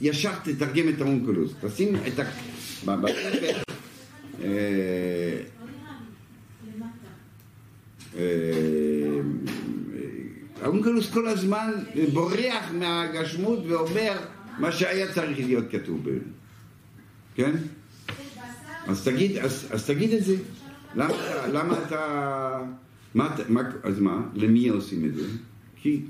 ישר 0.00 0.32
תתרגם 0.42 0.88
את 0.88 1.00
האונקולוס. 1.00 1.52
תשים 1.60 1.96
את 1.96 2.18
ה... 2.18 2.22
בספר, 2.86 3.60
אה, 4.42 5.40
אה, 8.18 9.20
כל 11.12 11.28
הזמן 11.28 11.72
בורח 12.12 12.70
מהגשמות 12.72 13.58
ואומר 13.68 14.18
מה 14.58 14.72
שהיה 14.72 15.12
צריך 15.12 15.38
להיות 15.38 15.64
כתוב. 15.70 16.06
כן? 17.34 17.52
אז 18.86 19.04
תגיד, 19.04 19.36
אז, 19.36 19.66
אז 19.70 19.86
תגיד 19.86 20.12
את 20.12 20.24
זה. 20.24 20.36
למה, 20.94 21.14
למה 21.52 21.78
אתה... 21.86 22.62
מה, 23.14 23.36
מה, 23.48 23.60
אז 23.82 24.00
מה? 24.00 24.20
למי 24.34 24.68
עושים 24.68 25.04
את 25.04 25.14
זה? 25.14 25.22
כי... 25.76 26.00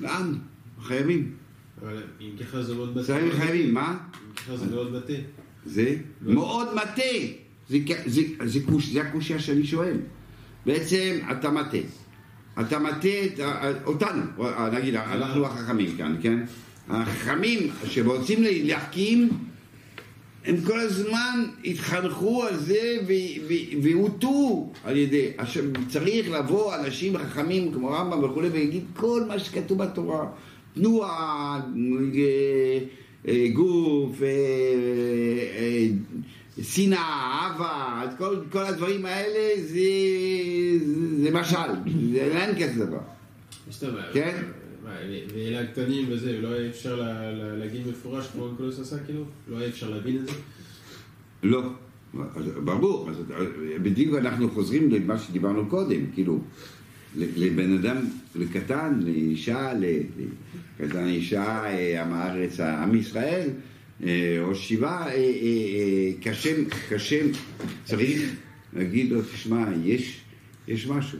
לעם. 0.00 0.34
חייבים. 0.82 1.32
אבל 1.82 2.02
אם 2.20 2.30
ככה 2.40 2.62
זה 2.62 2.74
מאוד. 2.74 2.98
שרים 3.06 3.32
חייבים, 3.32 3.74
מה? 3.74 3.90
אם 3.90 4.34
ככה 4.36 4.56
זה 4.56 4.66
מאוד 4.66 4.92
בטא. 4.92 5.14
זה 5.66 5.96
מאוד 6.22 6.74
מטה. 6.74 7.02
זה, 7.68 7.78
הקושייה 9.00 9.38
שאני 9.38 9.66
שואל. 9.66 9.96
בעצם 10.66 11.18
אתה 11.32 11.50
מטה. 11.50 11.76
אתה 12.60 12.78
מטה 12.78 13.08
אותנו, 13.84 14.22
נגיד, 14.72 14.94
אנחנו 14.94 15.46
החכמים 15.46 15.96
כאן, 15.96 16.16
כן? 16.22 16.44
החכמים 16.88 17.70
שרוצים 17.86 18.42
ל- 18.42 18.66
להקים, 18.66 19.28
הם 20.44 20.56
כל 20.66 20.80
הזמן 20.80 21.44
התחנכו 21.64 22.44
על 22.44 22.56
זה 22.56 22.98
והוטו 23.82 24.72
על 24.84 24.96
ידי, 24.96 25.30
עכשיו 25.38 25.64
צריך 25.88 26.30
לבוא 26.30 26.74
אנשים 26.74 27.18
חכמים 27.18 27.72
כמו 27.72 27.90
רמב"ם 27.90 28.24
וכולי 28.24 28.48
ויגיד 28.48 28.84
כל 28.96 29.22
מה 29.28 29.38
שכתוב 29.38 29.78
בתורה, 29.78 30.26
תנועה, 30.74 31.60
אה, 32.16 32.78
אה, 33.28 33.46
גוף, 33.52 34.22
אה, 34.22 34.28
אה, 35.58 35.86
שנאה, 36.62 37.40
אהבה, 37.42 38.02
כל, 38.18 38.36
כל 38.52 38.64
הדברים 38.64 39.06
האלה 39.06 39.62
זה, 39.62 39.80
זה, 41.22 41.30
משל, 41.30 41.56
זה 42.12 42.20
אין 42.20 42.54
כזה 42.54 42.86
דבר. 42.86 42.98
כן. 44.12 44.42
ואלה 44.84 45.60
הקטנים 45.60 46.06
וזה, 46.08 46.40
לא 46.40 46.48
היה 46.48 46.70
אפשר 46.70 46.96
לה- 46.96 47.32
לה- 47.32 47.56
להגיד 47.56 47.86
מפורש 47.88 48.26
כמו 48.32 48.42
אונקולוס 48.42 48.80
עשה 48.80 48.96
כאילו? 49.06 49.24
לא 49.50 49.56
היה 49.58 49.68
אפשר 49.68 49.90
להבין 49.90 50.16
את 50.16 50.26
זה? 50.26 50.32
לא, 51.42 51.62
ברור, 52.64 53.10
אז 53.10 53.16
בדיוק 53.82 54.14
אנחנו 54.16 54.50
חוזרים 54.50 54.90
למה 54.90 55.18
שדיברנו 55.18 55.66
קודם, 55.66 56.00
כאילו, 56.14 56.40
לבן 57.16 57.74
אדם, 57.78 57.96
לקטן, 58.34 59.00
לאישה, 59.04 59.72
לקטן 60.80 61.06
אישה, 61.06 61.44
אה, 61.64 62.02
עם 62.02 62.12
הארץ, 62.12 62.60
עם 62.60 62.94
ישראל, 62.94 63.48
אה, 64.04 64.38
או 64.42 64.54
אה, 65.06 65.14
אה, 65.14 66.10
קשה, 66.22 66.50
קשה, 66.88 67.20
צריך 67.84 68.32
להגיד 68.72 69.12
לו, 69.12 69.22
תשמע, 69.22 69.64
יש, 69.84 70.20
יש 70.68 70.86
משהו. 70.86 71.18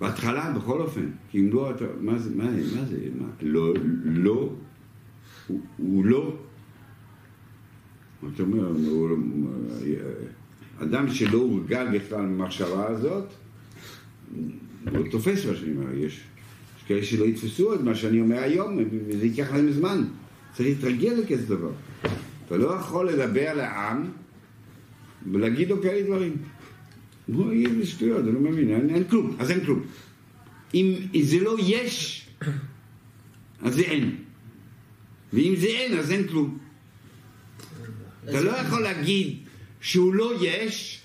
בהתחלה, 0.00 0.52
בכל 0.56 0.80
אופן, 0.80 1.06
כי 1.30 1.40
אם 1.40 1.50
לא, 1.52 1.70
אתה, 1.70 1.84
מה 2.00 2.18
זה, 2.18 2.30
מה, 2.36 2.44
מה 2.50 2.84
זה, 2.84 2.96
מה, 3.20 3.26
לא, 3.42 3.74
לא, 4.04 4.52
הוא, 5.46 5.60
הוא 5.76 6.04
לא. 6.04 6.36
אתה 8.34 8.42
אומר, 8.42 8.66
הוא- 8.68 9.08
אדם 10.82 11.08
שלא 11.08 11.38
הורגל 11.38 11.98
בכלל 11.98 12.20
במחשבה 12.26 12.86
הזאת, 12.88 13.24
הוא 14.34 14.44
לא 14.92 15.10
תופס 15.10 15.46
מה 15.46 15.54
שאני 15.54 15.76
אומר. 15.76 15.94
יש, 15.94 16.20
יש 16.78 16.84
כאלה 16.86 17.02
שלא 17.02 17.24
יתפסו 17.24 17.74
את 17.74 17.80
מה 17.80 17.94
שאני 17.94 18.20
אומר 18.20 18.38
היום, 18.38 18.78
וזה 19.08 19.26
ייקח 19.26 19.52
להם 19.52 19.70
זמן. 19.70 20.04
צריך 20.52 20.68
להתרגל 20.68 21.12
לכזה 21.22 21.46
דבר. 21.56 21.70
אתה 22.46 22.56
לא 22.56 22.74
יכול 22.74 23.08
לדבר 23.08 23.54
לעם 23.54 24.04
ולהגיד 25.32 25.68
לו 25.70 25.82
כאלה 25.82 26.06
דברים. 26.06 26.36
הוא 27.26 27.52
יגיד 27.52 27.70
לי 27.70 27.86
שטויות, 27.86 28.24
אני 28.24 28.32
לא 28.32 28.40
מבין, 28.40 28.70
אין, 28.70 28.94
אין 28.94 29.04
כלום, 29.04 29.36
אז 29.38 29.50
אין 29.50 29.64
כלום. 29.64 29.86
אם 30.74 30.94
זה 31.22 31.40
לא 31.40 31.56
יש, 31.60 32.26
אז 33.62 33.74
זה 33.74 33.82
אין. 33.82 34.16
ואם 35.32 35.54
זה 35.58 35.66
אין, 35.66 35.98
אז 35.98 36.10
אין 36.10 36.28
כלום. 36.28 36.58
אתה 38.24 38.40
לא 38.40 38.50
יכול 38.50 38.82
להגיד 38.82 39.36
שהוא 39.80 40.14
לא 40.14 40.32
יש, 40.40 41.02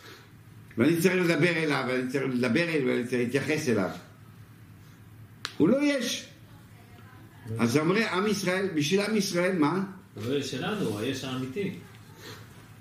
ואני 0.78 0.97
צריך 0.97 1.15
לדבר 1.15 1.49
אליו, 1.49 1.86
ואני 1.88 2.11
צריך 2.11 2.24
לדבר 2.34 2.63
אליו, 2.63 2.88
ואני 2.88 3.07
צריך 3.07 3.22
להתייחס 3.22 3.70
אליו. 3.70 3.89
הוא 5.57 5.70
לא 5.70 5.78
יש. 5.84 6.26
אז 7.59 7.78
אומרים 7.78 8.03
עם 8.03 8.28
ישראל, 8.28 8.67
בשביל 8.76 9.01
עם 9.01 9.17
ישראל, 9.17 9.57
מה? 9.57 9.84
זה 10.15 10.43
שלנו, 10.43 10.99
היש 10.99 11.24
האמיתי. 11.24 11.72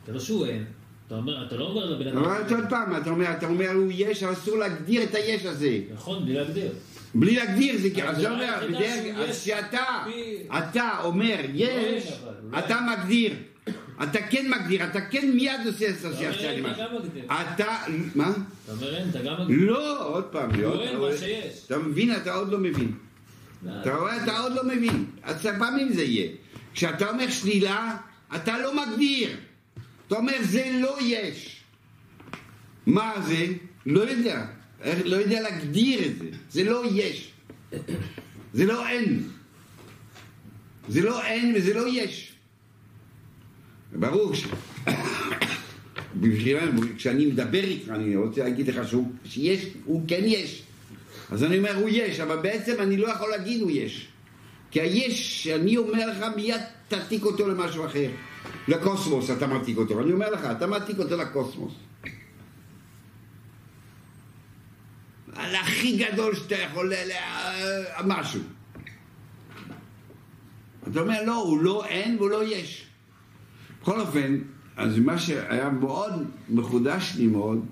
זה 0.07 0.12
לא 0.12 0.20
שהוא 0.20 0.47
אין. 0.47 0.64
אתה 1.09 1.17
אומר, 1.17 1.47
אתה 1.47 1.57
לא 1.57 1.65
אומר 1.65 1.85
לבן 1.85 2.09
אדם... 2.09 2.19
אבל 2.19 2.55
עוד 2.55 2.65
פעם, 2.71 2.97
אתה 2.97 3.11
אומר, 3.11 3.33
אתה 3.33 3.47
אומר, 3.47 3.71
הוא 3.71 3.93
יש, 3.95 4.23
אסור 4.23 4.59
להגדיר 4.59 5.03
את 5.03 5.15
היש 5.15 5.45
הזה. 5.47 5.79
נכון, 5.95 6.25
בלי 6.25 6.35
להגדיר. 6.35 6.73
בלי 7.15 7.37
להגדיר, 7.37 7.77
זה 7.79 7.89
אבל 8.05 8.15
זה 8.15 8.31
אומר, 8.31 8.43
היחידה 8.43 8.79
בדרך 8.79 9.03
שהוא 9.05 9.25
אז 9.25 9.29
יש, 9.31 9.45
שאתה, 9.45 9.83
מי- 10.07 10.59
אתה 10.59 10.91
אומר 11.05 11.37
יש, 11.55 11.69
אין, 11.69 12.03
אבל, 12.25 12.33
אולי. 12.53 12.59
אתה 12.59 12.79
מגדיר. 12.93 13.33
אתה 14.03 14.23
כן 14.31 14.51
מגדיר, 14.51 14.85
אתה 14.85 15.01
כן 15.01 15.31
מיד 15.35 15.61
עושה 15.67 15.91
אסוציאציה 15.91 16.31
אתה 16.53 16.61
למה. 16.61 16.73
גם 16.79 16.95
מגדיר. 16.97 17.25
אתה, 17.25 17.77
מה? 18.15 18.31
אתה 18.65 18.73
אומר 18.73 18.97
אין, 18.97 19.09
אתה 19.11 19.19
גם 19.19 19.35
מגדיר. 19.41 19.57
לא, 19.73 20.09
עוד 20.15 20.25
פעם, 20.25 20.61
לא, 20.61 20.83
אין 20.83 20.89
אתה 20.89 20.99
מה 20.99 21.17
שיש. 21.19 21.63
אתה 21.67 21.79
מבין, 21.79 22.17
אתה 22.17 22.35
עוד 22.35 22.53
לא 22.53 22.59
מבין. 22.59 22.93
לא, 23.67 23.71
אתה 23.81 23.95
רואה, 23.97 24.25
אתה 24.25 24.39
עוד 24.39 24.53
לא 24.53 24.63
מבין. 24.65 25.05
אז 25.23 25.47
פעמים 25.59 25.93
זה 25.93 26.03
יהיה. 26.03 26.29
כשאתה 26.75 27.11
אומר 27.11 27.31
שלילה, 27.31 27.97
אתה 28.37 28.59
לא 28.59 28.73
מגדיר. 28.77 29.29
אתה 30.09 30.17
אומר, 30.17 30.37
זה 30.43 30.71
לא 30.81 30.97
יש. 31.03 31.61
מה 32.87 33.15
זה? 33.27 33.47
לא 33.87 34.01
יודע. 34.01 34.47
לא 35.05 35.17
יודע 35.17 35.41
להגדיר 35.41 36.07
את 36.07 36.19
זה. 36.19 36.27
זה 36.51 36.65
לא 36.65 36.85
יש. 36.93 37.33
זה 38.53 38.65
לא 38.67 38.89
אין. 38.89 39.23
זה 40.89 41.03
לא 41.03 41.25
אין 41.25 41.53
וזה 41.57 41.75
לא 41.75 41.85
יש. 41.89 42.33
ברור 43.93 44.35
ש... 44.35 44.47
בבחירה, 46.21 46.63
כשאני 46.97 47.27
מדבר 47.27 47.65
איתך, 47.65 47.89
אני 47.89 48.17
רוצה 48.17 48.43
להגיד 48.43 48.69
לך 48.69 48.89
שהוא, 48.89 49.13
שיש, 49.25 49.67
הוא 49.85 50.05
כן 50.09 50.23
יש. 50.25 50.63
אז 51.31 51.45
אני 51.45 51.59
אומר, 51.59 51.77
הוא 51.77 51.89
יש, 51.93 52.21
אבל 52.21 52.37
בעצם 52.37 52.75
אני 52.81 52.97
לא 52.97 53.09
יכול 53.09 53.31
להגיד 53.31 53.61
הוא 53.61 53.71
יש. 53.71 54.09
כי 54.71 54.81
היש, 54.81 55.47
אני 55.47 55.77
אומר 55.77 56.11
לך, 56.11 56.25
מיד 56.37 56.61
תעתיק 56.89 57.25
אותו 57.25 57.49
למשהו 57.49 57.87
אחר. 57.87 58.11
לקוסמוס 58.68 59.30
אתה 59.30 59.46
מעתיק 59.46 59.78
אותו. 59.78 60.01
אני 60.01 60.12
אומר 60.12 60.30
לך, 60.30 60.44
אתה 60.44 60.66
מעתיק 60.66 60.99
אותו 60.99 61.16
לקוסמוס. 61.16 61.72
על 65.34 65.55
הכי 65.55 65.96
גדול 65.96 66.34
שאתה 66.34 66.55
יכול, 66.55 66.94
ל- 66.94 67.09
ל- 67.09 68.03
משהו. 68.07 68.40
אתה 70.90 71.01
אומר, 71.01 71.24
לא, 71.26 71.34
הוא 71.36 71.59
לא 71.62 71.84
אין 71.86 72.16
והוא 72.16 72.30
לא 72.30 72.44
יש. 72.44 72.86
בכל 73.82 74.01
אופן, 74.01 74.38
אז 74.76 74.99
מה 74.99 75.18
שהיה 75.18 75.68
מאוד 75.70 76.12
מחודש 76.49 77.12
לי 77.16 77.26
מאוד, 77.26 77.64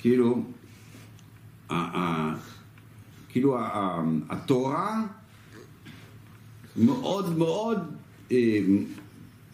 כאילו, 0.00 0.44
כאילו 3.28 3.56
התורה 4.30 5.02
מאוד 6.76 7.38
מאוד 7.38 7.78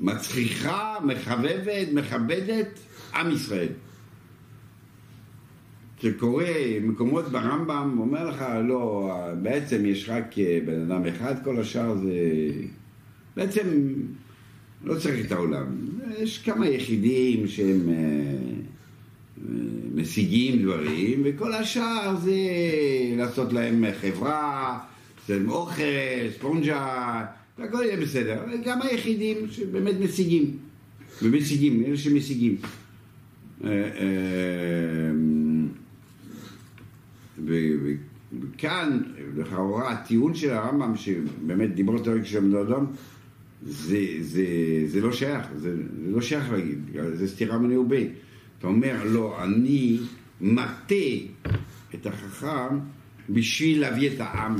מצחיחה, 0.00 0.94
מחבבת, 1.04 1.88
מכבדת 1.92 2.78
עם 3.14 3.30
ישראל. 3.30 3.68
שקורא 6.02 6.44
מקומות 6.82 7.28
ברמב"ם, 7.28 7.96
אומר 7.98 8.30
לך, 8.30 8.44
לא, 8.64 9.12
בעצם 9.42 9.86
יש 9.86 10.08
רק 10.08 10.38
אה, 10.38 10.58
בן 10.66 10.80
אדם 10.80 11.06
אחד, 11.06 11.34
כל 11.44 11.60
השאר 11.60 11.96
זה... 11.96 12.12
בעצם 13.36 13.68
לא 14.84 14.94
צריך 14.94 15.26
את 15.26 15.32
העולם. 15.32 15.66
יש 16.18 16.38
כמה 16.38 16.68
יחידים 16.68 17.48
שהם 17.48 17.88
אה, 17.88 17.94
אה, 17.94 19.54
משיגים 19.94 20.62
דברים, 20.62 21.22
וכל 21.24 21.52
השאר 21.52 22.16
זה 22.16 22.36
לעשות 23.16 23.52
להם 23.52 23.84
חברה, 24.00 24.78
זה 25.26 25.36
עם 25.36 25.50
אוכל, 25.50 25.82
ספונג'ה, 26.38 27.24
והכל 27.60 27.82
יהיה 27.84 27.96
בסדר. 27.96 28.44
גם 28.64 28.82
היחידים 28.82 29.36
שבאמת 29.50 29.94
משיגים, 30.00 30.56
ומשיגים, 31.22 31.84
אלה 31.86 31.96
שמשיגים. 31.96 32.56
אה, 33.64 33.70
אה, 33.70 35.10
וכאן, 38.40 39.00
לכאורה, 39.36 39.92
הטיעון 39.92 40.34
של 40.34 40.50
הרמב"ם, 40.50 40.96
שבאמת 40.96 41.74
דיבור 41.74 41.98
תורק 41.98 42.24
של 42.24 42.40
בן 42.40 42.56
אדם, 42.56 42.86
זה, 43.62 44.06
זה, 44.20 44.44
זה 44.86 45.00
לא 45.00 45.12
שייך, 45.12 45.46
זה, 45.56 45.76
זה 45.76 46.10
לא 46.10 46.20
שייך 46.20 46.50
להגיד, 46.50 46.78
זה 47.14 47.28
סתירה 47.28 47.58
מנהובה. 47.58 47.96
אתה 48.58 48.66
אומר, 48.66 49.04
לא, 49.04 49.44
אני 49.44 49.98
מטה 50.40 50.94
את 51.94 52.06
החכם 52.06 52.78
בשביל 53.30 53.80
להביא 53.80 54.10
את 54.10 54.20
העם 54.20 54.56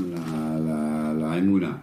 לאמונה. 1.19 1.77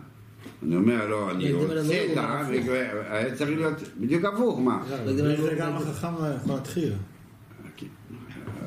אני 0.66 0.76
אומר, 0.76 1.08
לא, 1.08 1.30
אני 1.30 1.52
רוצה 1.52 2.06
את 2.12 2.16
העם, 2.16 2.46
הפוך. 2.46 2.68
היה 3.10 3.34
צריך 3.34 3.50
להיות 3.50 3.74
בדיוק 4.00 4.24
הפוך, 4.24 4.58
מה? 4.58 4.82
זה 4.88 5.24
הנאום, 5.34 5.48
גם 5.58 5.72
החכם 5.72 6.08
יכול 6.42 6.54
להתחיל. 6.54 6.92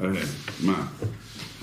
אה, 0.02 0.10
מה? 0.66 0.88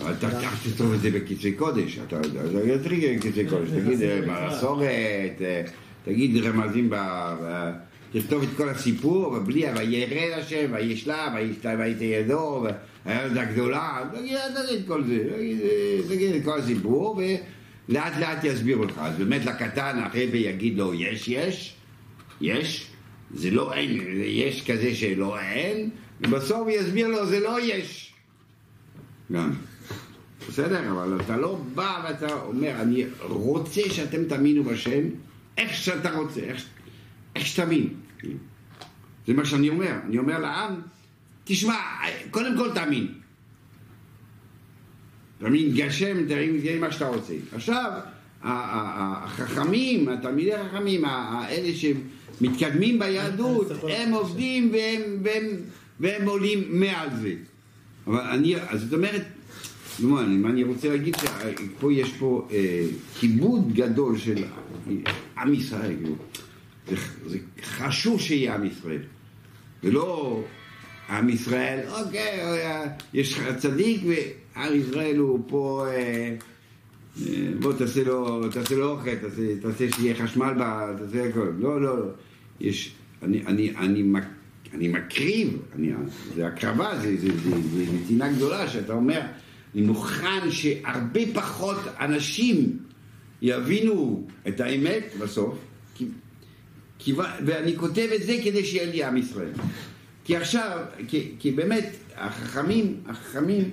אבל 0.02 0.12
אתה 0.12 0.30
כך 0.30 0.66
תכתוב 0.66 0.92
את 0.92 1.00
זה 1.00 1.10
בכתבי 1.10 1.52
קודש, 1.52 1.98
אתה 2.06 2.20
אתה 2.20 2.68
יתחיל 2.68 3.16
בכתבי 3.18 3.46
קודש, 3.46 3.68
תגיד 3.84 3.98
מסורת, 4.26 4.86
אה, 5.40 5.62
תגיד 6.04 6.44
רמזים, 6.44 6.90
ב- 6.90 7.70
תכתוב 8.12 8.42
את 8.42 8.48
כל 8.56 8.68
הסיפור, 8.68 9.38
בלי 9.38 9.64
וירד 9.76 10.38
השם, 10.38 10.70
וישלה, 10.72 11.34
וישתה 11.36 11.74
וייתה 11.78 12.04
ידו, 12.04 12.66
והילדה 13.06 13.42
הגדולה, 13.42 14.02
תגיד 14.12 14.36
תגיד 14.54 14.80
את 14.80 14.86
כל 14.86 15.04
זה, 15.04 15.24
תגיד, 15.36 15.60
אה, 15.60 15.98
תגיד 16.08 16.34
את 16.34 16.44
כל 16.44 16.58
הסיפור, 16.58 17.20
ולאט 17.88 18.16
לאט 18.16 18.44
יסבירו 18.44 18.84
לך. 18.84 18.98
אז 18.98 19.18
באמת 19.18 19.44
לקטן 19.44 19.98
הרבי 19.98 20.38
יגיד 20.38 20.78
לו, 20.78 20.94
יש, 20.94 21.28
יש, 21.28 21.74
יש, 22.40 22.86
זה 23.34 23.50
לא 23.50 23.74
אין, 23.74 24.00
יש 24.24 24.70
כזה 24.70 24.94
שלא 24.94 25.38
אין, 25.38 25.90
ובסוף 26.20 26.58
הוא 26.58 26.70
יסביר 26.70 27.08
לו, 27.08 27.26
זה 27.26 27.40
לא 27.40 27.60
יש. 27.60 28.14
גם. 29.32 29.52
בסדר, 30.48 30.90
אבל 30.90 31.20
אתה 31.20 31.36
לא 31.36 31.60
בא 31.74 32.04
ואתה 32.04 32.32
אומר, 32.34 32.70
אני 32.80 33.04
רוצה 33.20 33.80
שאתם 33.90 34.24
תאמינו 34.24 34.64
בשם, 34.64 35.02
איך 35.58 35.74
שאתה 35.74 36.10
רוצה, 36.10 36.40
איך, 36.40 36.64
איך 37.36 37.46
שתאמין. 37.46 37.94
זה 39.26 39.34
מה 39.34 39.44
שאני 39.44 39.68
אומר. 39.68 39.92
אני 40.06 40.18
אומר 40.18 40.38
לעם, 40.38 40.74
תשמע, 41.44 41.76
קודם 42.30 42.56
כל 42.56 42.74
תאמין. 42.74 43.14
תאמין 45.38 45.74
גשם, 45.74 46.28
תאמין 46.28 46.60
תאמין 46.60 46.80
מה 46.80 46.92
שאתה 46.92 47.08
רוצה. 47.08 47.32
עכשיו, 47.52 47.90
החכמים, 48.42 50.08
התלמידי 50.08 50.54
החכמים, 50.54 51.04
ה- 51.04 51.08
ה- 51.08 51.48
אלה 51.50 51.68
שמתקדמים 51.74 52.98
ביהדות, 52.98 53.66
הם 53.96 54.12
עובדים 54.12 54.70
והם, 54.72 55.02
והם, 55.22 55.44
והם 56.00 56.28
עולים 56.28 56.80
מעל 56.80 57.08
זה. 57.22 57.34
אבל 58.06 58.20
אני, 58.20 58.56
אז 58.68 58.80
זאת 58.80 58.92
אומרת, 58.92 59.24
אני- 60.20 60.36
מה 60.36 60.48
אני 60.50 60.64
רוצה 60.64 60.88
להגיד, 60.88 61.16
שפה 61.16 61.92
יש 61.92 62.12
פה 62.18 62.48
אה, 62.50 62.84
כיבוד 63.20 63.72
גדול 63.74 64.18
של 64.18 64.44
עם 65.38 65.54
ישראל, 65.54 65.92
כאילו. 66.02 66.16
זה, 66.88 66.96
זה 67.26 67.38
חשוב 67.62 68.20
שיהיה 68.20 68.54
עם 68.54 68.64
ישראל. 68.64 69.02
זה 69.82 69.90
לא 69.92 70.42
עם 71.08 71.28
ישראל, 71.28 71.78
אוקיי, 71.88 72.40
אה, 72.40 72.84
יש 73.14 73.40
צדיק 73.58 74.00
ועם 74.58 74.80
ישראל 74.80 75.16
הוא 75.16 75.40
פה, 75.46 75.86
אה, 75.88 76.34
אה, 77.26 77.50
בוא 77.60 77.72
תעשה 77.72 78.04
לו, 78.04 78.48
תעשה 78.48 78.76
לו 78.76 78.90
אוכל, 78.90 79.14
תעשה, 79.14 79.56
תעשה 79.60 79.86
שיהיה 79.96 80.14
חשמל, 80.14 80.54
ב, 80.60 80.62
תעשה 80.98 81.28
הכל. 81.28 81.52
לא, 81.58 81.80
לא, 81.80 81.98
לא. 81.98 82.06
יש, 82.60 82.94
אני, 83.22 83.46
אני, 83.46 83.76
אני, 83.76 84.04
אני 84.74 84.88
מקריב, 84.88 85.58
אני, 85.74 85.92
זה 86.34 86.46
הקרבה, 86.46 86.98
זה, 87.00 87.16
זה, 87.16 87.38
זה, 87.38 87.50
זה 87.50 87.84
נתינה 87.92 88.32
גדולה, 88.32 88.68
שאתה 88.68 88.92
אומר, 88.92 89.20
אני 89.74 89.82
מוכן 89.82 90.50
שהרבה 90.50 91.20
פחות 91.34 91.78
אנשים 92.00 92.78
יבינו 93.42 94.26
את 94.48 94.60
האמת 94.60 95.04
בסוף, 95.20 95.58
כי, 95.94 96.06
כי, 96.98 97.12
ואני 97.46 97.76
כותב 97.76 98.08
את 98.14 98.22
זה 98.22 98.36
כדי 98.44 98.64
שיהיה 98.64 98.92
לי 98.92 99.04
עם 99.04 99.16
ישראל. 99.16 99.52
כי 100.24 100.36
עכשיו, 100.36 100.78
כי, 101.08 101.32
כי 101.38 101.50
באמת, 101.50 101.96
החכמים, 102.16 103.00
החכמים, 103.06 103.70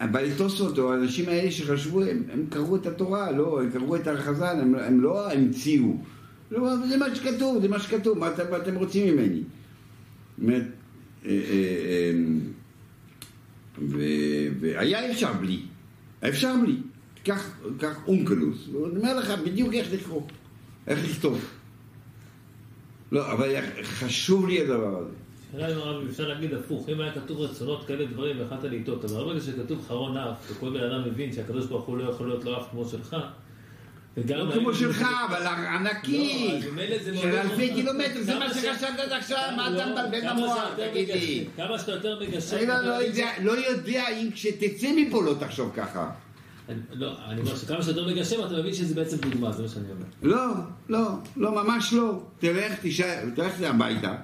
הבלטוסות 0.00 0.78
או 0.78 0.92
האנשים 0.92 1.28
האלה 1.28 1.50
שחשבו, 1.50 2.02
הם, 2.02 2.22
הם 2.32 2.46
קראו 2.50 2.76
את 2.76 2.86
התורה, 2.86 3.30
לא, 3.30 3.62
הם 3.62 3.70
קראו 3.70 3.96
את 3.96 4.06
החז"ל, 4.06 4.56
הם, 4.60 4.74
הם 4.74 5.00
לא 5.00 5.32
המציאו. 5.32 5.96
לא, 6.50 6.76
זה 6.88 6.96
מה 6.96 7.14
שכתוב, 7.14 7.62
זה 7.62 7.68
מה 7.68 7.80
שכתוב, 7.80 8.18
מה 8.18 8.30
מה 8.50 8.56
אתם 8.56 8.74
רוצים 8.74 9.14
ממני? 9.16 9.42
אומרת, 10.42 10.62
אה, 11.26 11.30
אה, 11.30 12.12
אה, 14.00 14.48
והיה 14.60 15.10
אפשר 15.10 15.32
בלי, 15.32 15.62
אפשר 16.28 16.54
בלי. 16.62 16.76
קח 17.78 17.98
אונקלוס, 18.06 18.66
הוא 18.72 18.88
אומר 18.96 19.18
לך 19.18 19.30
בדיוק 19.44 19.74
איך 19.74 19.92
לקרוא, 19.92 20.22
איך 20.86 21.04
לכתוב. 21.04 21.44
לא, 23.12 23.32
אבל 23.32 23.54
חשוב 23.82 24.48
לי 24.48 24.60
הדבר 24.60 24.98
הזה. 24.98 25.16
השאלה 25.54 25.72
אם 25.72 25.78
הרב 25.78 26.08
אפשר 26.10 26.28
להגיד 26.28 26.54
הפוך, 26.54 26.88
אם 26.88 27.00
היה 27.00 27.12
כתוב 27.12 27.40
רצונות 27.40 27.86
כאלה 27.86 28.04
דברים 28.06 28.38
ויכולת 28.40 28.64
לטעות, 28.64 29.04
אבל 29.04 29.14
ברגע 29.14 29.40
שכתוב 29.40 29.84
חרון 29.88 30.16
אף, 30.16 30.50
וכל 30.50 30.70
בן 30.70 30.84
אדם 30.84 31.04
מבין 31.08 31.32
שהקדוש 31.32 31.66
ברוך 31.66 31.84
הוא 31.84 31.98
לא 31.98 32.10
יכול 32.10 32.28
להיות 32.28 32.44
לא 32.44 32.60
אף 32.60 32.66
כמו 32.70 32.84
שלך, 32.84 33.16
וגם... 34.16 34.38
לא 34.38 34.52
כמו 34.54 34.74
שלך, 34.74 35.06
אבל 35.28 35.46
ענקי, 35.46 36.48
לא, 36.76 37.20
של 37.20 37.28
אלפי 37.28 37.62
אותך. 37.62 37.74
קילומטר, 37.74 38.20
זה 38.20 38.38
מה 38.38 38.54
שחשבת 38.54 38.98
עד 38.98 39.12
עכשיו, 39.12 39.38
מה 39.56 39.68
אתה 39.68 39.86
לא, 39.86 39.92
מבלבל 39.92 40.30
במוח, 40.30 40.58
תגיד 40.76 41.08
לי. 41.08 41.44
כמה 41.56 41.78
שאתה 41.78 41.92
יותר 41.92 42.20
מגשר... 42.20 42.56
לא- 42.66 42.80
לא 42.82 43.02
יודע- 43.04 43.32
לא 43.42 43.52
אם 44.22 44.30
כשתצא 44.34 44.88
מפה 44.96 45.22
לא 45.22 45.34
תחשוב 45.40 45.72
ככה. 45.76 46.10
לא, 46.92 47.12
אני 47.28 47.40
אומר 47.40 47.56
שכמה 47.56 47.82
שיותר 47.82 48.08
מגשר 48.08 48.46
אתה 48.46 48.54
מבין 48.54 48.74
שזה 48.74 48.94
בעצם 48.94 49.16
דוגמה, 49.16 49.52
זה 49.52 49.62
מה 49.62 49.68
שאני 49.68 49.84
אומר. 49.90 50.36
לא, 50.36 50.46
לא, 50.88 51.08
לא, 51.36 51.64
ממש 51.64 51.92
לא. 51.92 52.22
תלך, 52.38 52.72
תשאל, 52.82 53.30
תלך 53.34 53.52
הביתה, 53.62 54.14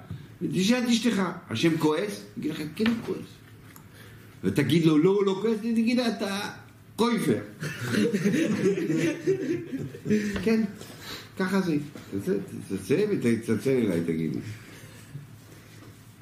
ותשאל 0.43 0.83
את 0.85 0.89
אשתך, 0.89 1.23
השם 1.51 1.79
כועס? 1.79 2.23
יגיד 2.39 2.51
לך, 2.51 2.59
כן 2.77 2.87
הוא 2.87 2.95
כועס. 3.07 3.27
ותגיד 4.45 4.85
לו, 4.85 4.99
לא, 4.99 5.11
הוא 5.11 5.27
לא 5.27 5.39
כועס, 5.43 5.59
תגיד 5.59 5.97
לה, 5.97 6.09
אתה 6.09 6.41
קויפר. 6.97 7.39
כן, 10.45 10.65
ככה 11.39 11.61
זה. 11.61 11.77
תצא, 12.11 12.33
תצא 12.69 13.05
ותצלצל 13.11 13.71
אליי, 13.71 14.01
תגיד 14.01 14.35
לי. 14.35 14.41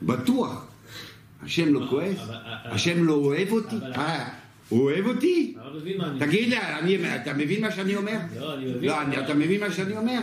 בטוח. 0.02 0.66
השם 1.42 1.74
לא 1.74 1.86
כועס? 1.90 2.18
השם 2.64 3.04
לא 3.04 3.12
אוהב 3.12 3.52
אותי? 3.52 3.76
אה, 3.96 4.28
הוא 4.68 4.82
אוהב 4.82 5.06
אותי? 5.06 5.54
תגיד 6.18 6.48
לי, 6.48 6.56
אתה 7.16 7.34
מבין 7.34 7.60
מה 7.60 7.70
שאני 7.70 7.96
אומר? 7.96 8.18
לא. 8.40 8.56
לא, 8.80 8.96
אתה 9.24 9.34
מבין 9.34 9.60
מה 9.60 9.72
שאני 9.72 9.96
אומר? 9.96 10.20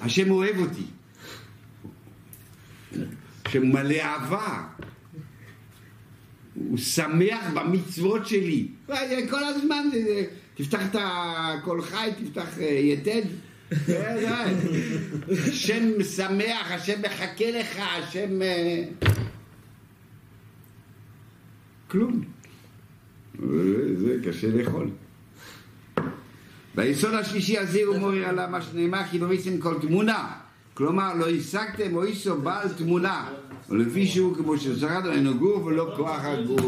השם 0.00 0.30
אוהב 0.30 0.58
אותי. 0.58 0.82
השם 3.46 3.62
מלא 3.66 3.94
אהבה. 4.00 4.64
הוא 6.54 6.78
שמח 6.78 7.44
במצוות 7.54 8.26
שלי. 8.26 8.68
כל 9.30 9.44
הזמן, 9.44 9.84
תפתח 10.54 10.80
את 10.90 10.96
הקול 11.00 11.82
חי, 11.82 12.10
תפתח 12.24 12.58
אה, 12.58 12.64
יתד. 12.64 13.22
אה, 13.88 14.16
די. 14.18 15.34
השם 15.48 16.02
שמח, 16.16 16.70
השם 16.70 17.02
מחכה 17.02 17.50
לך, 17.50 17.78
השם... 17.78 18.42
אה, 18.42 18.84
כלום. 21.88 22.22
זה- 23.96 24.16
קשה 24.24 24.48
לאכול. 24.50 24.90
והיסוד 26.74 27.14
השלישי 27.14 27.58
הזה 27.58 27.80
הוא 27.86 27.96
מורי 27.98 28.24
עליו 28.24 28.48
מה 28.50 28.62
שנאמר 28.62 29.02
כי 29.10 29.18
ראיתם 29.18 29.58
כל 29.58 29.74
תמונה 29.80 30.28
כלומר 30.76 31.14
לא 31.14 31.28
השגתם 31.28 32.02
איסו 32.02 32.36
בעל 32.40 32.68
תמונה. 32.68 33.28
ולפי 33.68 34.06
שהוא 34.06 34.36
כמו 34.36 34.58
ששרד 34.58 35.06
עלינו 35.06 35.38
גוף 35.38 35.64
ולא 35.64 35.92
כוח 35.96 36.20
הגוף 36.24 36.60